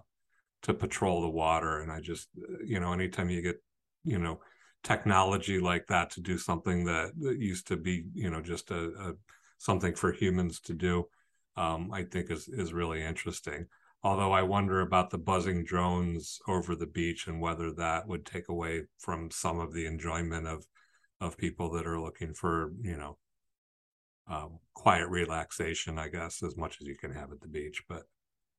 to 0.62 0.74
patrol 0.74 1.22
the 1.22 1.28
water. 1.28 1.80
And 1.80 1.90
I 1.90 2.00
just 2.00 2.28
you 2.64 2.80
know, 2.80 2.92
anytime 2.92 3.30
you 3.30 3.42
get, 3.42 3.62
you 4.04 4.18
know, 4.18 4.40
technology 4.82 5.60
like 5.60 5.86
that 5.88 6.10
to 6.10 6.20
do 6.20 6.38
something 6.38 6.84
that, 6.84 7.12
that 7.20 7.38
used 7.38 7.66
to 7.68 7.76
be, 7.76 8.04
you 8.14 8.30
know, 8.30 8.40
just 8.40 8.70
a, 8.70 8.92
a 8.98 9.12
something 9.58 9.94
for 9.94 10.12
humans 10.12 10.60
to 10.60 10.74
do, 10.74 11.08
um, 11.56 11.90
I 11.92 12.04
think 12.04 12.30
is 12.30 12.48
is 12.48 12.72
really 12.72 13.02
interesting 13.02 13.66
although 14.04 14.30
I 14.30 14.42
wonder 14.42 14.80
about 14.80 15.10
the 15.10 15.18
buzzing 15.18 15.64
drones 15.64 16.38
over 16.46 16.76
the 16.76 16.86
beach 16.86 17.26
and 17.26 17.40
whether 17.40 17.72
that 17.72 18.06
would 18.06 18.24
take 18.24 18.48
away 18.48 18.84
from 18.98 19.30
some 19.30 19.58
of 19.58 19.72
the 19.72 19.86
enjoyment 19.86 20.46
of 20.46 20.64
of 21.20 21.36
people 21.36 21.70
that 21.70 21.86
are 21.86 22.00
looking 22.00 22.32
for 22.32 22.72
you 22.80 22.96
know 22.96 23.18
um, 24.28 24.58
quiet 24.74 25.08
relaxation, 25.08 25.98
I 25.98 26.08
guess, 26.08 26.42
as 26.42 26.56
much 26.56 26.78
as 26.80 26.86
you 26.86 26.96
can 26.96 27.12
have 27.12 27.32
at 27.32 27.40
the 27.40 27.48
beach. 27.48 27.82
But 27.88 28.02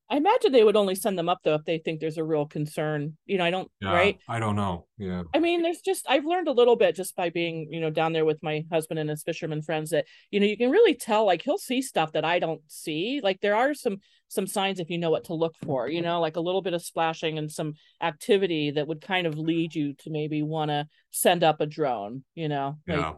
I 0.10 0.18
imagine 0.18 0.52
they 0.52 0.64
would 0.64 0.76
only 0.76 0.96
send 0.96 1.18
them 1.20 1.30
up 1.30 1.40
though 1.44 1.54
if 1.54 1.66
they 1.66 1.78
think 1.78 2.00
there's 2.00 2.18
a 2.18 2.24
real 2.24 2.46
concern. 2.46 3.16
You 3.26 3.38
know, 3.38 3.46
I 3.46 3.52
don't 3.52 3.70
yeah, 3.80 3.94
right. 3.94 4.20
I 4.28 4.40
don't 4.40 4.56
know. 4.56 4.88
Yeah, 4.98 5.24
I 5.34 5.40
mean, 5.40 5.62
there's 5.62 5.82
just 5.82 6.06
I've 6.10 6.26
learned 6.26 6.48
a 6.48 6.54
little 6.54 6.76
bit 6.76 6.96
just 6.96 7.16
by 7.16 7.30
being, 7.30 7.68
you 7.72 7.80
know, 7.80 7.92
down 7.92 8.14
there 8.14 8.26
with 8.26 8.42
my 8.42 8.66
husband 8.72 9.00
and 9.00 9.10
his 9.10 9.24
fisherman 9.24 9.62
friends 9.62 9.92
that, 9.92 10.06
you 10.32 10.40
know, 10.40 10.48
you 10.48 10.58
can 10.58 10.72
really 10.72 10.96
tell 10.96 11.26
like 11.26 11.44
he'll 11.44 11.60
see 11.60 11.82
stuff 11.82 12.14
that 12.14 12.26
I 12.26 12.40
don't 12.40 12.62
see. 12.68 13.22
Like 13.24 13.40
there 13.42 13.56
are 13.56 13.74
some 13.74 13.98
some 14.30 14.48
signs 14.48 14.80
if 14.80 14.90
you 14.90 14.98
know 14.98 15.12
what 15.12 15.26
to 15.26 15.34
look 15.34 15.56
for, 15.64 15.88
you 15.88 16.02
know, 16.02 16.20
like 16.20 16.38
a 16.38 16.42
little 16.42 16.62
bit 16.62 16.74
of 16.74 16.84
splashing 16.84 17.38
and 17.38 17.52
some 17.52 17.74
activity 18.02 18.72
that 18.72 18.88
would 18.88 19.02
kind 19.02 19.28
of 19.28 19.38
lead 19.38 19.76
you 19.76 19.94
to 19.94 20.10
maybe 20.10 20.42
want 20.42 20.70
to 20.70 20.88
send 21.12 21.44
up 21.44 21.62
a 21.62 21.66
drone, 21.66 22.24
you 22.34 22.48
know. 22.48 22.78
Like 22.88 23.00
yeah, 23.00 23.14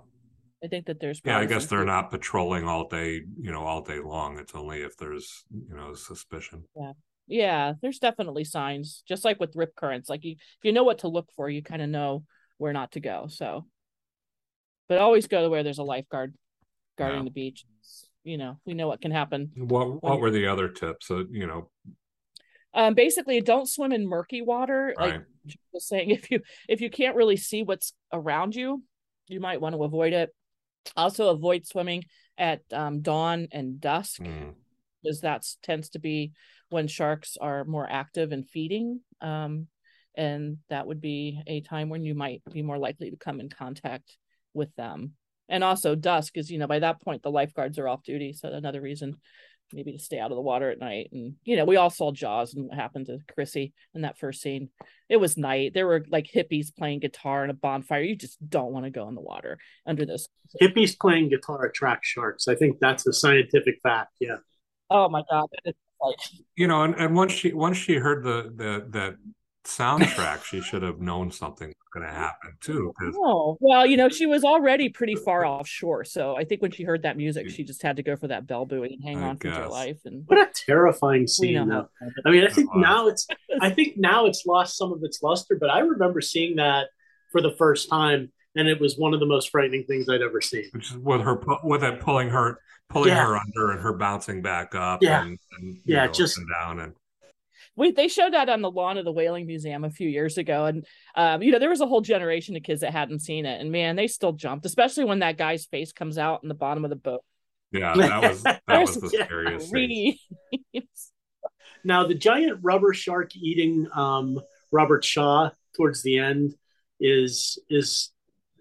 I 0.64 0.68
think 0.68 0.86
that 0.86 1.00
there's 1.00 1.22
yeah. 1.26 1.40
I 1.40 1.46
guess 1.46 1.66
they're 1.66 1.86
not 1.86 2.12
patrolling 2.12 2.68
all 2.68 2.88
day, 2.88 3.22
you 3.40 3.52
know, 3.52 3.64
all 3.64 3.82
day 3.82 4.00
long. 4.00 4.38
It's 4.38 4.54
only 4.54 4.82
if 4.82 4.96
there's 4.98 5.44
you 5.52 5.76
know 5.76 5.94
suspicion. 5.94 6.64
Yeah, 6.76 6.92
yeah. 7.28 7.74
there's 7.82 8.00
definitely 8.00 8.44
signs, 8.44 9.04
just 9.08 9.26
like 9.26 9.40
with 9.40 9.56
rip 9.56 9.76
currents. 9.76 10.10
Like 10.10 10.24
you, 10.24 10.34
if 10.34 10.64
you 10.64 10.72
know 10.72 10.84
what 10.84 11.00
to 11.00 11.08
look 11.08 11.30
for, 11.36 11.50
you 11.50 11.64
kind 11.64 11.82
of 11.82 11.90
know 11.90 12.24
where 12.58 12.74
not 12.74 12.92
to 12.92 13.00
go. 13.00 13.26
So, 13.28 13.66
but 14.88 15.00
always 15.00 15.28
go 15.28 15.42
to 15.42 15.50
where 15.50 15.64
there's 15.64 15.80
a 15.80 15.84
lifeguard 15.84 16.36
guarding 16.98 17.20
Yeah. 17.20 17.26
the 17.26 17.32
beach. 17.32 17.66
You 18.24 18.38
know, 18.38 18.60
we 18.66 18.76
know 18.76 18.88
what 18.88 19.02
can 19.02 19.12
happen. 19.12 19.52
What 19.58 20.04
what 20.04 20.20
were 20.20 20.30
the 20.30 20.46
other 20.46 20.68
tips? 20.70 21.10
Uh, 21.10 21.24
you 21.32 21.48
know, 21.48 21.72
Um, 22.74 22.94
basically, 22.94 23.42
don't 23.42 23.68
swim 23.68 23.92
in 23.92 24.08
murky 24.08 24.44
water. 24.44 24.94
Like 24.96 25.22
just 25.74 25.88
saying, 25.88 26.12
if 26.12 26.30
you 26.30 26.42
if 26.70 26.82
you 26.82 26.92
can't 26.92 27.16
really 27.16 27.38
see 27.38 27.64
what's 27.64 27.94
around 28.14 28.56
you, 28.56 28.84
you 29.28 29.40
might 29.40 29.60
want 29.60 29.74
to 29.74 29.84
avoid 29.84 30.14
it. 30.14 30.30
Also, 30.96 31.30
avoid 31.30 31.66
swimming 31.66 32.04
at 32.38 32.62
um, 32.74 33.02
dawn 33.02 33.48
and 33.52 33.80
dusk. 33.80 34.22
Mm, 34.22 34.56
because 35.04 35.22
that 35.22 35.46
tends 35.64 35.90
to 35.90 36.00
be 36.00 36.32
when 36.70 36.88
sharks 36.88 37.38
are 37.40 37.66
more 37.66 37.88
active 37.90 38.32
and 38.32 38.48
feeding. 38.48 39.02
Um, 39.20 39.68
and 40.16 40.58
that 40.70 40.88
would 40.88 41.02
be 41.02 41.42
a 41.48 41.62
time 41.62 41.90
when 41.90 42.04
you 42.04 42.14
might 42.14 42.42
be 42.52 42.62
more 42.62 42.78
likely 42.78 43.10
to 43.12 43.18
come 43.18 43.40
in 43.40 43.50
contact 43.50 44.18
with 44.54 44.74
them. 44.76 45.14
And 45.50 45.64
also 45.64 45.96
dusk 45.96 46.38
is, 46.38 46.50
you 46.50 46.60
know, 46.60 46.68
by 46.68 46.80
that 46.80 47.02
point 47.02 47.24
the 47.24 47.32
lifeguards 47.32 47.78
are 47.78 47.88
off 47.88 48.04
duty. 48.04 48.34
So 48.34 48.50
another 48.50 48.82
reason 48.82 49.18
maybe 49.74 49.92
to 49.92 50.00
stay 50.00 50.20
out 50.20 50.32
of 50.32 50.36
the 50.36 50.42
water 50.42 50.70
at 50.70 50.80
night. 50.80 51.10
And 51.12 51.36
you 51.44 51.56
know, 51.56 51.66
we 51.66 51.76
all 51.76 51.90
saw 51.90 52.12
Jaws 52.12 52.54
and 52.54 52.68
what 52.68 52.78
happened 52.78 53.08
to 53.08 53.20
Chrissie 53.34 53.74
in 53.94 54.02
that 54.02 54.18
first 54.18 54.42
scene. 54.42 54.70
It 55.10 55.18
was 55.18 55.38
night. 55.38 55.74
There 55.74 55.88
were 55.88 56.06
like 56.10 56.30
hippies 56.34 56.76
playing 56.76 57.00
guitar 57.00 57.44
and 57.44 57.52
a 57.52 57.56
bonfire. 57.56 58.02
You 58.02 58.16
just 58.16 58.38
don't 58.50 58.72
want 58.72 58.86
to 58.86 58.92
go 58.92 59.08
in 59.08 59.16
the 59.16 59.22
water 59.22 59.58
under 59.86 60.06
those. 60.06 60.28
Hippies 60.62 60.98
playing 61.00 61.30
guitar 61.30 61.66
attract 61.66 62.06
sharks. 62.06 62.48
I 62.48 62.56
think 62.56 62.80
that's 62.80 63.06
a 63.08 63.14
scientific 63.14 63.80
fact. 63.82 64.14
Yeah. 64.20 64.38
Oh 64.90 65.10
my 65.10 65.24
god. 65.30 65.48
Like 65.66 66.18
you 66.56 66.68
know, 66.68 66.84
and, 66.84 66.96
and 66.96 67.16
once 67.16 67.32
she 67.32 67.54
once 67.54 67.78
she 67.78 67.96
heard 67.96 68.24
the 68.24 68.52
the 68.56 68.88
that 68.92 69.16
soundtrack, 69.66 70.44
she 70.44 70.62
should 70.62 70.82
have 70.82 71.00
known 71.00 71.32
something 71.32 71.68
was 71.68 71.76
going 71.92 72.06
to 72.06 72.12
happen 72.12 72.54
too. 72.62 72.94
Oh, 73.18 73.58
well, 73.60 73.86
you 73.86 73.98
know, 73.98 74.10
she 74.10 74.26
was 74.26 74.44
already 74.44 74.90
pretty 74.90 75.16
far 75.16 75.46
offshore. 75.46 76.04
So 76.06 76.36
I 76.36 76.44
think 76.46 76.62
when 76.62 76.72
she 76.72 76.84
heard 76.84 77.04
that 77.04 77.18
music, 77.18 77.50
she 77.50 77.64
just 77.64 77.82
had 77.84 77.98
to 77.98 78.04
go 78.04 78.16
for 78.16 78.28
that 78.30 78.48
bell 78.48 78.66
buoy 78.66 78.94
and 78.94 79.04
hang 79.04 79.18
I 79.24 79.30
on 79.30 79.38
for 79.38 79.50
dear 79.52 79.68
life. 79.68 80.00
And 80.06 80.24
What 80.28 80.40
a 80.40 80.50
terrifying 80.54 81.22
we 81.24 81.28
scene. 81.28 81.68
know 81.68 81.88
though. 82.02 82.10
I 82.26 82.32
mean, 82.32 82.44
I 82.46 82.50
think 82.50 82.70
now 82.76 83.08
it's 83.08 83.28
I 83.62 83.70
think 83.70 83.98
now 83.98 84.26
it's 84.26 84.46
lost 84.46 84.78
some 84.78 84.92
of 84.94 85.00
its 85.04 85.22
luster, 85.22 85.58
but 85.60 85.70
I 85.70 85.80
remember 85.80 86.22
seeing 86.22 86.56
that 86.56 86.88
for 87.32 87.42
the 87.42 87.52
first 87.58 87.90
time, 87.90 88.32
and 88.56 88.68
it 88.68 88.80
was 88.82 88.98
one 88.98 89.14
of 89.14 89.20
the 89.20 89.26
most 89.26 89.50
frightening 89.50 89.84
things 89.86 90.10
I'd 90.10 90.22
ever 90.22 90.42
seen. 90.42 90.66
which 90.72 90.92
is 90.92 90.98
with 90.98 91.22
her 91.22 91.42
with 91.64 91.84
it 91.84 92.00
pulling 92.00 92.30
her 92.30 92.60
pulling 92.90 93.10
Yeah. 93.10 93.26
her 93.26 93.38
under 93.38 93.72
and 93.72 93.80
her 93.82 93.94
bouncing 93.94 94.42
back 94.42 94.76
up 94.76 95.02
Yeah. 95.02 95.22
and, 95.24 95.38
and 95.60 95.78
Yeah, 95.86 96.06
know, 96.08 96.12
just- 96.12 96.38
and 96.38 96.48
down 96.50 96.80
and 96.82 96.94
We 97.76 97.92
they 97.92 98.08
showed 98.08 98.34
that 98.34 98.50
on 98.50 98.62
the 98.62 98.70
lawn 98.72 98.98
of 98.98 99.06
the 99.06 99.12
Whaling 99.12 99.46
Museum 99.48 99.84
a 99.84 99.90
few 99.90 100.10
years 100.10 100.38
ago, 100.38 100.66
and 100.66 100.86
um, 101.16 101.42
you 101.42 101.52
know, 101.52 101.60
there 101.60 101.70
was 101.70 101.82
a 101.82 101.88
whole 101.88 102.02
generation 102.02 102.56
of 102.56 102.64
kids 102.64 102.82
that 102.82 102.92
hadn't 102.92 103.20
seen 103.20 103.46
it, 103.46 103.62
and 103.62 103.72
man, 103.72 103.96
they 103.96 104.08
still 104.08 104.34
jumped, 104.34 104.66
especially 104.66 105.06
when 105.06 105.20
that 105.20 105.38
guy's 105.38 105.66
face 105.66 105.94
comes 105.94 106.18
out 106.18 106.44
in 106.44 106.50
the 106.50 106.56
bottom 106.56 106.84
of 106.84 106.90
the 106.90 106.96
boat. 106.98 107.24
yeah 107.72 107.94
that 107.98 108.22
was 108.30 108.44
that 108.44 108.62
was 108.68 108.96
the 108.96 109.10
There's 109.10 109.68
scariest 109.68 109.72
thing. 110.74 110.84
Now, 111.84 112.06
the 112.06 112.14
giant 112.16 112.60
rubber 112.62 112.94
shark 112.94 113.36
eating 113.36 113.88
um, 113.96 114.40
Robert 114.72 115.04
Shaw 115.04 115.50
towards 115.76 116.04
the 116.04 116.20
end 116.20 116.54
is 117.00 117.58
is 117.70 118.12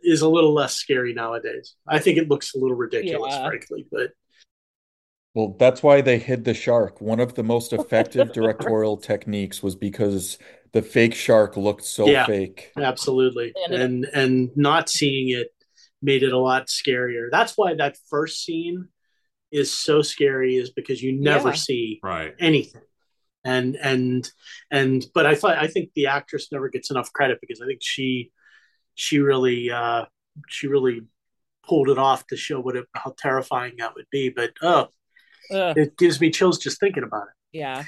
is 0.03 0.23
a 0.23 0.29
little 0.29 0.55
less 0.55 0.75
scary 0.77 1.13
nowadays. 1.13 1.75
I 1.87 1.99
think 1.99 2.17
it 2.17 2.29
looks 2.31 2.55
a 2.55 2.59
little 2.59 2.77
ridiculous, 2.77 3.35
Yeah. 3.35 3.47
frankly, 3.49 3.87
but 3.93 4.13
Well, 5.35 5.55
that's 5.59 5.83
why 5.83 6.01
they 6.01 6.19
hid 6.19 6.45
the 6.45 6.55
shark. 6.55 7.01
One 7.01 7.21
of 7.21 7.35
the 7.35 7.43
most 7.45 7.73
effective 7.73 8.33
directorial 8.33 8.97
techniques 8.97 9.63
was 9.63 9.77
because 9.77 10.39
the 10.73 10.83
fake 10.83 11.15
shark 11.15 11.57
looked 11.57 11.85
so 11.85 12.07
Yeah. 12.07 12.27
fake. 12.27 12.73
absolutely, 12.77 13.55
And 13.57 13.75
and 13.75 14.05
and 14.15 14.51
not 14.57 14.89
seeing 14.89 15.31
it 15.31 15.49
made 16.03 16.23
it 16.23 16.33
a 16.33 16.39
lot 16.39 16.67
scarier. 16.69 17.29
That's 17.31 17.53
why 17.57 17.75
that 17.75 17.97
first 18.09 18.45
scene 18.45 18.89
is 19.53 19.73
so 19.73 20.03
scary, 20.03 20.57
is 20.57 20.71
because 20.73 21.03
you 21.03 21.13
never 21.13 21.53
Yeah. 21.53 21.57
see 21.57 22.03
right 22.03 22.35
anything. 22.41 22.83
And 23.45 23.77
and 23.77 24.31
and 24.71 25.07
but 25.15 25.27
I 25.27 25.35
thought 25.37 25.59
I 25.59 25.69
think 25.69 25.91
the 25.95 26.09
actress 26.09 26.49
never 26.53 26.69
gets 26.69 26.91
enough 26.91 27.13
credit 27.13 27.39
because 27.41 27.61
I 27.63 27.67
think 27.67 27.81
she 27.83 28.33
she 28.95 29.21
really 29.21 29.71
uh 29.71 30.07
she 30.49 30.69
really 30.69 31.03
pulled 31.65 31.89
it 31.91 31.99
off 31.99 32.27
to 32.29 32.37
show 32.37 32.61
what 32.61 32.77
it, 32.77 32.87
how 32.95 33.15
terrifying 33.19 33.75
that 33.79 33.95
would 33.97 34.07
be. 34.11 34.31
But 34.31 34.53
oh, 34.63 34.89
Ugh, 35.53 35.77
it 35.79 35.97
gives 35.99 36.21
me 36.21 36.31
chills 36.31 36.59
just 36.59 36.81
thinking 36.81 37.03
about 37.03 37.25
it. 37.25 37.59
yeah, 37.59 37.85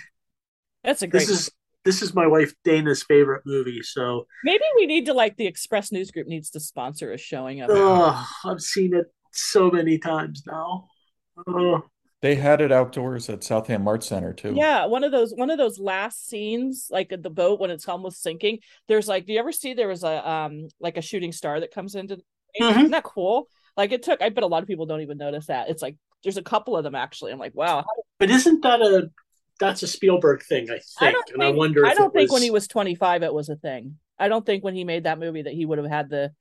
that's 0.84 1.02
a 1.02 1.06
great. 1.06 1.20
This 1.26 1.30
is 1.30 1.50
this 1.84 2.02
is 2.02 2.14
my 2.14 2.26
wife 2.26 2.54
Dana's 2.64 3.02
favorite 3.02 3.42
movie. 3.44 3.82
So 3.82 4.26
Maybe 4.44 4.62
we 4.76 4.86
need 4.86 5.06
to 5.06 5.14
like 5.14 5.36
the 5.36 5.46
Express 5.46 5.90
News 5.92 6.10
Group 6.10 6.26
needs 6.28 6.50
to 6.50 6.60
sponsor 6.60 7.12
a 7.12 7.18
showing 7.18 7.60
of 7.60 7.70
it. 7.70 7.76
oh, 7.78 8.26
I've 8.44 8.60
seen 8.60 8.94
it 8.94 9.06
so 9.32 9.70
many 9.70 9.98
times 9.98 10.44
now. 10.46 10.86
Oh, 11.46 11.82
They 12.20 12.36
had 12.36 12.60
it 12.60 12.70
outdoors 12.70 13.28
at 13.28 13.42
Southampton 13.42 13.88
Arts 13.88 14.06
Center 14.06 14.32
too. 14.32 14.52
Yeah, 14.54 14.86
one 14.86 15.02
of 15.02 15.10
those 15.10 15.32
one 15.34 15.50
of 15.50 15.58
those 15.58 15.78
last 15.80 16.28
scenes, 16.28 16.86
like 16.90 17.08
the 17.10 17.30
boat 17.30 17.58
when 17.58 17.70
it's 17.70 17.88
almost 17.88 18.22
sinking. 18.22 18.58
There's 18.86 19.08
like, 19.08 19.26
do 19.26 19.32
you 19.32 19.40
ever 19.40 19.50
see 19.52 19.74
there 19.74 19.88
was 19.88 20.04
a 20.04 20.28
um 20.30 20.68
like 20.78 20.96
a 20.96 21.02
shooting 21.02 21.32
star 21.32 21.58
that 21.60 21.74
comes 21.74 21.94
into? 21.96 22.16
Mhm. 22.60 22.70
Isn't 22.70 22.90
that 22.92 23.02
cool? 23.04 23.48
Like 23.76 23.90
it 23.92 24.02
took. 24.02 24.20
I 24.22 24.28
bet 24.28 24.44
a 24.44 24.46
lot 24.46 24.62
of 24.62 24.68
people 24.68 24.86
don't 24.86 25.00
even 25.00 25.18
notice 25.18 25.46
that. 25.46 25.68
It's 25.70 25.82
like 25.82 25.96
there's 26.22 26.36
a 26.36 26.42
couple 26.42 26.76
of 26.76 26.84
them 26.84 26.94
actually. 26.94 27.32
I'm 27.32 27.38
like, 27.38 27.54
wow. 27.54 27.84
But 28.18 28.30
isn't 28.30 28.62
that 28.62 28.80
a 28.80 29.10
that's 29.60 29.82
a 29.82 29.86
Spielberg 29.86 30.42
thing? 30.42 30.70
I 30.70 30.74
I 30.74 30.78
think, 30.98 31.12
don't 31.12 31.30
and 31.34 31.42
I 31.42 31.50
wonder. 31.50 31.84
If 31.84 31.90
I 31.90 31.94
don't 31.94 32.08
it 32.08 32.12
think 32.12 32.30
was, 32.30 32.34
when 32.34 32.42
he 32.42 32.50
was 32.50 32.68
25 32.68 33.22
it 33.22 33.34
was 33.34 33.48
a 33.48 33.56
thing. 33.56 33.96
I 34.18 34.28
don't 34.28 34.44
think 34.46 34.64
when 34.64 34.74
he 34.74 34.84
made 34.84 35.04
that 35.04 35.18
movie 35.18 35.42
that 35.42 35.54
he 35.54 35.66
would 35.66 35.78
have 35.78 35.88
had 35.88 36.08
the 36.10 36.32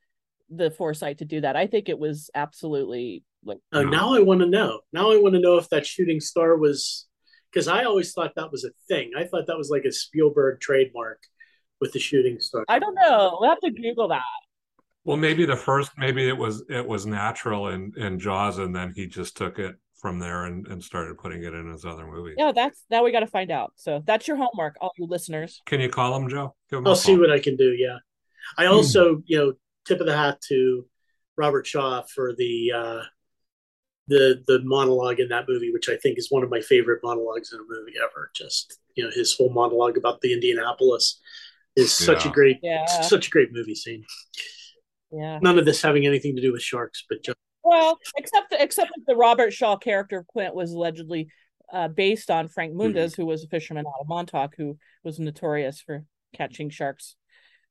the 0.49 0.71
foresight 0.71 1.19
to 1.19 1.25
do 1.25 1.41
that. 1.41 1.55
I 1.55 1.67
think 1.67 1.89
it 1.89 1.97
was 1.97 2.29
absolutely 2.35 3.23
like 3.43 3.59
Oh, 3.73 3.83
now 3.83 4.13
I 4.13 4.19
want 4.19 4.41
to 4.41 4.47
know. 4.47 4.81
Now 4.93 5.11
I 5.11 5.17
want 5.17 5.33
to 5.35 5.41
know 5.41 5.57
if 5.57 5.69
that 5.69 5.85
shooting 5.85 6.19
star 6.19 6.57
was 6.57 7.07
because 7.51 7.67
I 7.67 7.83
always 7.83 8.13
thought 8.13 8.35
that 8.35 8.51
was 8.51 8.63
a 8.63 8.71
thing. 8.87 9.11
I 9.17 9.25
thought 9.25 9.47
that 9.47 9.57
was 9.57 9.69
like 9.69 9.85
a 9.85 9.91
Spielberg 9.91 10.59
trademark 10.59 11.21
with 11.79 11.91
the 11.91 11.99
shooting 11.99 12.39
star. 12.39 12.63
I 12.69 12.79
don't 12.79 12.95
know. 12.95 13.37
We'll 13.39 13.49
have 13.49 13.59
to 13.61 13.71
Google 13.71 14.09
that. 14.09 14.21
Well, 15.03 15.17
maybe 15.17 15.45
the 15.45 15.55
first, 15.55 15.91
maybe 15.97 16.27
it 16.27 16.37
was 16.37 16.63
it 16.69 16.85
was 16.85 17.05
natural 17.05 17.69
in 17.69 17.91
in 17.97 18.19
Jaws, 18.19 18.59
and 18.59 18.75
then 18.75 18.93
he 18.95 19.07
just 19.07 19.35
took 19.35 19.57
it 19.57 19.75
from 19.95 20.19
there 20.19 20.45
and, 20.45 20.65
and 20.67 20.83
started 20.83 21.17
putting 21.17 21.43
it 21.43 21.53
in 21.53 21.69
his 21.71 21.85
other 21.85 22.05
movies. 22.05 22.35
Yeah, 22.37 22.51
that's 22.51 22.83
that 22.89 23.03
we 23.03 23.11
got 23.11 23.21
to 23.21 23.27
find 23.27 23.51
out. 23.51 23.73
So 23.75 24.03
that's 24.05 24.27
your 24.27 24.37
homework, 24.37 24.75
all 24.81 24.91
you 24.97 25.05
listeners. 25.05 25.61
Can 25.65 25.79
you 25.79 25.89
call 25.89 26.15
him, 26.15 26.29
Joe? 26.29 26.55
Give 26.69 26.79
him 26.79 26.85
a 26.85 26.89
I'll 26.89 26.95
see 26.95 27.13
call. 27.13 27.21
what 27.21 27.31
I 27.31 27.39
can 27.39 27.55
do. 27.55 27.71
Yeah, 27.71 27.97
I 28.57 28.65
also 28.65 29.23
you 29.25 29.37
know 29.37 29.53
tip 29.85 29.99
of 29.99 30.05
the 30.05 30.15
hat 30.15 30.41
to 30.49 30.85
Robert 31.35 31.65
Shaw 31.65 32.03
for 32.03 32.33
the 32.35 32.71
uh, 32.75 33.01
the 34.07 34.43
the 34.47 34.59
monologue 34.63 35.19
in 35.19 35.29
that 35.29 35.45
movie, 35.47 35.71
which 35.71 35.89
I 35.89 35.95
think 35.97 36.17
is 36.17 36.31
one 36.31 36.43
of 36.43 36.49
my 36.49 36.61
favorite 36.61 37.01
monologues 37.03 37.53
in 37.53 37.59
a 37.59 37.63
movie 37.67 37.93
ever. 37.97 38.31
Just 38.35 38.79
you 38.95 39.03
know 39.03 39.11
his 39.11 39.35
whole 39.35 39.51
monologue 39.51 39.97
about 39.97 40.21
the 40.21 40.33
Indianapolis 40.33 41.19
is 41.75 41.91
such 41.91 42.25
a 42.25 42.29
great 42.29 42.59
Yeah, 42.61 42.85
such 42.85 43.27
a 43.27 43.29
great 43.29 43.51
movie 43.51 43.75
scene. 43.75 44.03
Yeah. 45.11 45.39
None 45.41 45.59
of 45.59 45.65
this 45.65 45.81
having 45.81 46.05
anything 46.05 46.35
to 46.35 46.41
do 46.41 46.51
with 46.51 46.61
sharks, 46.61 47.05
but 47.09 47.23
just 47.23 47.37
Well, 47.63 47.97
except 48.17 48.53
except 48.57 48.91
that 48.95 49.05
the 49.07 49.15
Robert 49.15 49.51
Shaw 49.53 49.77
character 49.77 50.19
of 50.19 50.27
Quint 50.27 50.55
was 50.55 50.71
allegedly 50.71 51.29
uh, 51.71 51.87
based 51.87 52.29
on 52.29 52.47
Frank 52.47 52.73
Mundus, 52.73 53.15
who 53.15 53.25
was 53.25 53.43
a 53.43 53.47
fisherman 53.47 53.85
out 53.85 54.01
of 54.01 54.07
Montauk, 54.07 54.55
who 54.57 54.77
was 55.03 55.19
notorious 55.19 55.81
for 55.81 56.03
catching 56.33 56.69
sharks 56.69 57.15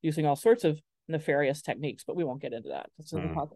using 0.02 0.26
all 0.26 0.36
sorts 0.36 0.64
of 0.64 0.80
nefarious 1.08 1.60
techniques. 1.62 2.04
But 2.06 2.16
we 2.16 2.24
won't 2.24 2.40
get 2.40 2.52
into 2.52 2.70
that. 2.70 2.90
Mhm. 3.12 3.50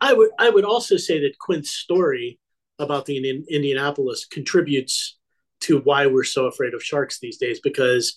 I 0.00 0.12
would 0.12 0.30
I 0.38 0.50
would 0.50 0.64
also 0.64 0.96
say 0.96 1.20
that 1.20 1.38
Quint's 1.38 1.70
story 1.70 2.38
about 2.78 3.06
the 3.06 3.16
Indian, 3.16 3.44
Indianapolis 3.48 4.24
contributes 4.26 5.18
to 5.60 5.80
why 5.80 6.06
we're 6.06 6.24
so 6.24 6.46
afraid 6.46 6.74
of 6.74 6.82
sharks 6.82 7.18
these 7.20 7.38
days 7.38 7.60
because 7.60 8.16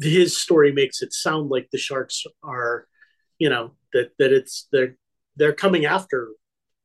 his 0.00 0.36
story 0.36 0.72
makes 0.72 1.02
it 1.02 1.12
sound 1.12 1.50
like 1.50 1.68
the 1.70 1.78
sharks 1.78 2.24
are, 2.42 2.86
you 3.40 3.48
know, 3.48 3.72
that 3.92 4.10
that 4.20 4.32
it's 4.32 4.68
they're 4.70 4.96
they're 5.34 5.52
coming 5.54 5.84
after 5.86 6.28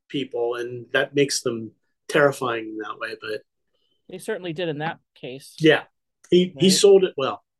people 0.08 0.56
and 0.56 0.86
that 0.92 1.14
makes 1.14 1.42
them 1.42 1.70
terrifying 2.08 2.64
in 2.70 2.78
that 2.78 2.98
way. 2.98 3.14
But 3.20 3.42
They 4.08 4.18
certainly 4.18 4.52
did 4.52 4.68
in 4.68 4.78
that 4.78 4.98
case. 5.14 5.54
yeah, 5.60 5.84
he 6.30 6.52
he 6.58 6.70
sold 6.70 7.04
it 7.04 7.14
well. 7.16 7.44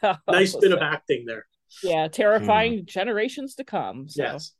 Well, 0.00 0.18
Nice 0.28 0.54
bit 0.60 0.72
of 0.72 0.78
acting 0.80 1.24
there. 1.26 1.44
Yeah, 1.82 2.06
terrifying 2.06 2.86
generations 2.86 3.56
to 3.56 3.64
come. 3.64 4.08
So 4.08 4.22
Yes. 4.22 4.52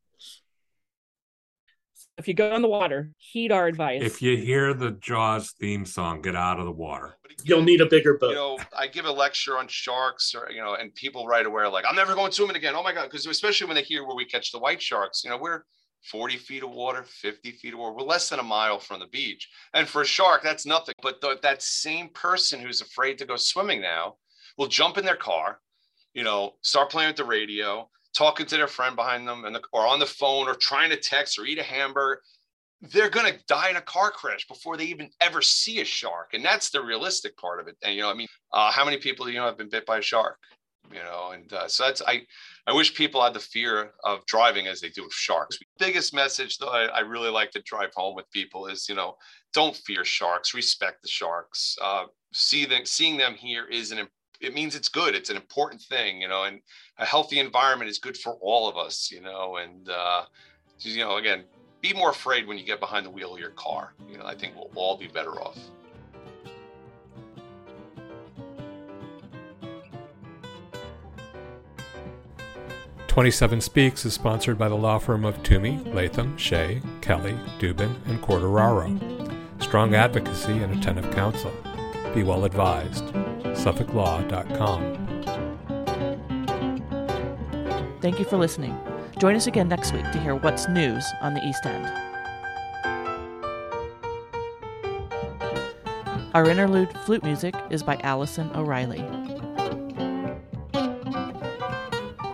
If 2.19 2.29
you 2.29 2.35
go 2.35 2.55
in 2.55 2.63
the 2.63 2.69
water, 2.69 3.11
heed 3.17 3.53
our 3.53 3.67
advice. 3.67 4.03
If 4.03 4.21
you 4.21 4.37
hear 4.37 4.75
the 4.75 4.93
Jaws 4.93 5.53
theme 5.53 5.87
song, 5.87 6.21
get 6.21 6.37
out 6.37 6.59
of 6.59 6.67
the 6.67 6.73
water. 6.73 7.15
You'll 7.45 7.63
need 7.63 7.81
a 7.81 7.87
bigger 7.87 8.19
boat. 8.19 8.31
you 8.31 8.37
boat. 8.37 8.59
know, 8.59 8.65
I 8.77 8.87
give 8.87 9.07
a 9.07 9.11
lecture 9.11 9.59
on 9.59 9.67
sharks, 9.69 10.35
or 10.35 10.51
you 10.51 10.61
know, 10.61 10.75
and 10.75 10.95
people 10.95 11.27
right 11.27 11.45
away 11.45 11.63
are 11.63 11.71
like, 11.71 11.85
"I'm 11.89 11.97
never 11.97 12.15
going 12.15 12.33
swimming 12.33 12.57
again." 12.57 12.75
Oh 12.75 12.83
my 12.83 12.93
god! 12.93 13.05
Because 13.05 13.27
especially 13.27 13.67
when 13.67 13.77
they 13.77 13.83
hear 13.83 14.07
where 14.07 14.17
we 14.17 14.25
catch 14.25 14.53
the 14.53 14.59
white 14.59 14.83
sharks, 14.83 15.25
you 15.25 15.31
know, 15.31 15.39
we're 15.39 15.63
40 16.11 16.37
feet 16.37 16.63
of 16.63 16.71
water, 16.71 17.05
50 17.05 17.53
feet 17.53 17.73
of 17.73 17.81
water. 17.81 17.95
We're 17.97 18.03
less 18.03 18.29
than 18.29 18.41
a 18.41 18.45
mile 18.45 18.79
from 18.79 19.01
the 19.01 19.07
beach, 19.07 19.49
and 19.73 19.89
for 19.89 20.03
a 20.03 20.07
shark, 20.07 20.43
that's 20.43 20.67
nothing. 20.67 20.95
But 21.03 21.21
the, 21.21 21.39
that 21.43 21.63
same 21.63 22.11
person 22.11 22.61
who's 22.61 22.83
afraid 22.83 23.19
to 23.19 23.25
go 23.25 23.37
swimming 23.37 23.81
now 23.81 24.17
will 24.59 24.69
jump 24.69 24.99
in 24.99 25.05
their 25.05 25.17
car, 25.17 25.59
you 26.13 26.23
know, 26.23 26.53
start 26.61 26.91
playing 26.91 27.09
with 27.09 27.17
the 27.17 27.25
radio, 27.25 27.89
talking 28.15 28.47
to 28.47 28.57
their 28.57 28.69
friend 28.69 28.97
behind 28.97 29.27
them, 29.27 29.45
and 29.45 29.55
the, 29.55 29.63
or 29.73 29.87
on 29.87 29.99
the 29.99 30.07
phone, 30.07 30.49
or 30.49 30.55
trying 30.55 30.91
to 30.91 30.97
text 30.97 31.39
or 31.39 31.45
eat 31.45 31.59
a 31.59 31.63
hamburger 31.63 32.21
they're 32.91 33.09
going 33.09 33.33
to 33.33 33.39
die 33.47 33.71
in 33.71 33.77
a 33.77 33.81
car 33.81 34.11
crash 34.11 34.45
before 34.49 34.77
they 34.77 34.87
even 34.87 35.09
ever 35.21 35.41
see 35.41 35.81
a 35.81 35.85
shark. 35.85 36.31
And 36.35 36.45
that's 36.45 36.71
the 36.71 36.83
realistic 36.83 37.37
part 37.37 37.61
of 37.61 37.69
it. 37.69 37.77
And 37.85 37.95
you 37.95 38.03
know 38.03 38.11
i 38.11 38.15
mean 38.15 38.27
uh, 38.53 38.73
how 38.73 38.85
many 38.85 38.97
people 38.97 39.29
you 39.29 39.39
know 39.39 39.47
have 39.47 39.57
been 39.57 39.69
bit 39.69 39.87
by 39.87 39.99
a 39.99 40.03
shark 40.03 40.37
you 40.91 41.03
know? 41.03 41.33
And 41.33 41.53
uh, 41.53 41.69
so 41.69 41.85
that's 41.85 42.03
i 42.03 42.23
i 42.67 42.73
wish 42.73 42.95
people 42.95 43.23
had 43.23 43.35
the 43.35 43.41
fear 43.41 43.93
of 44.05 44.25
driving 44.27 44.67
as 44.67 44.81
they 44.81 44.89
do 44.89 45.05
with 45.05 45.13
sharks. 45.13 45.59
Biggest 45.79 46.15
message 46.15 46.59
that 46.59 46.69
I, 46.69 46.87
I 46.87 47.01
really 47.01 47.31
like 47.31 47.51
to 47.53 47.63
drive 47.63 47.93
home 47.95 48.15
with 48.15 48.31
people 48.31 48.67
is 48.67 48.89
you 48.89 48.95
know 48.95 49.17
don't 49.53 49.77
fear 49.77 50.05
sharks 50.05 50.55
respect 50.55 51.03
the 51.03 51.09
sharks. 51.09 51.77
Uh, 51.81 52.05
see 52.33 52.65
them 52.65 52.85
seeing 52.85 53.17
them 53.17 53.35
here 53.35 53.67
is 53.67 53.93
an 53.93 53.99
it 54.43 54.55
means 54.55 54.75
it's 54.75 54.89
good 54.89 55.15
it's 55.15 55.31
an 55.31 55.37
important 55.37 55.81
thing 55.81 56.21
you 56.21 56.29
know 56.29 56.45
and 56.45 56.61
a 56.99 57.05
healthy 57.05 57.39
environment 57.39 57.91
is 57.91 57.99
good 57.99 58.17
for 58.17 58.35
all 58.41 58.69
of 58.69 58.77
us 58.77 59.11
you 59.11 59.21
know 59.21 59.57
and 59.57 59.89
uh, 59.89 60.25
you 60.79 60.99
know 60.99 61.17
again 61.17 61.45
be 61.83 61.93
more 61.93 62.11
afraid 62.11 62.47
when 62.47 62.57
you 62.57 62.65
get 62.65 62.81
behind 62.81 63.05
the 63.05 63.11
wheel 63.11 63.35
of 63.35 63.41
your 63.41 63.51
car. 63.51 63.93
You 64.09 64.17
know, 64.17 64.25
I 64.25 64.35
think 64.35 64.55
we'll 64.55 64.71
all 64.77 64.97
be 64.97 65.09
better 65.09 65.33
off. 65.33 65.59
Twenty-seven 73.09 73.61
Speaks 73.61 74.07
is 74.07 74.15
sponsored 74.15 74.57
by 74.57 74.71
the 74.71 74.75
law 74.75 74.99
firm 74.99 75.27
of 75.27 75.37
Twomey, 75.43 75.85
Latham, 75.93 76.35
Shea, 76.39 76.81
Kelley, 77.03 77.37
Dubin, 77.59 77.95
and 78.07 78.23
Quartararo. 78.23 79.63
Strong 79.63 79.95
advocacy 79.95 80.53
and 80.53 80.73
attentive 80.79 81.11
counsel. 81.15 81.53
Be 82.15 82.23
well 82.23 82.47
advised. 82.47 83.05
SuffolkLaw.com. 83.63 84.99
Thank 88.01 88.19
you 88.19 88.25
for 88.25 88.37
listening. 88.37 88.77
Join 89.19 89.37
us 89.37 89.47
again 89.47 89.69
next 89.69 89.93
week 89.93 90.11
to 90.11 90.19
hear 90.19 90.35
what's 90.35 90.69
news 90.69 91.07
on 91.21 91.35
the 91.35 91.47
East 91.47 91.65
End. 91.65 91.87
Our 96.35 96.49
interlude 96.49 96.93
flute 97.05 97.23
music 97.23 97.55
is 97.71 97.83
by 97.83 97.99
Allison 98.03 98.51
O'Reilly. 98.57 99.05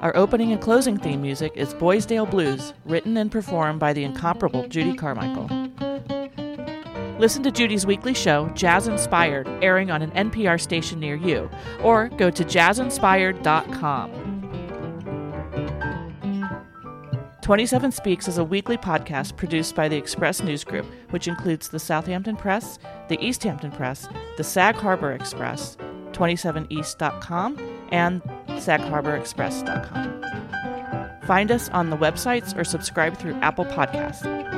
Our 0.01 0.17
opening 0.17 0.53
and 0.53 0.63
closing 0.63 0.97
theme 0.97 1.21
music 1.21 1.53
is 1.57 1.75
Boysdale 1.75 2.25
Blues, 2.25 2.73
written 2.85 3.17
and 3.17 3.31
performed 3.31 3.81
by 3.81 3.93
the 3.93 4.05
incomparable 4.05 4.69
Judy 4.69 4.95
Carmichael. 4.95 5.58
Listen 7.19 7.43
to 7.43 7.51
Judy's 7.51 7.85
weekly 7.85 8.15
show, 8.15 8.49
Jazz 8.51 8.87
Inspired, 8.87 9.49
airing 9.63 9.91
on 9.91 10.03
an 10.03 10.13
NPR 10.13 10.61
station 10.61 11.01
near 11.01 11.17
you, 11.17 11.51
or 11.83 12.09
go 12.11 12.31
to 12.31 12.45
jazzinspired.com. 12.45 14.27
27 17.43 17.93
Speaks 17.93 18.29
is 18.29 18.37
a 18.37 18.45
weekly 18.45 18.77
podcast 18.77 19.35
produced 19.37 19.75
by 19.75 19.89
the 19.89 19.97
Express 19.97 20.43
News 20.43 20.65
Group, 20.65 20.85
which 21.11 21.27
includes 21.27 21.71
the 21.71 21.79
Southampton 21.79 22.37
Press, 22.37 22.79
the 23.09 23.19
East 23.25 23.43
Hampton 23.43 23.73
Press, 23.73 24.07
the 24.37 24.45
Sag 24.45 24.75
Harbor 24.75 25.13
Express, 25.13 25.79
27east.com, 26.13 27.59
and 27.91 28.21
sagharborexpress.com. 28.49 31.23
Find 31.27 31.51
us 31.51 31.71
on 31.71 31.89
the 31.89 31.97
websites 31.97 32.55
or 32.55 32.65
subscribe 32.65 33.17
through 33.17 33.37
Apple 33.37 33.65
Podcasts. 33.65 34.58